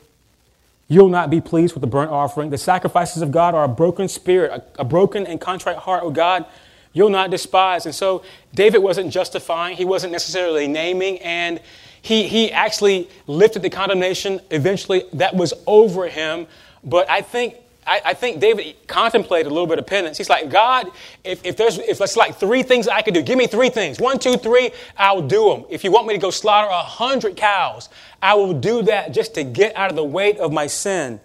You'll 0.91 1.07
not 1.07 1.29
be 1.29 1.39
pleased 1.39 1.73
with 1.73 1.79
the 1.79 1.87
burnt 1.87 2.11
offering. 2.11 2.49
The 2.49 2.57
sacrifices 2.57 3.21
of 3.21 3.31
God 3.31 3.55
are 3.55 3.63
a 3.63 3.69
broken 3.69 4.09
spirit, 4.09 4.51
a, 4.51 4.81
a 4.81 4.83
broken 4.83 5.25
and 5.25 5.39
contrite 5.39 5.77
heart, 5.77 6.03
oh 6.03 6.11
God, 6.11 6.45
you'll 6.91 7.09
not 7.09 7.31
despise. 7.31 7.85
And 7.85 7.95
so 7.95 8.23
David 8.53 8.79
wasn't 8.79 9.09
justifying, 9.09 9.77
he 9.77 9.85
wasn't 9.85 10.11
necessarily 10.11 10.67
naming, 10.67 11.19
and 11.19 11.61
he, 12.01 12.27
he 12.27 12.51
actually 12.51 13.07
lifted 13.25 13.61
the 13.61 13.69
condemnation 13.69 14.41
eventually 14.49 15.05
that 15.13 15.33
was 15.33 15.53
over 15.65 16.09
him. 16.09 16.45
But 16.83 17.09
I 17.09 17.21
think 17.21 17.55
I, 17.91 18.01
I, 18.05 18.13
think 18.13 18.39
David 18.39 18.87
contemplated 18.87 19.47
a 19.47 19.53
little 19.53 19.67
bit 19.67 19.77
of 19.77 19.85
penance. 19.85 20.17
He's 20.17 20.29
like, 20.29 20.49
God, 20.49 20.87
if, 21.25 21.43
if 21.43 21.57
there's 21.57 21.77
if 21.77 21.99
it's 21.99 22.15
like 22.15 22.37
three 22.37 22.63
things 22.63 22.87
I 22.87 23.01
could 23.01 23.13
do, 23.13 23.21
give 23.21 23.37
me 23.37 23.47
three 23.47 23.69
things. 23.69 23.99
One, 23.99 24.17
two, 24.17 24.37
three, 24.37 24.71
I'll 24.97 25.21
do 25.21 25.49
them. 25.49 25.65
If 25.69 25.83
you 25.83 25.91
want 25.91 26.07
me 26.07 26.13
to 26.13 26.19
go 26.19 26.29
slaughter 26.29 26.69
a 26.69 26.83
hundred 26.83 27.35
cows, 27.35 27.89
I 28.21 28.35
will 28.35 28.53
do 28.53 28.81
that 28.83 29.13
just 29.13 29.35
to 29.35 29.43
get 29.43 29.75
out 29.75 29.89
of 29.89 29.97
the 29.97 30.05
weight 30.05 30.37
of 30.37 30.53
my 30.53 30.67
sin. 30.67 31.19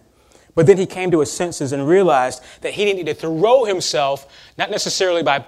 But 0.56 0.66
then 0.66 0.78
he 0.78 0.86
came 0.86 1.10
to 1.12 1.20
his 1.20 1.30
senses 1.30 1.72
and 1.72 1.86
realized 1.86 2.42
that 2.62 2.72
he 2.72 2.84
didn't 2.84 2.96
need 2.96 3.06
to 3.06 3.14
throw 3.14 3.66
himself, 3.66 4.26
not 4.58 4.70
necessarily 4.70 5.22
by 5.22 5.44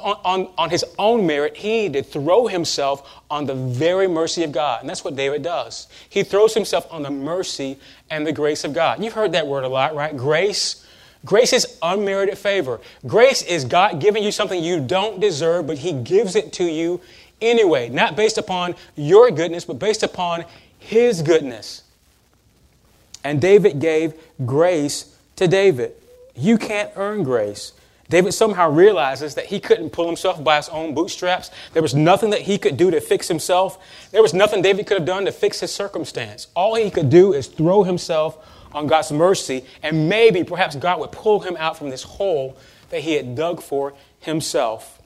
on, 0.00 0.16
on, 0.24 0.48
on, 0.56 0.70
his 0.70 0.82
own 0.98 1.26
merit, 1.26 1.58
he 1.58 1.82
needed 1.82 2.04
to 2.04 2.10
throw 2.10 2.46
himself 2.46 3.22
on 3.30 3.44
the 3.44 3.54
very 3.54 4.08
mercy 4.08 4.42
of 4.42 4.50
God. 4.50 4.80
And 4.80 4.88
that's 4.88 5.04
what 5.04 5.14
David 5.14 5.42
does. 5.42 5.86
He 6.08 6.22
throws 6.22 6.54
himself 6.54 6.90
on 6.90 7.02
the 7.02 7.10
mercy 7.10 7.78
and 8.08 8.26
the 8.26 8.32
grace 8.32 8.64
of 8.64 8.72
God. 8.72 9.04
You've 9.04 9.12
heard 9.12 9.32
that 9.32 9.46
word 9.46 9.64
a 9.64 9.68
lot, 9.68 9.94
right? 9.94 10.16
Grace. 10.16 10.86
Grace 11.26 11.52
is 11.52 11.78
unmerited 11.82 12.38
favor. 12.38 12.80
Grace 13.06 13.42
is 13.42 13.66
God 13.66 14.00
giving 14.00 14.24
you 14.24 14.32
something 14.32 14.62
you 14.62 14.80
don't 14.80 15.20
deserve, 15.20 15.66
but 15.66 15.78
he 15.78 15.92
gives 15.92 16.34
it 16.34 16.54
to 16.54 16.64
you 16.64 17.00
anyway, 17.42 17.90
not 17.90 18.16
based 18.16 18.38
upon 18.38 18.74
your 18.94 19.30
goodness, 19.30 19.66
but 19.66 19.78
based 19.78 20.02
upon 20.02 20.46
his 20.78 21.20
goodness. 21.20 21.82
And 23.26 23.40
David 23.40 23.80
gave 23.80 24.14
grace 24.44 25.12
to 25.34 25.48
David. 25.48 25.94
You 26.36 26.58
can't 26.58 26.92
earn 26.94 27.24
grace. 27.24 27.72
David 28.08 28.34
somehow 28.34 28.70
realizes 28.70 29.34
that 29.34 29.46
he 29.46 29.58
couldn't 29.58 29.90
pull 29.90 30.06
himself 30.06 30.44
by 30.44 30.58
his 30.58 30.68
own 30.68 30.94
bootstraps. 30.94 31.50
There 31.72 31.82
was 31.82 31.92
nothing 31.92 32.30
that 32.30 32.42
he 32.42 32.56
could 32.56 32.76
do 32.76 32.88
to 32.92 33.00
fix 33.00 33.26
himself. 33.26 33.82
There 34.12 34.22
was 34.22 34.32
nothing 34.32 34.62
David 34.62 34.86
could 34.86 34.98
have 34.98 35.06
done 35.06 35.24
to 35.24 35.32
fix 35.32 35.58
his 35.58 35.74
circumstance. 35.74 36.46
All 36.54 36.76
he 36.76 36.88
could 36.88 37.10
do 37.10 37.32
is 37.32 37.48
throw 37.48 37.82
himself 37.82 38.38
on 38.72 38.86
God's 38.86 39.10
mercy, 39.10 39.64
and 39.82 40.08
maybe, 40.08 40.44
perhaps, 40.44 40.76
God 40.76 41.00
would 41.00 41.10
pull 41.10 41.40
him 41.40 41.56
out 41.58 41.76
from 41.76 41.90
this 41.90 42.04
hole 42.04 42.56
that 42.90 43.00
he 43.00 43.14
had 43.14 43.34
dug 43.34 43.60
for 43.60 43.92
himself. 44.20 45.02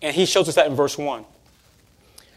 And 0.00 0.16
he 0.16 0.24
shows 0.24 0.48
us 0.48 0.54
that 0.54 0.66
in 0.66 0.74
verse 0.74 0.96
1. 0.96 1.26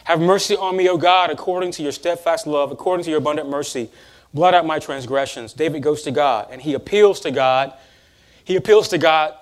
Have 0.03 0.20
mercy 0.20 0.57
on 0.57 0.76
me, 0.76 0.89
O 0.89 0.97
God, 0.97 1.30
according 1.30 1.72
to 1.74 1.84
your 1.84 1.93
steadfast 1.93 2.45
love, 2.45 2.72
according 2.72 3.05
to 3.05 3.10
your 3.10 3.20
abundant 3.20 3.47
mercy. 3.47 3.89
Blot 4.34 4.53
out 4.53 4.65
my 4.65 4.80
transgressions. 4.80 5.53
David 5.53 5.82
goes 5.82 6.03
to 6.03 6.11
God 6.11 6.47
and 6.51 6.61
he 6.61 6.73
appeals 6.73 7.19
to 7.21 7.32
God. 7.32 7.73
He 8.43 8.55
appeals 8.55 8.88
to 8.89 8.97
God 8.97 9.34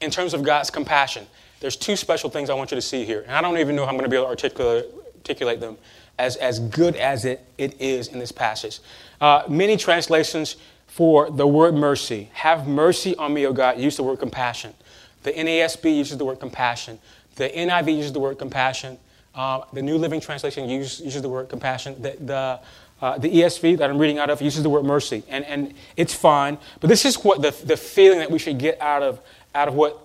in 0.00 0.10
terms 0.10 0.34
of 0.34 0.42
God's 0.42 0.70
compassion. 0.70 1.26
There's 1.60 1.76
two 1.76 1.96
special 1.96 2.30
things 2.30 2.50
I 2.50 2.54
want 2.54 2.70
you 2.70 2.76
to 2.76 2.82
see 2.82 3.04
here. 3.04 3.22
And 3.22 3.32
I 3.32 3.40
don't 3.40 3.58
even 3.58 3.74
know 3.74 3.84
how 3.84 3.90
I'm 3.90 3.96
going 3.96 4.04
to 4.04 4.10
be 4.10 4.16
able 4.16 4.26
to 4.26 4.30
articulate, 4.30 4.86
articulate 5.16 5.60
them 5.60 5.76
as, 6.18 6.36
as 6.36 6.60
good 6.60 6.96
as 6.96 7.24
it, 7.24 7.44
it 7.58 7.80
is 7.80 8.08
in 8.08 8.18
this 8.18 8.32
passage. 8.32 8.80
Uh, 9.20 9.42
many 9.48 9.76
translations 9.76 10.56
for 10.86 11.30
the 11.30 11.46
word 11.46 11.74
mercy. 11.74 12.30
Have 12.32 12.66
mercy 12.66 13.16
on 13.16 13.34
me, 13.34 13.46
O 13.46 13.52
God. 13.52 13.78
Use 13.78 13.96
the 13.96 14.02
word 14.02 14.18
compassion. 14.18 14.74
The 15.22 15.32
NASB 15.32 15.96
uses 15.96 16.16
the 16.16 16.24
word 16.24 16.40
compassion. 16.40 16.98
The 17.36 17.48
NIV 17.48 17.96
uses 17.96 18.12
the 18.12 18.20
word 18.20 18.38
compassion. 18.38 18.98
Uh, 19.34 19.62
the 19.72 19.82
New 19.82 19.98
Living 19.98 20.20
Translation 20.20 20.68
uses, 20.68 21.00
uses 21.00 21.22
the 21.22 21.28
word 21.28 21.48
compassion. 21.48 22.00
The, 22.02 22.16
the, 22.20 22.60
uh, 23.00 23.18
the 23.18 23.28
ESV 23.28 23.78
that 23.78 23.90
I'm 23.90 23.98
reading 23.98 24.18
out 24.18 24.30
of 24.30 24.42
uses 24.42 24.62
the 24.62 24.70
word 24.70 24.84
mercy. 24.84 25.22
And, 25.28 25.44
and 25.44 25.74
it's 25.96 26.14
fine. 26.14 26.58
But 26.80 26.88
this 26.88 27.04
is 27.04 27.16
what 27.22 27.42
the, 27.42 27.50
the 27.64 27.76
feeling 27.76 28.18
that 28.18 28.30
we 28.30 28.38
should 28.38 28.58
get 28.58 28.80
out 28.80 29.02
of, 29.02 29.20
out 29.54 29.68
of 29.68 29.74
what 29.74 30.04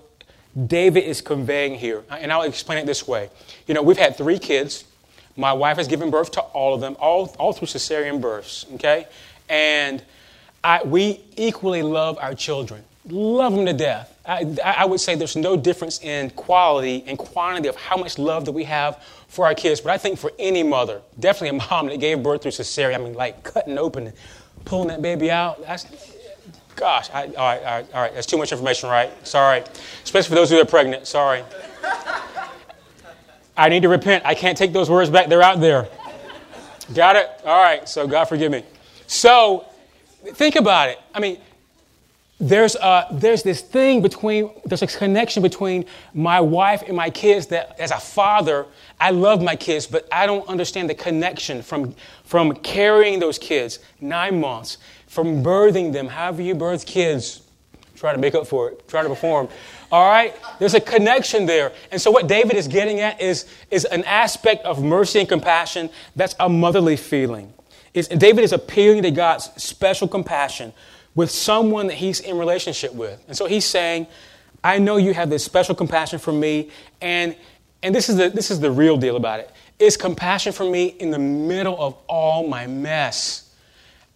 David 0.68 1.04
is 1.04 1.22
conveying 1.22 1.76
here. 1.76 2.04
And 2.10 2.32
I'll 2.32 2.44
explain 2.44 2.78
it 2.78 2.86
this 2.86 3.08
way. 3.08 3.30
You 3.68 3.74
know, 3.74 3.82
we've 3.82 3.98
had 3.98 4.16
three 4.16 4.38
kids. 4.38 4.86
My 5.36 5.54
wife 5.54 5.78
has 5.78 5.88
given 5.88 6.12
birth 6.12 6.32
to 6.32 6.42
all 6.42 6.76
of 6.76 6.82
them, 6.82 6.96
all, 7.00 7.36
all 7.40 7.54
through 7.54 7.68
cesarean 7.68 8.22
births, 8.22 8.68
okay? 8.76 9.08
And 9.50 10.04
I, 10.64 10.84
we 10.84 11.22
equally 11.36 11.82
love 11.82 12.20
our 12.22 12.36
children, 12.36 12.84
love 13.10 13.54
them 13.54 13.66
to 13.66 13.74
death. 13.74 14.16
I, 14.26 14.56
I, 14.64 14.86
would 14.86 15.02
say 15.02 15.16
there's 15.16 15.36
no 15.36 15.58
difference 15.58 16.00
in 16.02 16.30
quality 16.30 17.04
and 17.08 17.18
quantity 17.18 17.68
of 17.68 17.76
how 17.76 17.98
much 17.98 18.18
love 18.18 18.46
that 18.46 18.54
we 18.54 18.64
have 18.64 19.04
for 19.34 19.48
our 19.48 19.56
kids. 19.56 19.82
But 19.82 19.92
I 19.92 19.98
think 19.98 20.20
for 20.20 20.32
any 20.38 20.62
mother, 20.62 21.02
definitely 21.20 21.58
a 21.58 21.70
mom 21.70 21.88
that 21.88 22.00
gave 22.00 22.22
birth 22.22 22.44
through 22.44 22.52
cesarean, 22.52 22.96
I 22.96 22.98
mean, 23.00 23.14
like 23.16 23.44
cutting 23.44 23.80
open 23.80 24.08
and 24.08 24.16
pulling 24.64 24.90
that 24.90 25.02
baby 25.02 25.32
out, 25.32 25.60
that's, 25.66 25.88
gosh, 26.76 27.10
I, 27.10 27.24
all, 27.26 27.30
right, 27.30 27.36
all, 27.38 27.48
right, 27.48 27.94
all 27.96 28.02
right, 28.04 28.14
that's 28.14 28.28
too 28.28 28.38
much 28.38 28.52
information, 28.52 28.90
right? 28.90 29.12
Sorry. 29.26 29.64
Especially 30.04 30.30
for 30.30 30.36
those 30.36 30.52
who 30.52 30.60
are 30.60 30.66
pregnant, 30.66 31.08
sorry. 31.08 31.44
I 33.58 33.70
need 33.70 33.82
to 33.82 33.90
repent. 33.90 34.24
I 34.24 34.36
can't 34.36 34.58
take 34.58 34.72
those 34.72 34.90
words 34.90 35.10
back. 35.10 35.30
They're 35.30 35.42
out 35.42 35.60
there. 35.60 35.88
Got 36.94 37.16
it? 37.16 37.30
All 37.44 37.62
right, 37.62 37.90
so 37.90 38.06
God 38.08 38.26
forgive 38.26 38.52
me. 38.52 38.64
So, 39.08 39.66
think 40.34 40.56
about 40.56 40.90
it. 40.90 41.00
I 41.14 41.20
mean, 41.20 41.40
there's, 42.40 42.76
a, 42.76 43.08
there's 43.12 43.42
this 43.42 43.62
thing 43.62 44.02
between, 44.02 44.52
there's 44.66 44.82
a 44.82 44.88
connection 44.88 45.42
between 45.42 45.86
my 46.14 46.42
wife 46.42 46.84
and 46.86 46.98
my 46.98 47.10
kids 47.10 47.48
that 47.48 47.80
as 47.80 47.92
a 47.92 48.00
father, 48.00 48.66
I 49.04 49.10
love 49.10 49.42
my 49.42 49.58
kids, 49.58 49.86
but 49.86 50.08
I 50.14 50.26
don't 50.26 50.48
understand 50.48 50.90
the 50.90 50.96
connection 50.96 51.62
from, 51.62 51.94
from 52.24 52.56
carrying 52.56 53.20
those 53.20 53.38
kids 53.38 53.80
nine 54.00 54.40
months, 54.40 54.78
from 55.08 55.44
birthing 55.44 55.92
them, 55.92 56.08
however 56.08 56.42
you 56.42 56.56
birth 56.56 56.86
kids. 56.86 57.42
Try 57.98 58.14
to 58.14 58.18
make 58.18 58.34
up 58.34 58.48
for 58.48 58.70
it, 58.70 58.88
try 58.88 59.04
to 59.04 59.10
perform. 59.10 59.50
All 59.92 60.10
right? 60.10 60.34
There's 60.58 60.74
a 60.74 60.80
connection 60.80 61.46
there. 61.46 61.74
And 61.92 62.00
so, 62.00 62.12
what 62.12 62.28
David 62.28 62.56
is 62.56 62.70
getting 62.70 63.02
at 63.02 63.20
is, 63.20 63.46
is 63.70 63.84
an 63.84 64.06
aspect 64.06 64.64
of 64.64 64.82
mercy 64.82 65.20
and 65.20 65.28
compassion 65.28 65.90
that's 66.16 66.36
a 66.40 66.48
motherly 66.48 66.96
feeling. 66.96 67.54
It's, 67.94 68.08
David 68.08 68.46
is 68.46 68.54
appealing 68.54 69.04
to 69.04 69.12
God's 69.12 69.50
special 69.62 70.08
compassion 70.08 70.72
with 71.14 71.30
someone 71.30 71.88
that 71.88 71.98
he's 71.98 72.22
in 72.22 72.38
relationship 72.38 72.94
with. 72.94 73.22
And 73.28 73.36
so 73.36 73.48
he's 73.48 73.66
saying, 73.66 74.08
I 74.64 74.80
know 74.80 74.96
you 74.96 75.14
have 75.14 75.30
this 75.30 75.44
special 75.44 75.76
compassion 75.76 76.20
for 76.20 76.32
me, 76.32 76.70
and, 77.02 77.36
and 77.84 77.94
this, 77.94 78.10
is 78.10 78.16
the, 78.16 78.30
this 78.30 78.50
is 78.50 78.60
the 78.60 78.72
real 78.72 78.98
deal 78.98 79.18
about 79.18 79.42
it. 79.42 79.52
It's 79.78 79.98
compassion 79.98 80.54
for 80.54 80.64
me 80.64 80.86
in 80.86 81.12
the 81.12 81.20
middle 81.20 81.80
of 81.80 81.96
all 82.08 82.48
my 82.48 82.66
mess. 82.66 83.54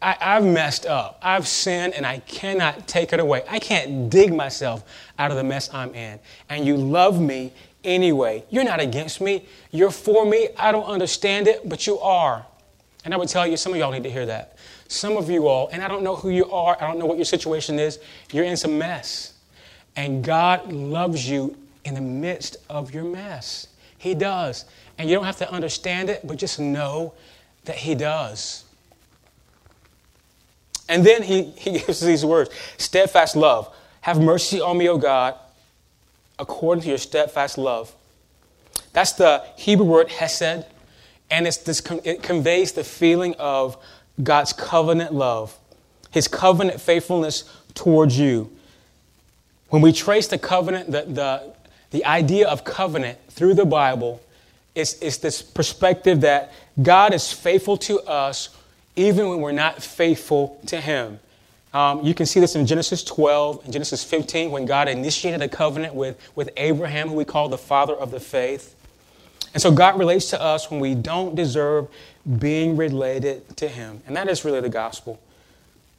I, 0.01 0.15
have 0.19 0.45
messed 0.45 0.85
up. 0.85 1.19
I've 1.21 1.47
sinned, 1.47 1.93
and 1.93 2.05
I 2.05 2.19
cannot 2.19 2.87
take 2.87 3.13
it 3.13 3.19
away. 3.19 3.43
I 3.49 3.59
can't 3.59 4.09
dig 4.09 4.33
myself 4.33 4.83
out 5.19 5.31
of 5.31 5.37
the 5.37 5.43
mess 5.43 5.73
I'm 5.73 5.93
in. 5.93 6.19
And 6.49 6.65
you 6.65 6.77
love 6.77 7.19
me 7.19 7.51
anyway. 7.83 8.45
You're 8.49 8.63
not 8.63 8.79
against 8.79 9.21
me. 9.21 9.45
You're 9.71 9.91
for 9.91 10.25
me. 10.25 10.49
I 10.57 10.71
don't 10.71 10.85
understand 10.85 11.47
it, 11.47 11.67
but 11.67 11.87
you 11.87 11.99
are. 11.99 12.45
And 13.03 13.13
I 13.13 13.17
would 13.17 13.29
tell 13.29 13.47
you, 13.47 13.57
some 13.57 13.73
of 13.73 13.79
y'all 13.79 13.91
need 13.91 14.03
to 14.03 14.11
hear 14.11 14.25
that. 14.27 14.57
Some 14.87 15.17
of 15.17 15.29
you 15.29 15.47
all, 15.47 15.69
and 15.71 15.83
I 15.83 15.87
don't 15.87 16.03
know 16.03 16.15
who 16.15 16.29
you 16.29 16.49
are, 16.51 16.77
I 16.79 16.87
don't 16.87 16.99
know 16.99 17.05
what 17.05 17.17
your 17.17 17.25
situation 17.25 17.79
is, 17.79 17.99
you're 18.31 18.45
in 18.45 18.55
some 18.55 18.77
mess. 18.77 19.33
And 19.95 20.23
God 20.23 20.71
loves 20.71 21.27
you 21.27 21.57
in 21.87 21.95
the 21.95 22.01
midst 22.01 22.57
of 22.69 22.93
your 22.93 23.05
mess. 23.05 23.67
He 23.97 24.13
does. 24.13 24.65
And 24.97 25.09
you 25.09 25.15
don't 25.15 25.25
have 25.25 25.37
to 25.37 25.51
understand 25.51 26.09
it, 26.09 26.27
but 26.27 26.37
just 26.37 26.59
know 26.59 27.13
that 27.63 27.77
He 27.77 27.95
does. 27.95 28.65
And 30.89 31.05
then 31.05 31.23
he, 31.23 31.43
he 31.57 31.79
gives 31.79 31.99
these 32.01 32.25
words 32.25 32.49
steadfast 32.77 33.35
love. 33.35 33.73
Have 34.01 34.19
mercy 34.19 34.61
on 34.61 34.77
me, 34.77 34.87
O 34.89 34.97
God, 34.97 35.35
according 36.39 36.83
to 36.83 36.89
your 36.89 36.97
steadfast 36.97 37.57
love. 37.57 37.93
That's 38.93 39.13
the 39.13 39.43
Hebrew 39.57 39.85
word 39.85 40.09
hesed, 40.09 40.65
and 41.29 41.45
it's 41.45 41.57
this, 41.57 41.81
it 42.03 42.23
conveys 42.23 42.71
the 42.71 42.83
feeling 42.83 43.35
of 43.37 43.77
God's 44.21 44.53
covenant 44.53 45.13
love, 45.13 45.57
his 46.11 46.27
covenant 46.27 46.79
faithfulness 46.79 47.43
towards 47.73 48.17
you. 48.17 48.49
When 49.69 49.81
we 49.81 49.91
trace 49.91 50.27
the 50.27 50.37
covenant, 50.37 50.91
the, 50.91 51.01
the, 51.01 51.53
the 51.91 52.05
idea 52.05 52.47
of 52.47 52.63
covenant 52.63 53.17
through 53.29 53.53
the 53.53 53.65
Bible, 53.65 54.21
is, 54.75 54.97
it's 55.01 55.17
this 55.17 55.41
perspective 55.41 56.21
that 56.21 56.53
God 56.81 57.13
is 57.13 57.31
faithful 57.33 57.77
to 57.77 57.99
us 58.01 58.49
even 58.95 59.29
when 59.29 59.39
we're 59.39 59.51
not 59.51 59.81
faithful 59.81 60.59
to 60.67 60.79
him. 60.79 61.19
Um, 61.73 62.03
you 62.03 62.13
can 62.13 62.25
see 62.25 62.39
this 62.39 62.55
in 62.55 62.65
Genesis 62.65 63.03
12 63.03 63.65
and 63.65 63.73
Genesis 63.73 64.03
15 64.03 64.51
when 64.51 64.65
God 64.65 64.87
initiated 64.87 65.41
a 65.41 65.47
covenant 65.47 65.93
with, 65.93 66.17
with 66.35 66.49
Abraham, 66.57 67.09
who 67.09 67.15
we 67.15 67.25
call 67.25 67.49
the 67.49 67.57
father 67.57 67.93
of 67.93 68.11
the 68.11 68.19
faith. 68.19 68.75
And 69.53 69.61
so 69.61 69.71
God 69.71 69.97
relates 69.99 70.29
to 70.31 70.41
us 70.41 70.69
when 70.69 70.79
we 70.79 70.95
don't 70.95 71.35
deserve 71.35 71.87
being 72.39 72.77
related 72.77 73.57
to 73.57 73.67
Him. 73.67 74.01
And 74.07 74.15
that 74.15 74.27
is 74.27 74.45
really 74.45 74.61
the 74.61 74.69
gospel. 74.69 75.19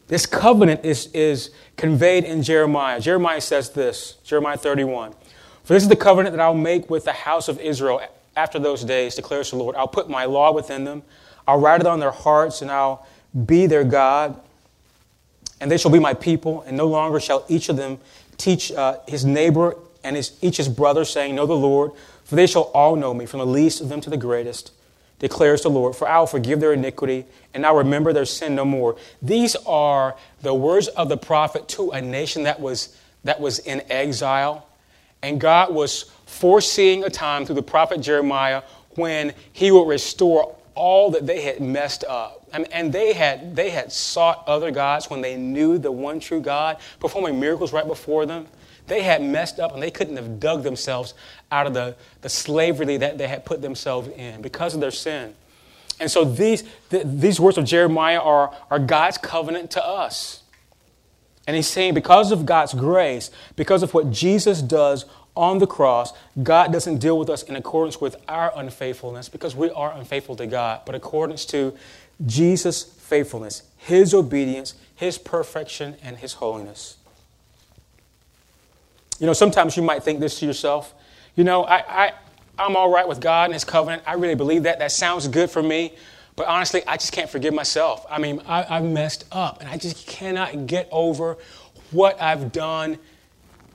This 0.08 0.26
covenant 0.26 0.84
is, 0.84 1.06
is 1.12 1.50
conveyed 1.76 2.24
in 2.24 2.42
Jeremiah. 2.42 3.00
Jeremiah 3.00 3.40
says 3.40 3.70
this 3.70 4.14
Jeremiah 4.24 4.56
31. 4.56 5.14
For 5.68 5.74
this 5.74 5.82
is 5.82 5.90
the 5.90 5.96
covenant 5.96 6.34
that 6.34 6.40
I'll 6.40 6.54
make 6.54 6.88
with 6.88 7.04
the 7.04 7.12
house 7.12 7.46
of 7.46 7.60
Israel 7.60 8.00
after 8.34 8.58
those 8.58 8.84
days, 8.84 9.16
declares 9.16 9.50
the 9.50 9.56
Lord. 9.56 9.76
I'll 9.76 9.86
put 9.86 10.08
my 10.08 10.24
law 10.24 10.50
within 10.50 10.84
them, 10.84 11.02
I'll 11.46 11.60
write 11.60 11.82
it 11.82 11.86
on 11.86 12.00
their 12.00 12.10
hearts, 12.10 12.62
and 12.62 12.70
I'll 12.70 13.06
be 13.44 13.66
their 13.66 13.84
God. 13.84 14.40
And 15.60 15.70
they 15.70 15.76
shall 15.76 15.90
be 15.90 15.98
my 15.98 16.14
people, 16.14 16.62
and 16.62 16.74
no 16.74 16.86
longer 16.86 17.20
shall 17.20 17.44
each 17.48 17.68
of 17.68 17.76
them 17.76 17.98
teach 18.38 18.72
uh, 18.72 19.00
his 19.06 19.26
neighbor 19.26 19.76
and 20.02 20.16
his, 20.16 20.32
each 20.40 20.56
his 20.56 20.70
brother, 20.70 21.04
saying, 21.04 21.34
Know 21.34 21.44
the 21.44 21.54
Lord, 21.54 21.90
for 22.24 22.34
they 22.34 22.46
shall 22.46 22.70
all 22.72 22.96
know 22.96 23.12
me, 23.12 23.26
from 23.26 23.40
the 23.40 23.46
least 23.46 23.82
of 23.82 23.90
them 23.90 24.00
to 24.00 24.08
the 24.08 24.16
greatest 24.16 24.72
declares 25.18 25.62
the 25.62 25.68
Lord, 25.68 25.96
for 25.96 26.08
I 26.08 26.20
will 26.20 26.28
forgive 26.28 26.60
their 26.60 26.72
iniquity 26.72 27.26
and 27.52 27.66
I'll 27.66 27.74
remember 27.74 28.12
their 28.12 28.24
sin 28.24 28.54
no 28.54 28.64
more. 28.64 28.96
These 29.20 29.56
are 29.66 30.16
the 30.42 30.54
words 30.54 30.86
of 30.86 31.08
the 31.08 31.16
prophet 31.16 31.66
to 31.70 31.90
a 31.90 32.00
nation 32.00 32.44
that 32.44 32.60
was, 32.60 32.96
that 33.24 33.40
was 33.40 33.58
in 33.58 33.82
exile. 33.90 34.67
And 35.22 35.40
God 35.40 35.74
was 35.74 36.04
foreseeing 36.26 37.04
a 37.04 37.10
time 37.10 37.44
through 37.44 37.56
the 37.56 37.62
prophet 37.62 38.00
Jeremiah 38.00 38.62
when 38.90 39.34
he 39.52 39.70
would 39.70 39.88
restore 39.88 40.56
all 40.74 41.10
that 41.10 41.26
they 41.26 41.42
had 41.42 41.60
messed 41.60 42.04
up. 42.04 42.46
And, 42.52 42.70
and 42.72 42.92
they, 42.92 43.12
had, 43.12 43.56
they 43.56 43.70
had 43.70 43.92
sought 43.92 44.44
other 44.46 44.70
gods 44.70 45.10
when 45.10 45.20
they 45.20 45.36
knew 45.36 45.78
the 45.78 45.92
one 45.92 46.20
true 46.20 46.40
God, 46.40 46.78
performing 47.00 47.38
miracles 47.40 47.72
right 47.72 47.86
before 47.86 48.26
them. 48.26 48.46
They 48.86 49.02
had 49.02 49.22
messed 49.22 49.60
up 49.60 49.74
and 49.74 49.82
they 49.82 49.90
couldn't 49.90 50.16
have 50.16 50.40
dug 50.40 50.62
themselves 50.62 51.14
out 51.52 51.66
of 51.66 51.74
the, 51.74 51.94
the 52.22 52.28
slavery 52.28 52.96
that 52.96 53.18
they 53.18 53.28
had 53.28 53.44
put 53.44 53.60
themselves 53.60 54.08
in 54.08 54.40
because 54.40 54.74
of 54.74 54.80
their 54.80 54.90
sin. 54.90 55.34
And 56.00 56.10
so 56.10 56.24
these, 56.24 56.64
th- 56.90 57.04
these 57.06 57.40
words 57.40 57.58
of 57.58 57.64
Jeremiah 57.64 58.20
are, 58.20 58.54
are 58.70 58.78
God's 58.78 59.18
covenant 59.18 59.72
to 59.72 59.84
us. 59.84 60.42
And 61.48 61.56
he's 61.56 61.66
saying, 61.66 61.94
because 61.94 62.30
of 62.30 62.44
God's 62.44 62.74
grace, 62.74 63.30
because 63.56 63.82
of 63.82 63.94
what 63.94 64.10
Jesus 64.10 64.60
does 64.60 65.06
on 65.34 65.58
the 65.58 65.66
cross, 65.66 66.12
God 66.42 66.70
doesn't 66.74 66.98
deal 66.98 67.18
with 67.18 67.30
us 67.30 67.42
in 67.42 67.56
accordance 67.56 68.02
with 68.02 68.16
our 68.28 68.52
unfaithfulness 68.54 69.30
because 69.30 69.56
we 69.56 69.70
are 69.70 69.90
unfaithful 69.92 70.36
to 70.36 70.46
God, 70.46 70.82
but 70.84 70.94
accordance 70.94 71.46
to 71.46 71.74
Jesus' 72.26 72.82
faithfulness, 72.82 73.62
his 73.78 74.12
obedience, 74.12 74.74
his 74.94 75.16
perfection, 75.16 75.96
and 76.02 76.18
his 76.18 76.34
holiness. 76.34 76.98
You 79.18 79.26
know, 79.26 79.32
sometimes 79.32 79.74
you 79.74 79.82
might 79.82 80.02
think 80.02 80.20
this 80.20 80.38
to 80.40 80.46
yourself. 80.46 80.92
You 81.34 81.44
know, 81.44 81.64
I, 81.64 82.04
I, 82.04 82.12
I'm 82.58 82.76
all 82.76 82.90
right 82.90 83.08
with 83.08 83.20
God 83.20 83.44
and 83.44 83.54
His 83.54 83.64
covenant. 83.64 84.02
I 84.06 84.14
really 84.14 84.34
believe 84.34 84.64
that. 84.64 84.80
That 84.80 84.92
sounds 84.92 85.28
good 85.28 85.50
for 85.50 85.62
me. 85.62 85.94
But 86.38 86.46
honestly, 86.46 86.84
I 86.86 86.96
just 86.96 87.10
can't 87.10 87.28
forgive 87.28 87.52
myself. 87.52 88.06
I 88.08 88.20
mean, 88.20 88.40
I, 88.46 88.62
have 88.62 88.84
messed 88.84 89.24
up 89.32 89.60
and 89.60 89.68
I 89.68 89.76
just 89.76 90.06
cannot 90.06 90.68
get 90.68 90.88
over 90.92 91.36
what 91.90 92.22
I've 92.22 92.52
done. 92.52 92.96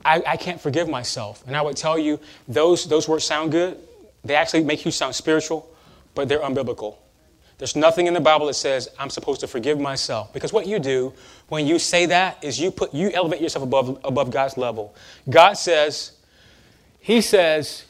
I, 0.02 0.22
I 0.26 0.36
can't 0.38 0.58
forgive 0.58 0.88
myself. 0.88 1.46
And 1.46 1.58
I 1.58 1.60
would 1.60 1.76
tell 1.76 1.98
you, 1.98 2.18
those, 2.48 2.86
those 2.86 3.06
words 3.06 3.22
sound 3.22 3.52
good. 3.52 3.78
They 4.24 4.34
actually 4.34 4.64
make 4.64 4.86
you 4.86 4.90
sound 4.90 5.14
spiritual, 5.14 5.68
but 6.14 6.26
they're 6.26 6.40
unbiblical. 6.40 6.96
There's 7.58 7.76
nothing 7.76 8.06
in 8.06 8.14
the 8.14 8.20
Bible 8.20 8.46
that 8.46 8.54
says 8.54 8.88
I'm 8.98 9.10
supposed 9.10 9.40
to 9.42 9.46
forgive 9.46 9.78
myself. 9.78 10.32
Because 10.32 10.50
what 10.50 10.66
you 10.66 10.78
do 10.78 11.12
when 11.48 11.66
you 11.66 11.78
say 11.78 12.06
that 12.06 12.42
is 12.42 12.58
you 12.58 12.70
put 12.70 12.94
you 12.94 13.10
elevate 13.10 13.42
yourself 13.42 13.62
above, 13.62 14.00
above 14.04 14.30
God's 14.30 14.56
level. 14.56 14.94
God 15.28 15.52
says, 15.58 16.12
He 16.98 17.20
says, 17.20 17.84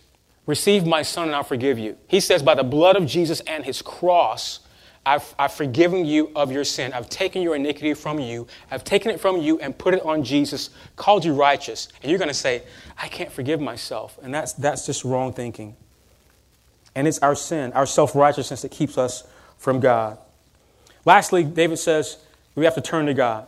receive 0.46 0.84
my 0.84 1.02
son 1.02 1.28
and 1.28 1.36
I'll 1.36 1.44
forgive 1.44 1.78
you. 1.78 1.96
He 2.08 2.18
says, 2.18 2.42
by 2.42 2.56
the 2.56 2.64
blood 2.64 2.96
of 2.96 3.06
Jesus 3.06 3.38
and 3.46 3.64
his 3.64 3.80
cross, 3.80 4.58
I've, 5.07 5.34
I've 5.38 5.52
forgiven 5.52 6.05
you 6.05 6.30
of 6.34 6.50
your 6.50 6.64
sin. 6.64 6.92
I've 6.94 7.11
taken 7.11 7.42
your 7.42 7.55
iniquity 7.55 7.92
from 7.94 8.18
you. 8.18 8.46
I've 8.70 8.84
taken 8.84 9.11
it 9.11 9.20
from 9.20 9.36
you 9.36 9.59
and 9.59 9.76
put 9.76 9.92
it 9.92 10.02
on 10.05 10.24
Jesus, 10.24 10.70
called 10.96 11.24
you 11.24 11.34
righteous. 11.34 11.88
And 12.02 12.11
you're 12.11 12.18
going 12.18 12.28
to 12.28 12.34
say, 12.34 12.62
I 12.96 13.09
can't 13.09 13.30
forgive 13.30 13.61
myself. 13.61 14.18
And 14.22 14.32
that's, 14.32 14.55
that's 14.55 14.86
just 14.86 15.05
wrong 15.05 15.32
thinking. 15.32 15.76
And 16.94 17.07
it's 17.07 17.18
our 17.18 17.34
sin, 17.34 17.72
our 17.72 17.86
self 17.86 18.14
righteousness 18.14 18.62
that 18.62 18.70
keeps 18.70 18.96
us 18.96 19.24
from 19.59 19.80
God. 19.80 20.18
Lastly, 21.05 21.44
David 21.44 21.78
says 21.78 22.18
we 22.55 22.64
have 22.64 22.74
to 22.76 22.80
turn 22.80 23.07
to 23.07 23.14
God. 23.14 23.46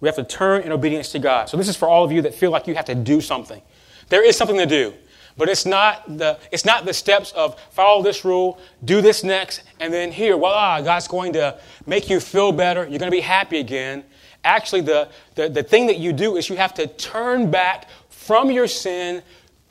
We 0.00 0.08
have 0.08 0.16
to 0.16 0.24
turn 0.24 0.62
in 0.62 0.72
obedience 0.72 1.12
to 1.12 1.18
God. 1.18 1.48
So 1.48 1.56
this 1.56 1.68
is 1.68 1.76
for 1.76 1.88
all 1.88 2.04
of 2.04 2.12
you 2.12 2.22
that 2.22 2.34
feel 2.34 2.50
like 2.50 2.66
you 2.66 2.74
have 2.74 2.84
to 2.86 2.94
do 2.94 3.20
something. 3.20 3.60
There 4.08 4.24
is 4.24 4.36
something 4.36 4.56
to 4.56 4.66
do. 4.66 4.94
But 5.36 5.48
it's 5.48 5.66
not 5.66 6.18
the, 6.18 6.38
it's 6.50 6.64
not 6.64 6.86
the 6.86 6.94
steps 6.94 7.32
of 7.32 7.60
follow 7.70 8.02
this 8.02 8.24
rule, 8.24 8.58
do 8.84 9.02
this 9.02 9.22
next, 9.22 9.62
and 9.80 9.92
then 9.92 10.10
here, 10.10 10.36
voila, 10.36 10.80
God's 10.80 11.08
going 11.08 11.34
to 11.34 11.58
make 11.84 12.08
you 12.08 12.20
feel 12.20 12.52
better. 12.52 12.80
You're 12.80 12.98
going 12.98 13.10
to 13.10 13.16
be 13.16 13.20
happy 13.20 13.58
again. 13.58 14.04
Actually, 14.44 14.82
the, 14.82 15.08
the, 15.34 15.48
the 15.48 15.62
thing 15.62 15.88
that 15.88 15.98
you 15.98 16.12
do 16.12 16.36
is 16.36 16.48
you 16.48 16.56
have 16.56 16.72
to 16.74 16.86
turn 16.86 17.50
back 17.50 17.88
from 18.08 18.50
your 18.50 18.66
sin 18.66 19.22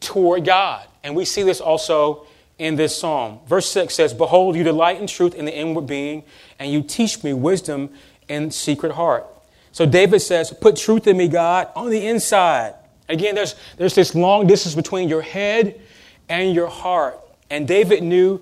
toward 0.02 0.46
God. 0.46 0.88
And 1.04 1.16
we 1.16 1.26
see 1.26 1.44
this 1.44 1.62
also 1.62 2.28
in 2.60 2.76
this 2.76 2.96
psalm. 2.96 3.40
Verse 3.48 3.70
6 3.72 3.94
says, 3.94 4.14
Behold, 4.14 4.56
you 4.56 4.64
delight 4.64 5.00
in 5.00 5.08
truth 5.08 5.34
in 5.34 5.46
the 5.46 5.56
inward 5.56 5.88
being, 5.88 6.24
and 6.60 6.72
you 6.72 6.82
teach 6.84 7.24
me 7.24 7.34
wisdom 7.34 7.90
in 8.28 8.52
secret 8.52 8.94
heart. 8.94 9.26
So 9.72 9.86
David 9.86 10.20
says, 10.20 10.54
Put 10.54 10.76
truth 10.76 11.08
in 11.08 11.18
me, 11.18 11.28
God, 11.28 11.70
on 11.76 11.90
the 11.90 12.06
inside. 12.06 12.76
Again, 13.08 13.36
there's, 13.36 13.56
there's 13.78 13.96
this 13.96 14.16
long 14.16 14.48
distance 14.48 14.76
between 14.76 15.10
your 15.10 15.22
head 15.22 15.80
and 16.30 16.56
your 16.56 16.68
heart. 16.68 17.20
And 17.50 17.68
David 17.68 18.04
knew 18.04 18.42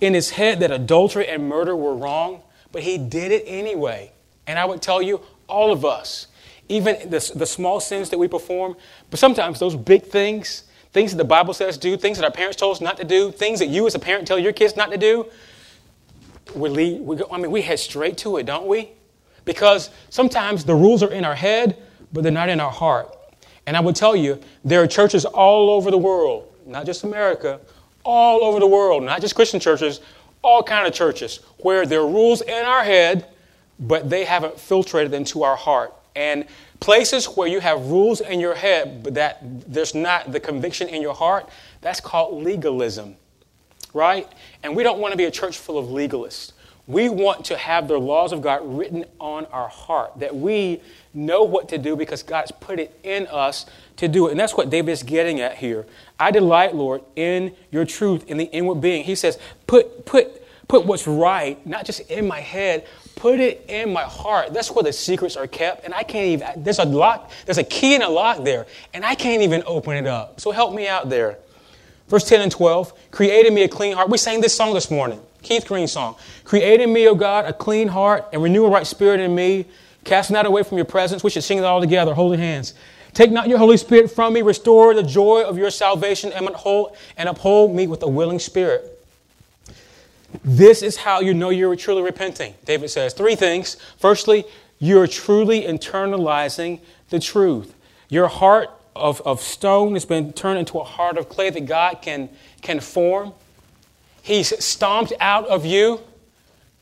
in 0.00 0.14
his 0.14 0.30
head 0.30 0.60
that 0.60 0.70
adultery 0.70 1.28
and 1.28 1.48
murder 1.48 1.74
were 1.74 1.94
wrong, 1.94 2.42
but 2.72 2.82
he 2.82 2.98
did 2.98 3.32
it 3.32 3.44
anyway. 3.46 4.12
And 4.46 4.58
I 4.58 4.64
would 4.64 4.82
tell 4.82 5.00
you, 5.00 5.20
all 5.48 5.72
of 5.72 5.84
us, 5.84 6.26
even 6.68 7.10
the, 7.10 7.32
the 7.34 7.46
small 7.46 7.80
sins 7.80 8.10
that 8.10 8.18
we 8.18 8.28
perform, 8.28 8.76
but 9.10 9.18
sometimes 9.18 9.58
those 9.58 9.76
big 9.76 10.02
things, 10.02 10.64
things 10.92 11.12
that 11.12 11.18
the 11.18 11.24
Bible 11.24 11.54
says 11.54 11.78
do, 11.78 11.96
things 11.96 12.18
that 12.18 12.24
our 12.24 12.30
parents 12.30 12.56
told 12.56 12.76
us 12.76 12.80
not 12.80 12.96
to 12.96 13.04
do, 13.04 13.30
things 13.30 13.58
that 13.58 13.68
you 13.68 13.86
as 13.86 13.94
a 13.94 13.98
parent 13.98 14.26
tell 14.26 14.38
your 14.38 14.52
kids 14.52 14.76
not 14.76 14.90
to 14.90 14.96
do, 14.96 15.26
we 16.54 16.68
lead, 16.68 17.00
we 17.00 17.16
go, 17.16 17.26
I 17.30 17.38
mean, 17.38 17.50
we 17.50 17.62
head 17.62 17.78
straight 17.78 18.16
to 18.18 18.36
it, 18.36 18.46
don't 18.46 18.66
we? 18.66 18.90
Because 19.44 19.90
sometimes 20.10 20.64
the 20.64 20.74
rules 20.74 21.02
are 21.02 21.10
in 21.10 21.24
our 21.24 21.34
head, 21.34 21.76
but 22.12 22.22
they're 22.22 22.32
not 22.32 22.48
in 22.48 22.60
our 22.60 22.70
heart. 22.70 23.13
And 23.66 23.76
I 23.76 23.80
will 23.80 23.92
tell 23.92 24.14
you, 24.14 24.40
there 24.64 24.82
are 24.82 24.86
churches 24.86 25.24
all 25.24 25.70
over 25.70 25.90
the 25.90 25.98
world, 25.98 26.52
not 26.66 26.86
just 26.86 27.04
America, 27.04 27.60
all 28.04 28.44
over 28.44 28.60
the 28.60 28.66
world, 28.66 29.02
not 29.02 29.20
just 29.20 29.34
Christian 29.34 29.60
churches, 29.60 30.00
all 30.42 30.62
kind 30.62 30.86
of 30.86 30.92
churches, 30.92 31.40
where 31.58 31.86
there 31.86 32.00
are 32.00 32.08
rules 32.08 32.42
in 32.42 32.64
our 32.64 32.84
head, 32.84 33.26
but 33.78 34.10
they 34.10 34.24
haven't 34.24 34.56
filtrated 34.56 35.12
into 35.12 35.42
our 35.42 35.56
heart. 35.56 35.94
And 36.14 36.44
places 36.80 37.26
where 37.26 37.48
you 37.48 37.60
have 37.60 37.86
rules 37.86 38.20
in 38.20 38.38
your 38.38 38.54
head, 38.54 39.02
but 39.02 39.14
that 39.14 39.38
there's 39.72 39.94
not 39.94 40.30
the 40.30 40.38
conviction 40.38 40.88
in 40.88 41.00
your 41.00 41.14
heart, 41.14 41.48
that's 41.80 42.00
called 42.00 42.44
legalism, 42.44 43.16
right? 43.94 44.28
And 44.62 44.76
we 44.76 44.82
don't 44.82 44.98
want 44.98 45.12
to 45.12 45.18
be 45.18 45.24
a 45.24 45.30
church 45.30 45.56
full 45.56 45.78
of 45.78 45.86
legalists. 45.86 46.52
We 46.86 47.08
want 47.08 47.46
to 47.46 47.56
have 47.56 47.88
the 47.88 47.98
laws 47.98 48.32
of 48.32 48.42
God 48.42 48.60
written 48.62 49.06
on 49.18 49.46
our 49.46 49.68
heart, 49.68 50.18
that 50.18 50.36
we 50.36 50.82
know 51.14 51.42
what 51.44 51.70
to 51.70 51.78
do 51.78 51.96
because 51.96 52.22
God's 52.22 52.52
put 52.52 52.78
it 52.78 52.98
in 53.02 53.26
us 53.28 53.64
to 53.96 54.08
do 54.08 54.26
it. 54.26 54.32
And 54.32 54.40
that's 54.40 54.54
what 54.54 54.68
David 54.68 54.92
is 54.92 55.02
getting 55.02 55.40
at 55.40 55.56
here. 55.56 55.86
I 56.20 56.30
delight, 56.30 56.74
Lord, 56.74 57.02
in 57.16 57.54
your 57.70 57.86
truth, 57.86 58.28
in 58.28 58.36
the 58.36 58.44
inward 58.44 58.82
being. 58.82 59.04
He 59.04 59.14
says, 59.14 59.38
put, 59.66 60.04
put, 60.04 60.42
put 60.68 60.84
what's 60.84 61.06
right, 61.06 61.64
not 61.66 61.86
just 61.86 62.00
in 62.10 62.28
my 62.28 62.40
head, 62.40 62.86
put 63.16 63.40
it 63.40 63.64
in 63.68 63.92
my 63.92 64.02
heart. 64.02 64.52
That's 64.52 64.70
where 64.70 64.82
the 64.82 64.92
secrets 64.92 65.36
are 65.36 65.46
kept. 65.46 65.84
And 65.84 65.94
I 65.94 66.02
can't 66.02 66.26
even, 66.26 66.62
there's 66.62 66.80
a 66.80 66.84
lock, 66.84 67.30
there's 67.46 67.58
a 67.58 67.64
key 67.64 67.94
and 67.94 68.02
a 68.02 68.08
lock 68.08 68.44
there, 68.44 68.66
and 68.92 69.06
I 69.06 69.14
can't 69.14 69.42
even 69.42 69.62
open 69.66 69.96
it 69.96 70.06
up. 70.06 70.40
So 70.40 70.50
help 70.50 70.74
me 70.74 70.86
out 70.86 71.08
there. 71.08 71.38
Verse 72.08 72.24
10 72.24 72.42
and 72.42 72.52
12, 72.52 73.10
created 73.10 73.52
me 73.54 73.62
a 73.62 73.68
clean 73.68 73.94
heart. 73.94 74.10
We 74.10 74.18
sang 74.18 74.42
this 74.42 74.54
song 74.54 74.74
this 74.74 74.90
morning, 74.90 75.20
Keith 75.44 75.66
Green 75.66 75.86
song. 75.86 76.16
Created 76.44 76.88
me, 76.88 77.06
O 77.06 77.14
God, 77.14 77.44
a 77.44 77.52
clean 77.52 77.88
heart 77.88 78.28
and 78.32 78.42
renew 78.42 78.64
a 78.64 78.70
right 78.70 78.86
spirit 78.86 79.20
in 79.20 79.34
me. 79.34 79.66
Cast 80.02 80.30
not 80.30 80.46
away 80.46 80.62
from 80.62 80.78
your 80.78 80.84
presence. 80.84 81.22
We 81.22 81.30
should 81.30 81.44
sing 81.44 81.58
it 81.58 81.64
all 81.64 81.80
together, 81.80 82.14
holding 82.14 82.40
hands. 82.40 82.74
Take 83.12 83.30
not 83.30 83.48
your 83.48 83.58
Holy 83.58 83.76
Spirit 83.76 84.10
from 84.10 84.32
me. 84.32 84.42
Restore 84.42 84.92
the 84.94 85.02
joy 85.02 85.44
of 85.44 85.56
your 85.56 85.70
salvation 85.70 86.32
and 86.32 86.48
uphold, 86.48 86.96
and 87.16 87.28
uphold 87.28 87.74
me 87.74 87.86
with 87.86 88.02
a 88.02 88.08
willing 88.08 88.40
spirit. 88.40 88.90
This 90.44 90.82
is 90.82 90.96
how 90.96 91.20
you 91.20 91.32
know 91.32 91.50
you're 91.50 91.76
truly 91.76 92.02
repenting. 92.02 92.54
David 92.64 92.90
says 92.90 93.14
three 93.14 93.36
things. 93.36 93.76
Firstly, 93.98 94.44
you're 94.80 95.06
truly 95.06 95.62
internalizing 95.62 96.80
the 97.10 97.20
truth. 97.20 97.72
Your 98.08 98.26
heart 98.26 98.68
of, 98.96 99.20
of 99.22 99.40
stone 99.40 99.94
has 99.94 100.04
been 100.04 100.32
turned 100.32 100.58
into 100.58 100.78
a 100.78 100.84
heart 100.84 101.16
of 101.16 101.28
clay 101.28 101.50
that 101.50 101.66
God 101.66 102.02
can, 102.02 102.28
can 102.62 102.80
form. 102.80 103.32
He's 104.24 104.64
stomped 104.64 105.12
out 105.20 105.46
of 105.46 105.64
you, 105.66 106.00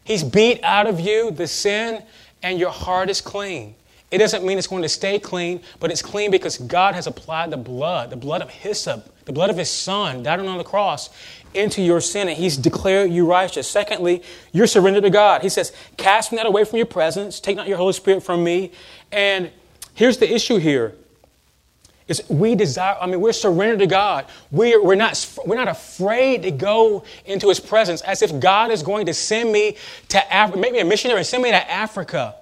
He's 0.05 0.25
beat 0.25 0.63
out 0.63 0.87
of 0.87 1.01
you 1.01 1.31
the 1.31 1.47
sin 1.47 2.03
and 2.43 2.59
your 2.59 2.71
heart 2.71 3.11
is 3.11 3.21
clean. 3.21 3.75
It 4.11 4.19
doesn't 4.19 4.45
mean 4.45 4.59
it's 4.59 4.67
going 4.67 4.83
to 4.83 4.89
stay 4.89 5.19
clean, 5.19 5.63
but 5.81 5.91
it's 5.91 6.03
clean 6.03 6.31
because 6.31 6.59
God 6.59 6.95
has 6.95 7.07
applied 7.07 7.51
the 7.51 7.57
blood, 7.57 8.11
the 8.11 8.17
blood 8.17 8.43
of 8.43 8.51
hyssop, 8.51 9.09
the 9.25 9.33
blood 9.33 9.49
of 9.49 9.57
his 9.57 9.71
son, 9.71 10.23
died 10.23 10.39
on 10.39 10.59
the 10.59 10.65
cross, 10.65 11.09
into 11.55 11.81
your 11.81 12.01
sin, 12.01 12.29
and 12.29 12.37
he's 12.37 12.57
declared 12.57 13.11
you 13.11 13.27
righteous. 13.27 13.69
Secondly, 13.69 14.23
you're 14.53 14.67
surrendered 14.67 15.05
to 15.05 15.11
God. 15.11 15.41
He 15.43 15.49
says, 15.49 15.73
Cast 15.97 16.31
me 16.31 16.37
not 16.37 16.47
away 16.47 16.65
from 16.65 16.77
your 16.77 16.87
presence, 16.87 17.41
take 17.41 17.57
not 17.57 17.69
your 17.69 17.79
Holy 17.79 17.93
Spirit 17.93 18.23
from 18.23 18.45
me. 18.45 18.73
And 19.11 19.51
here's 19.95 20.19
the 20.19 20.31
issue 20.33 20.59
here. 20.59 20.95
Is 22.09 22.23
we 22.29 22.55
desire, 22.55 22.97
I 23.01 23.07
mean, 23.07 23.21
we're 23.21 23.33
surrendered 23.33 23.79
to 23.81 23.87
God. 23.87 24.27
We're, 24.51 24.83
we're, 24.83 24.95
not, 24.95 25.27
we're 25.47 25.57
not 25.57 25.69
afraid 25.69 26.43
to 26.43 26.51
go 26.51 27.05
into 27.25 27.49
His 27.49 27.61
presence 27.61 28.01
as 28.03 28.23
if 28.23 28.39
God 28.41 28.71
is 28.71 28.83
going 28.83 29.07
to 29.07 29.15
send 29.15 29.53
me 29.53 29.77
to 30.09 30.33
Africa, 30.33 30.59
maybe 30.59 30.79
a 30.79 30.85
missionary, 30.85 31.25
send 31.25 31.43
me 31.43 31.51
to 31.51 31.71
Africa. 31.71 32.35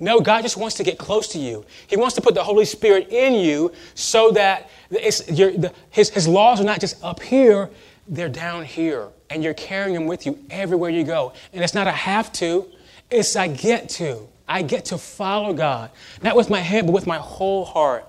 No, 0.00 0.20
God 0.20 0.42
just 0.42 0.56
wants 0.56 0.76
to 0.76 0.82
get 0.82 0.98
close 0.98 1.28
to 1.28 1.38
you. 1.38 1.64
He 1.86 1.96
wants 1.96 2.14
to 2.16 2.20
put 2.20 2.34
the 2.34 2.42
Holy 2.42 2.64
Spirit 2.64 3.08
in 3.10 3.34
you 3.34 3.72
so 3.94 4.32
that 4.32 4.68
the, 4.90 5.72
his, 5.90 6.10
his 6.10 6.28
laws 6.28 6.60
are 6.60 6.64
not 6.64 6.80
just 6.80 7.02
up 7.02 7.22
here, 7.22 7.70
they're 8.08 8.28
down 8.28 8.64
here. 8.64 9.08
And 9.30 9.42
you're 9.42 9.54
carrying 9.54 9.94
them 9.94 10.06
with 10.06 10.26
you 10.26 10.38
everywhere 10.50 10.90
you 10.90 11.04
go. 11.04 11.32
And 11.52 11.62
it's 11.62 11.74
not 11.74 11.86
a 11.86 11.92
have 11.92 12.32
to, 12.34 12.68
it's 13.10 13.36
I 13.36 13.48
get 13.48 13.88
to. 13.90 14.28
I 14.46 14.62
get 14.62 14.86
to 14.86 14.98
follow 14.98 15.54
God, 15.54 15.90
not 16.22 16.36
with 16.36 16.50
my 16.50 16.60
head, 16.60 16.84
but 16.84 16.92
with 16.92 17.06
my 17.06 17.16
whole 17.16 17.64
heart. 17.64 18.06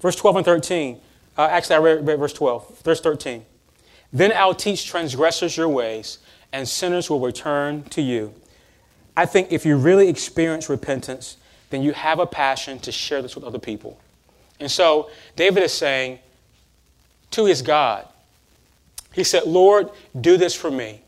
Verse 0.00 0.16
12 0.16 0.36
and 0.36 0.44
13. 0.44 1.00
Uh, 1.36 1.48
actually, 1.50 1.76
I 1.76 1.78
read, 1.78 2.06
read 2.06 2.18
verse 2.18 2.32
12, 2.32 2.80
verse 2.82 3.00
13. 3.00 3.44
Then 4.12 4.32
I'll 4.34 4.54
teach 4.54 4.86
transgressors 4.86 5.56
your 5.56 5.68
ways, 5.68 6.18
and 6.52 6.68
sinners 6.68 7.10
will 7.10 7.20
return 7.20 7.84
to 7.84 8.02
you. 8.02 8.34
I 9.16 9.26
think 9.26 9.52
if 9.52 9.66
you 9.66 9.76
really 9.76 10.08
experience 10.08 10.68
repentance, 10.68 11.36
then 11.70 11.82
you 11.82 11.92
have 11.92 12.18
a 12.18 12.26
passion 12.26 12.78
to 12.80 12.92
share 12.92 13.20
this 13.20 13.34
with 13.34 13.44
other 13.44 13.58
people. 13.58 14.00
And 14.60 14.70
so 14.70 15.10
David 15.36 15.62
is 15.62 15.72
saying 15.72 16.18
to 17.32 17.44
his 17.44 17.62
God, 17.62 18.06
he 19.12 19.24
said, 19.24 19.44
Lord, 19.44 19.90
do 20.18 20.36
this 20.36 20.54
for 20.54 20.70
me. 20.70 21.00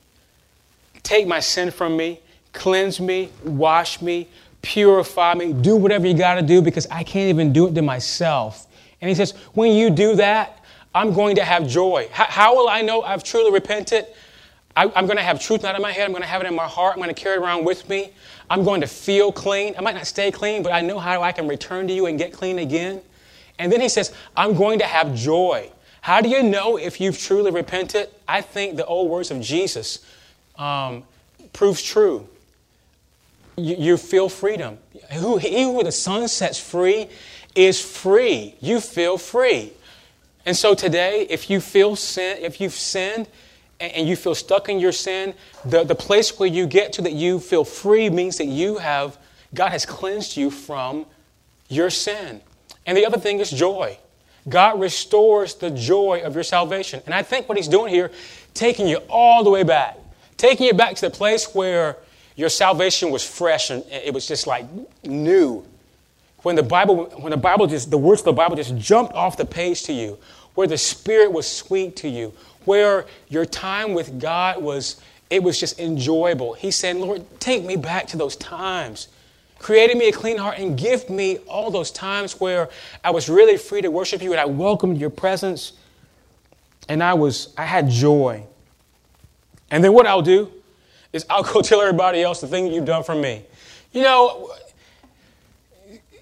Take 1.02 1.26
my 1.26 1.40
sin 1.40 1.70
from 1.70 1.96
me, 1.96 2.20
cleanse 2.52 3.00
me, 3.00 3.30
wash 3.44 4.02
me, 4.02 4.28
purify 4.62 5.34
me, 5.34 5.52
do 5.52 5.76
whatever 5.76 6.06
you 6.06 6.14
got 6.14 6.34
to 6.34 6.42
do 6.42 6.60
because 6.60 6.86
I 6.88 7.04
can't 7.04 7.30
even 7.30 7.52
do 7.52 7.68
it 7.68 7.74
to 7.74 7.82
myself. 7.82 8.66
And 9.00 9.08
he 9.08 9.14
says, 9.14 9.32
When 9.54 9.72
you 9.72 9.90
do 9.90 10.16
that, 10.16 10.64
I'm 10.94 11.12
going 11.12 11.36
to 11.36 11.44
have 11.44 11.68
joy. 11.68 12.08
How, 12.12 12.24
how 12.24 12.56
will 12.56 12.68
I 12.68 12.82
know 12.82 13.02
I've 13.02 13.22
truly 13.22 13.52
repented? 13.52 14.06
I, 14.76 14.84
am 14.84 15.06
going 15.06 15.16
to 15.16 15.22
have 15.22 15.40
truth 15.40 15.62
not 15.62 15.74
in 15.74 15.82
my 15.82 15.92
head. 15.92 16.04
I'm 16.04 16.12
going 16.12 16.22
to 16.22 16.28
have 16.28 16.42
it 16.42 16.46
in 16.46 16.54
my 16.54 16.66
heart. 16.66 16.94
I'm 16.94 17.02
going 17.02 17.14
to 17.14 17.20
carry 17.20 17.36
it 17.36 17.40
around 17.40 17.64
with 17.64 17.88
me. 17.88 18.12
I'm 18.48 18.64
going 18.64 18.80
to 18.80 18.86
feel 18.86 19.32
clean. 19.32 19.74
I 19.76 19.80
might 19.80 19.94
not 19.94 20.06
stay 20.06 20.30
clean, 20.30 20.62
but 20.62 20.72
I 20.72 20.80
know 20.80 20.98
how 20.98 21.22
I 21.22 21.32
can 21.32 21.48
return 21.48 21.86
to 21.88 21.92
you 21.92 22.06
and 22.06 22.18
get 22.18 22.32
clean 22.32 22.58
again. 22.58 23.00
And 23.58 23.70
then 23.70 23.80
he 23.80 23.88
says, 23.88 24.12
I'm 24.36 24.54
going 24.54 24.78
to 24.78 24.86
have 24.86 25.14
joy. 25.14 25.70
How 26.00 26.20
do 26.20 26.28
you 26.28 26.42
know 26.42 26.78
if 26.78 27.00
you've 27.00 27.18
truly 27.18 27.50
repented? 27.50 28.08
I 28.26 28.40
think 28.40 28.76
the 28.76 28.86
old 28.86 29.10
words 29.10 29.30
of 29.30 29.40
Jesus 29.40 30.04
um, 30.56 31.04
proves 31.52 31.82
true. 31.82 32.26
You, 33.56 33.76
you 33.76 33.96
feel 33.96 34.28
freedom. 34.28 34.78
Who, 35.12 35.36
he 35.36 35.62
who 35.64 35.82
the 35.82 35.92
Son 35.92 36.26
sets 36.26 36.58
free 36.58 37.08
is 37.54 37.80
free. 37.80 38.54
You 38.60 38.80
feel 38.80 39.18
free. 39.18 39.72
And 40.46 40.56
so 40.56 40.74
today, 40.74 41.26
if 41.28 41.50
you 41.50 41.60
feel 41.60 41.96
sin, 41.96 42.38
if 42.40 42.60
you've 42.60 42.72
sinned 42.72 43.28
and 43.78 44.08
you 44.08 44.16
feel 44.16 44.34
stuck 44.34 44.68
in 44.68 44.78
your 44.78 44.92
sin, 44.92 45.34
the, 45.64 45.84
the 45.84 45.94
place 45.94 46.38
where 46.38 46.48
you 46.48 46.66
get 46.66 46.92
to 46.94 47.02
that 47.02 47.12
you 47.12 47.38
feel 47.38 47.64
free 47.64 48.10
means 48.10 48.38
that 48.38 48.46
you 48.46 48.78
have, 48.78 49.18
God 49.54 49.70
has 49.70 49.84
cleansed 49.84 50.36
you 50.36 50.50
from 50.50 51.06
your 51.68 51.90
sin. 51.90 52.40
And 52.86 52.96
the 52.96 53.06
other 53.06 53.18
thing 53.18 53.40
is 53.40 53.50
joy. 53.50 53.98
God 54.48 54.80
restores 54.80 55.54
the 55.54 55.70
joy 55.70 56.22
of 56.24 56.34
your 56.34 56.44
salvation. 56.44 57.02
And 57.04 57.14
I 57.14 57.22
think 57.22 57.48
what 57.48 57.58
he's 57.58 57.68
doing 57.68 57.92
here, 57.92 58.10
taking 58.54 58.88
you 58.88 58.98
all 59.08 59.44
the 59.44 59.50
way 59.50 59.62
back, 59.62 59.98
taking 60.36 60.66
you 60.66 60.72
back 60.72 60.96
to 60.96 61.02
the 61.02 61.10
place 61.10 61.54
where 61.54 61.96
your 62.36 62.48
salvation 62.48 63.10
was 63.10 63.22
fresh 63.22 63.70
and 63.70 63.84
it 63.90 64.14
was 64.14 64.26
just 64.26 64.46
like 64.46 64.66
new. 65.04 65.64
When 66.42 66.56
the 66.56 66.62
Bible, 66.62 67.06
when 67.18 67.30
the 67.30 67.36
Bible 67.36 67.66
just, 67.66 67.90
the 67.90 67.98
words 67.98 68.22
of 68.22 68.26
the 68.26 68.32
Bible 68.32 68.56
just 68.56 68.76
jumped 68.76 69.14
off 69.14 69.36
the 69.36 69.44
page 69.44 69.82
to 69.84 69.92
you, 69.92 70.18
where 70.54 70.66
the 70.66 70.78
Spirit 70.78 71.32
was 71.32 71.46
sweet 71.46 71.96
to 71.96 72.08
you, 72.08 72.32
where 72.64 73.06
your 73.28 73.44
time 73.44 73.94
with 73.94 74.20
God 74.20 74.62
was, 74.62 75.00
it 75.28 75.42
was 75.42 75.58
just 75.58 75.78
enjoyable. 75.78 76.54
He 76.54 76.70
said, 76.70 76.96
Lord, 76.96 77.24
take 77.40 77.64
me 77.64 77.76
back 77.76 78.06
to 78.08 78.16
those 78.16 78.36
times. 78.36 79.08
Created 79.58 79.98
me 79.98 80.08
a 80.08 80.12
clean 80.12 80.38
heart 80.38 80.58
and 80.58 80.76
give 80.78 81.10
me 81.10 81.36
all 81.46 81.70
those 81.70 81.90
times 81.90 82.40
where 82.40 82.70
I 83.04 83.10
was 83.10 83.28
really 83.28 83.58
free 83.58 83.82
to 83.82 83.90
worship 83.90 84.22
you 84.22 84.32
and 84.32 84.40
I 84.40 84.46
welcomed 84.46 84.98
your 84.98 85.10
presence 85.10 85.74
and 86.88 87.02
I 87.02 87.14
was, 87.14 87.52
I 87.58 87.66
had 87.66 87.90
joy. 87.90 88.44
And 89.70 89.84
then 89.84 89.92
what 89.92 90.06
I'll 90.06 90.22
do 90.22 90.50
is 91.12 91.26
I'll 91.28 91.42
go 91.52 91.60
tell 91.60 91.80
everybody 91.80 92.22
else 92.22 92.40
the 92.40 92.48
thing 92.48 92.72
you've 92.72 92.86
done 92.86 93.04
for 93.04 93.14
me. 93.14 93.44
You 93.92 94.02
know, 94.02 94.50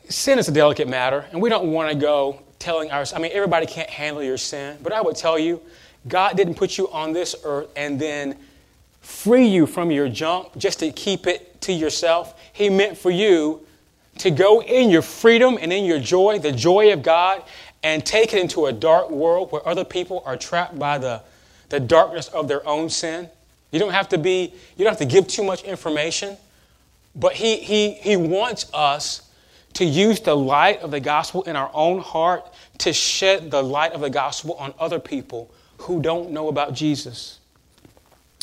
sin 0.09 0.39
is 0.39 0.49
a 0.49 0.53
delicate 0.53 0.89
matter, 0.89 1.25
and 1.33 1.41
we 1.41 1.49
don't 1.49 1.73
want 1.73 1.91
to 1.91 1.97
go 1.97 2.41
telling 2.59 2.91
our. 2.91 3.05
I 3.15 3.19
mean, 3.19 3.33
everybody 3.35 3.67
can't 3.67 3.91
handle 3.91 4.23
your 4.23 4.39
sin, 4.39 4.79
but 4.83 4.93
I 4.93 5.01
would 5.01 5.17
tell 5.17 5.39
you, 5.39 5.61
God 6.07 6.37
didn't 6.37 6.55
put 6.55 6.79
you 6.79 6.91
on 6.91 7.13
this 7.13 7.35
earth 7.45 7.69
and 7.77 8.01
then 8.01 8.37
free 9.01 9.47
you 9.47 9.67
from 9.67 9.91
your 9.91 10.09
junk 10.09 10.57
just 10.57 10.81
to 10.81 10.91
keep 10.93 11.27
it 11.27 11.61
to 11.63 11.73
yourself. 11.73 12.39
He 12.53 12.69
meant 12.69 12.97
for 12.97 13.11
you 13.11 13.67
to 14.19 14.31
go 14.31 14.63
in 14.63 14.91
your 14.91 15.03
freedom 15.03 15.59
and 15.61 15.73
in 15.73 15.85
your 15.85 16.01
joy, 16.01 16.39
the 16.39 16.53
joy 16.53 16.93
of 16.93 17.03
God, 17.03 17.43
and 17.83 18.05
take 18.05 18.33
it 18.33 18.41
into 18.41 18.67
a 18.67 18.73
dark 18.73 19.11
world 19.11 19.53
where 19.53 19.67
other 19.67 19.85
people 19.85 20.23
are 20.27 20.37
trapped 20.37 20.79
by 20.79 20.99
the, 20.99 21.23
the 21.69 21.79
darkness 21.79 22.29
of 22.29 22.49
their 22.49 22.67
own 22.67 22.91
sin. 22.91 23.29
You 23.71 23.79
don't 23.79 23.93
have 23.93 24.09
to 24.11 24.19
be, 24.19 24.53
you 24.77 24.85
don't 24.85 24.89
have 24.89 24.99
to 24.99 25.05
give 25.05 25.29
too 25.29 25.45
much 25.45 25.63
information, 25.63 26.37
but 27.15 27.35
he, 27.35 27.57
he, 27.57 27.93
he 27.93 28.17
wants 28.17 28.71
us 28.73 29.28
to 29.79 29.85
use 29.85 30.19
the 30.19 30.37
light 30.37 30.81
of 30.81 30.91
the 30.91 30.99
gospel 30.99 31.45
in 31.45 31.55
our 31.55 31.71
own 31.73 32.01
heart 32.01 32.53
to 32.79 32.93
shed 32.93 33.49
the 33.49 33.63
light 33.63 33.93
of 33.93 34.01
the 34.01 34.11
gospel 34.11 34.55
on 34.55 34.75
other 34.77 34.99
people 34.99 35.49
who 35.83 36.03
don't 36.03 36.33
know 36.33 36.49
about 36.49 36.75
Jesus. 36.75 37.39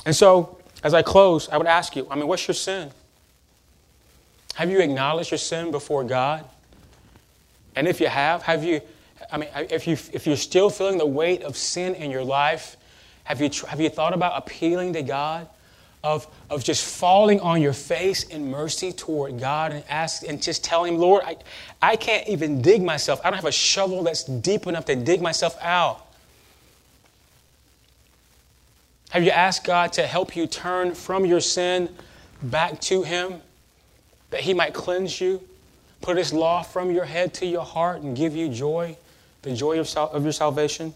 And 0.05 0.15
so, 0.15 0.57
as 0.81 0.93
I 0.93 1.01
close, 1.01 1.49
I 1.49 1.57
would 1.57 1.67
ask 1.67 1.93
you 1.93 2.07
I 2.09 2.15
mean, 2.15 2.27
what's 2.27 2.47
your 2.47 2.55
sin? 2.55 2.89
Have 4.53 4.71
you 4.71 4.79
acknowledged 4.79 5.31
your 5.31 5.37
sin 5.37 5.71
before 5.71 6.05
God? 6.05 6.45
And 7.75 7.85
if 7.85 7.99
you 7.99 8.07
have, 8.07 8.43
have 8.43 8.63
you, 8.63 8.79
I 9.29 9.35
mean, 9.37 9.49
if, 9.53 9.87
you, 9.87 9.97
if 10.13 10.25
you're 10.25 10.37
still 10.37 10.69
feeling 10.69 10.97
the 10.97 11.05
weight 11.05 11.43
of 11.43 11.57
sin 11.57 11.95
in 11.95 12.11
your 12.11 12.23
life, 12.23 12.77
have 13.25 13.41
you, 13.41 13.49
have 13.67 13.81
you 13.81 13.89
thought 13.89 14.13
about 14.13 14.37
appealing 14.37 14.93
to 14.93 15.01
God? 15.01 15.49
Of, 16.05 16.27
of 16.51 16.63
just 16.63 16.85
falling 16.85 17.39
on 17.39 17.63
your 17.63 17.73
face 17.73 18.25
in 18.25 18.51
mercy 18.51 18.91
toward 18.91 19.39
God 19.39 19.71
and 19.71 19.83
ask 19.89 20.21
and 20.21 20.39
just 20.39 20.63
telling 20.63 20.93
him, 20.93 20.99
Lord, 20.99 21.23
I, 21.25 21.37
I 21.81 21.95
can't 21.95 22.27
even 22.27 22.61
dig 22.61 22.83
myself. 22.83 23.19
I 23.23 23.31
don't 23.31 23.37
have 23.37 23.45
a 23.45 23.51
shovel 23.51 24.03
that's 24.03 24.23
deep 24.23 24.67
enough 24.67 24.85
to 24.85 24.95
dig 24.95 25.19
myself 25.19 25.57
out. 25.63 26.05
Have 29.09 29.23
you 29.23 29.31
asked 29.31 29.63
God 29.63 29.93
to 29.93 30.05
help 30.05 30.35
you 30.35 30.45
turn 30.45 30.93
from 30.93 31.25
your 31.25 31.39
sin 31.39 31.89
back 32.43 32.79
to 32.81 33.01
Him, 33.01 33.41
that 34.29 34.41
He 34.41 34.53
might 34.53 34.75
cleanse 34.75 35.19
you, 35.19 35.41
put 36.01 36.17
His 36.17 36.33
law 36.33 36.61
from 36.61 36.91
your 36.91 37.05
head 37.05 37.33
to 37.35 37.47
your 37.47 37.63
heart, 37.63 38.01
and 38.01 38.15
give 38.15 38.35
you 38.35 38.49
joy, 38.49 38.95
the 39.41 39.55
joy 39.55 39.79
of, 39.79 39.95
of 39.97 40.21
your 40.23 40.33
salvation? 40.33 40.93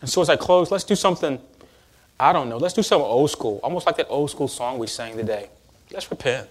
And 0.00 0.10
so, 0.10 0.22
as 0.22 0.28
I 0.28 0.36
close, 0.36 0.72
let's 0.72 0.84
do 0.84 0.96
something 0.96 1.38
I 2.20 2.32
don't 2.32 2.48
know. 2.48 2.58
Let's 2.58 2.74
do 2.74 2.82
something 2.82 3.06
old 3.06 3.30
school, 3.30 3.60
almost 3.62 3.86
like 3.86 3.96
that 3.96 4.08
old 4.08 4.30
school 4.30 4.46
song 4.46 4.78
we 4.78 4.86
sang 4.86 5.16
today. 5.16 5.48
Let's 5.90 6.10
repent. 6.10 6.48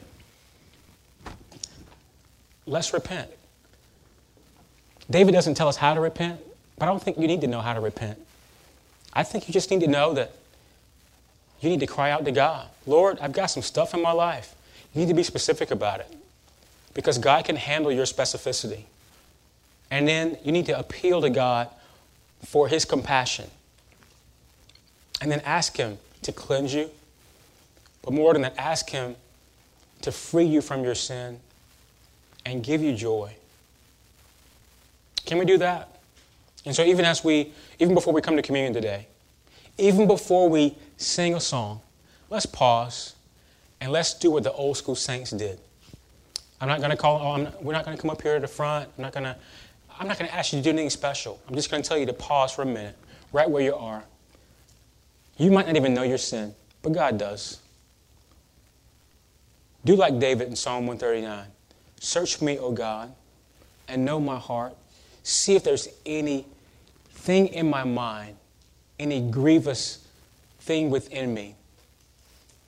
Let's 2.65 2.91
repent. 2.91 3.29
David 5.09 5.31
doesn't 5.31 5.53
tell 5.53 5.67
us 5.67 5.77
how 5.77 5.93
to 5.93 6.01
repent, 6.01 6.41
but 6.77 6.87
I 6.87 6.91
don't 6.91 7.01
think 7.01 7.17
you 7.17 7.27
need 7.27 7.41
to 7.41 7.47
know 7.47 7.61
how 7.61 7.73
to 7.73 7.79
repent. 7.79 8.19
I 9.13 9.23
think 9.23 9.47
you 9.47 9.53
just 9.53 9.69
need 9.69 9.81
to 9.81 9.87
know 9.87 10.13
that 10.13 10.33
you 11.61 11.69
need 11.69 11.79
to 11.79 11.87
cry 11.87 12.11
out 12.11 12.25
to 12.25 12.31
God 12.31 12.67
Lord, 12.89 13.19
I've 13.21 13.33
got 13.33 13.47
some 13.47 13.61
stuff 13.61 13.93
in 13.93 14.01
my 14.01 14.11
life. 14.11 14.55
You 14.93 15.01
need 15.01 15.09
to 15.09 15.13
be 15.13 15.21
specific 15.21 15.69
about 15.69 15.99
it 15.99 16.11
because 16.95 17.19
God 17.19 17.45
can 17.45 17.55
handle 17.55 17.91
your 17.91 18.05
specificity. 18.05 18.83
And 19.91 20.07
then 20.07 20.37
you 20.43 20.51
need 20.51 20.65
to 20.65 20.77
appeal 20.77 21.21
to 21.21 21.29
God 21.29 21.69
for 22.43 22.67
His 22.67 22.85
compassion. 22.85 23.45
And 25.21 25.31
then 25.31 25.41
ask 25.41 25.77
Him 25.77 25.97
to 26.21 26.31
cleanse 26.31 26.73
you. 26.73 26.89
But 28.01 28.13
more 28.13 28.33
than 28.33 28.41
that, 28.43 28.55
ask 28.57 28.89
Him 28.89 29.15
to 30.01 30.11
free 30.11 30.45
you 30.45 30.61
from 30.61 30.83
your 30.83 30.95
sin 30.95 31.39
and 32.45 32.63
give 32.63 32.81
you 32.81 32.93
joy. 32.93 33.35
Can 35.25 35.37
we 35.37 35.45
do 35.45 35.57
that? 35.57 35.99
And 36.65 36.75
so, 36.75 36.83
even 36.83 37.05
as 37.05 37.23
we, 37.23 37.51
even 37.79 37.93
before 37.93 38.13
we 38.13 38.21
come 38.21 38.35
to 38.35 38.41
communion 38.41 38.73
today, 38.73 39.07
even 39.77 40.07
before 40.07 40.49
we 40.49 40.75
sing 40.97 41.35
a 41.35 41.39
song, 41.39 41.81
let's 42.29 42.45
pause 42.45 43.15
and 43.79 43.91
let's 43.91 44.13
do 44.13 44.31
what 44.31 44.43
the 44.43 44.51
old 44.51 44.77
school 44.77 44.95
saints 44.95 45.31
did. 45.31 45.59
I'm 46.61 46.67
not 46.67 46.79
going 46.79 46.91
to 46.91 46.97
call, 46.97 47.21
oh, 47.21 47.37
not, 47.37 47.63
we're 47.63 47.73
not 47.73 47.85
going 47.85 47.95
to 47.95 48.01
come 48.01 48.11
up 48.11 48.21
here 48.21 48.35
to 48.35 48.41
the 48.41 48.47
front. 48.47 48.89
I'm 48.97 49.03
not 49.03 49.13
going 49.13 49.23
to, 49.23 49.35
I'm 49.97 50.07
not 50.07 50.19
going 50.19 50.29
to 50.29 50.35
ask 50.35 50.51
you 50.51 50.59
to 50.59 50.63
do 50.63 50.69
anything 50.71 50.89
special. 50.89 51.39
I'm 51.47 51.55
just 51.55 51.71
going 51.71 51.81
to 51.81 51.87
tell 51.87 51.97
you 51.97 52.05
to 52.05 52.13
pause 52.13 52.51
for 52.51 52.63
a 52.63 52.65
minute, 52.65 52.97
right 53.31 53.49
where 53.49 53.63
you 53.63 53.75
are. 53.75 54.03
You 55.39 55.51
might 55.51 55.65
not 55.65 55.77
even 55.77 55.93
know 55.93 56.03
your 56.03 56.17
sin, 56.17 56.53
but 56.83 56.91
God 56.91 57.17
does. 57.17 57.59
Do 59.85 59.95
like 59.95 60.19
David 60.19 60.49
in 60.49 60.55
Psalm 60.55 60.85
139. 60.85 61.47
Search 62.01 62.41
me, 62.41 62.59
O 62.59 62.71
God, 62.71 63.13
and 63.87 64.03
know 64.03 64.19
my 64.19 64.37
heart. 64.37 64.75
See 65.23 65.55
if 65.55 65.63
there's 65.63 65.87
anything 66.05 67.47
in 67.47 67.69
my 67.69 67.85
mind, 67.85 68.35
any 68.99 69.21
grievous 69.31 70.05
thing 70.59 70.89
within 70.89 71.33
me. 71.33 71.55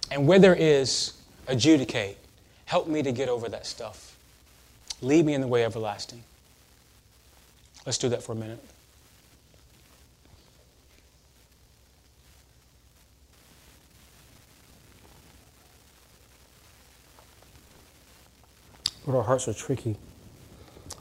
And 0.10 0.26
where 0.26 0.40
there 0.40 0.56
is, 0.56 1.14
adjudicate. 1.48 2.18
Help 2.66 2.88
me 2.88 3.04
to 3.04 3.12
get 3.12 3.28
over 3.28 3.50
that 3.50 3.66
stuff. 3.66 4.16
Lead 5.02 5.26
me 5.26 5.34
in 5.34 5.42
the 5.42 5.48
way 5.48 5.66
everlasting. 5.66 6.24
Let's 7.86 7.98
do 7.98 8.08
that 8.10 8.24
for 8.24 8.32
a 8.32 8.36
minute. 8.36 8.64
Lord, 19.06 19.18
our 19.18 19.24
hearts 19.24 19.48
are 19.48 19.54
tricky. 19.54 19.96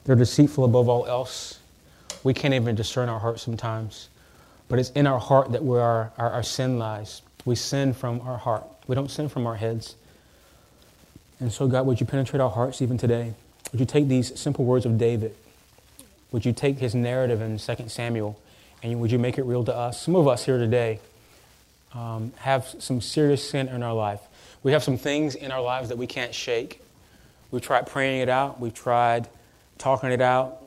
They're 0.05 0.17
deceitful 0.17 0.65
above 0.65 0.89
all 0.89 1.07
else. 1.07 1.59
We 2.25 2.35
can't 2.35 2.55
even 2.55 2.75
discern 2.75 3.09
our 3.09 3.19
hearts 3.19 3.43
sometimes. 3.43 4.09
But 4.69 4.79
it's 4.79 4.91
in 4.91 5.07
our 5.07 5.19
heart 5.19 5.53
that 5.53 5.63
where 5.63 5.83
our, 5.83 6.13
our, 6.17 6.31
our 6.31 6.43
sin 6.43 6.79
lies. 6.79 7.23
We 7.45 7.55
sin 7.55 7.93
from 7.93 8.21
our 8.23 8.39
heart. 8.39 8.65
We 8.87 8.95
don't 8.95 9.11
sin 9.11 9.29
from 9.29 9.47
our 9.47 9.57
heads. 9.57 9.97
And 11.41 11.53
so, 11.53 11.67
God, 11.67 11.87
would 11.87 12.01
you 12.01 12.07
penetrate 12.07 12.41
our 12.41 12.51
hearts 12.51 12.83
even 12.83 12.99
today? 12.99 13.35
Would 13.73 13.81
you 13.81 13.87
take 13.87 14.09
these 14.09 14.39
simple 14.39 14.65
words 14.65 14.85
of 14.85 14.99
David? 14.99 15.35
Would 16.33 16.45
you 16.45 16.53
take 16.53 16.79
his 16.79 16.95
narrative 16.95 17.41
in 17.41 17.59
2 17.59 17.89
Samuel 17.89 18.39
and 18.83 19.01
would 19.01 19.11
you 19.11 19.19
make 19.19 19.39
it 19.39 19.45
real 19.45 19.65
to 19.65 19.75
us? 19.75 20.01
Some 20.01 20.17
of 20.17 20.29
us 20.29 20.45
here 20.45 20.59
today 20.59 21.01
um, 21.95 22.33
have 22.39 22.67
some 22.79 23.01
serious 23.01 23.49
sin 23.49 23.69
in 23.69 23.83
our 23.83 23.95
life. 23.95 24.21
We 24.63 24.73
have 24.73 24.83
some 24.83 24.97
things 24.97 25.35
in 25.35 25.51
our 25.51 25.63
lives 25.63 25.89
that 25.89 25.99
we 25.99 26.07
can't 26.07 26.35
shake. 26.35 26.81
We've 27.51 27.63
tried 27.63 27.87
praying 27.87 28.21
it 28.21 28.29
out, 28.29 28.61
we've 28.61 28.75
tried 28.75 29.29
talking 29.79 30.11
it 30.11 30.21
out. 30.21 30.59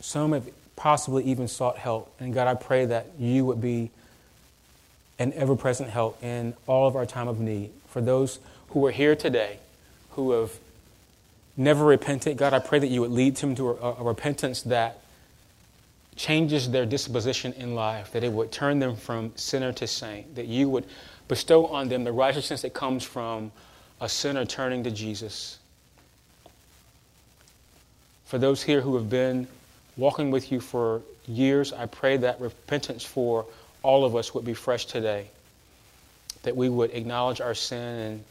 Some 0.00 0.32
have 0.32 0.48
possibly 0.76 1.24
even 1.24 1.48
sought 1.48 1.78
help. 1.78 2.12
And 2.20 2.34
God, 2.34 2.46
I 2.46 2.54
pray 2.54 2.84
that 2.86 3.06
you 3.18 3.44
would 3.46 3.60
be 3.60 3.90
an 5.18 5.32
ever 5.34 5.56
present 5.56 5.90
help 5.90 6.22
in 6.22 6.54
all 6.66 6.86
of 6.86 6.96
our 6.96 7.06
time 7.06 7.28
of 7.28 7.40
need. 7.40 7.70
For 7.88 8.00
those 8.00 8.38
who 8.70 8.84
are 8.86 8.90
here 8.90 9.14
today 9.14 9.58
who 10.10 10.32
have 10.32 10.52
never 11.56 11.84
repented, 11.84 12.36
God, 12.36 12.52
I 12.52 12.58
pray 12.58 12.80
that 12.80 12.88
you 12.88 13.00
would 13.00 13.12
lead 13.12 13.36
them 13.36 13.54
to 13.54 13.70
a, 13.70 13.92
a 13.92 14.02
repentance 14.02 14.62
that 14.62 14.98
changes 16.16 16.70
their 16.70 16.86
disposition 16.86 17.52
in 17.54 17.74
life, 17.74 18.12
that 18.12 18.22
it 18.22 18.32
would 18.32 18.52
turn 18.52 18.78
them 18.78 18.96
from 18.96 19.32
sinner 19.36 19.72
to 19.72 19.86
saint, 19.86 20.34
that 20.36 20.46
you 20.46 20.68
would 20.68 20.84
bestow 21.28 21.66
on 21.66 21.88
them 21.88 22.04
the 22.04 22.12
righteousness 22.12 22.62
that 22.62 22.74
comes 22.74 23.02
from 23.02 23.50
a 24.00 24.08
sinner 24.08 24.44
turning 24.44 24.84
to 24.84 24.90
Jesus. 24.90 25.58
For 28.26 28.38
those 28.38 28.62
here 28.62 28.80
who 28.80 28.96
have 28.96 29.08
been 29.08 29.46
walking 29.96 30.30
with 30.30 30.50
you 30.50 30.60
for 30.60 31.02
years, 31.26 31.72
I 31.72 31.86
pray 31.86 32.16
that 32.18 32.40
repentance 32.40 33.04
for 33.04 33.46
all 33.82 34.04
of 34.04 34.16
us 34.16 34.34
would 34.34 34.44
be 34.44 34.54
fresh 34.54 34.86
today. 34.86 35.28
That 36.42 36.56
we 36.56 36.68
would 36.68 36.90
acknowledge 36.90 37.40
our 37.40 37.54
sin 37.54 37.98
and 37.98 38.24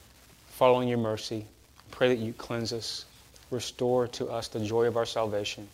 following 0.49 0.87
your 0.87 0.97
mercy. 0.97 1.45
Pray 1.91 2.09
that 2.09 2.19
you 2.19 2.33
cleanse 2.33 2.73
us, 2.73 3.05
restore 3.49 4.07
to 4.09 4.29
us 4.29 4.47
the 4.47 4.59
joy 4.59 4.85
of 4.85 4.97
our 4.97 5.05
salvation. 5.05 5.67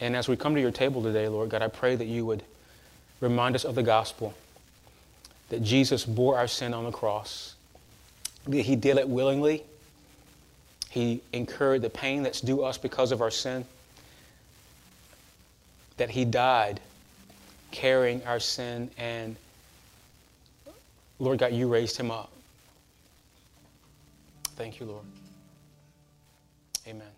And 0.00 0.14
as 0.14 0.28
we 0.28 0.36
come 0.36 0.54
to 0.54 0.60
your 0.60 0.70
table 0.70 1.02
today, 1.02 1.28
Lord 1.28 1.48
God, 1.48 1.62
I 1.62 1.68
pray 1.68 1.96
that 1.96 2.06
you 2.06 2.26
would 2.26 2.42
remind 3.20 3.54
us 3.54 3.64
of 3.64 3.74
the 3.74 3.82
gospel 3.82 4.34
that 5.54 5.62
Jesus 5.62 6.04
bore 6.04 6.36
our 6.36 6.48
sin 6.48 6.74
on 6.74 6.82
the 6.82 6.90
cross, 6.90 7.54
he 8.50 8.74
did 8.74 8.96
it 8.96 9.08
willingly. 9.08 9.62
He 10.90 11.20
incurred 11.32 11.80
the 11.80 11.90
pain 11.90 12.24
that's 12.24 12.40
due 12.40 12.64
us 12.64 12.76
because 12.76 13.12
of 13.12 13.22
our 13.22 13.30
sin, 13.30 13.64
that 15.96 16.10
he 16.10 16.24
died 16.24 16.80
carrying 17.70 18.24
our 18.24 18.40
sin, 18.40 18.90
and 18.98 19.36
Lord 21.20 21.38
God, 21.38 21.52
you 21.52 21.68
raised 21.68 21.96
him 21.96 22.10
up. 22.10 22.32
Thank 24.56 24.80
you, 24.80 24.86
Lord. 24.86 25.04
Amen. 26.88 27.13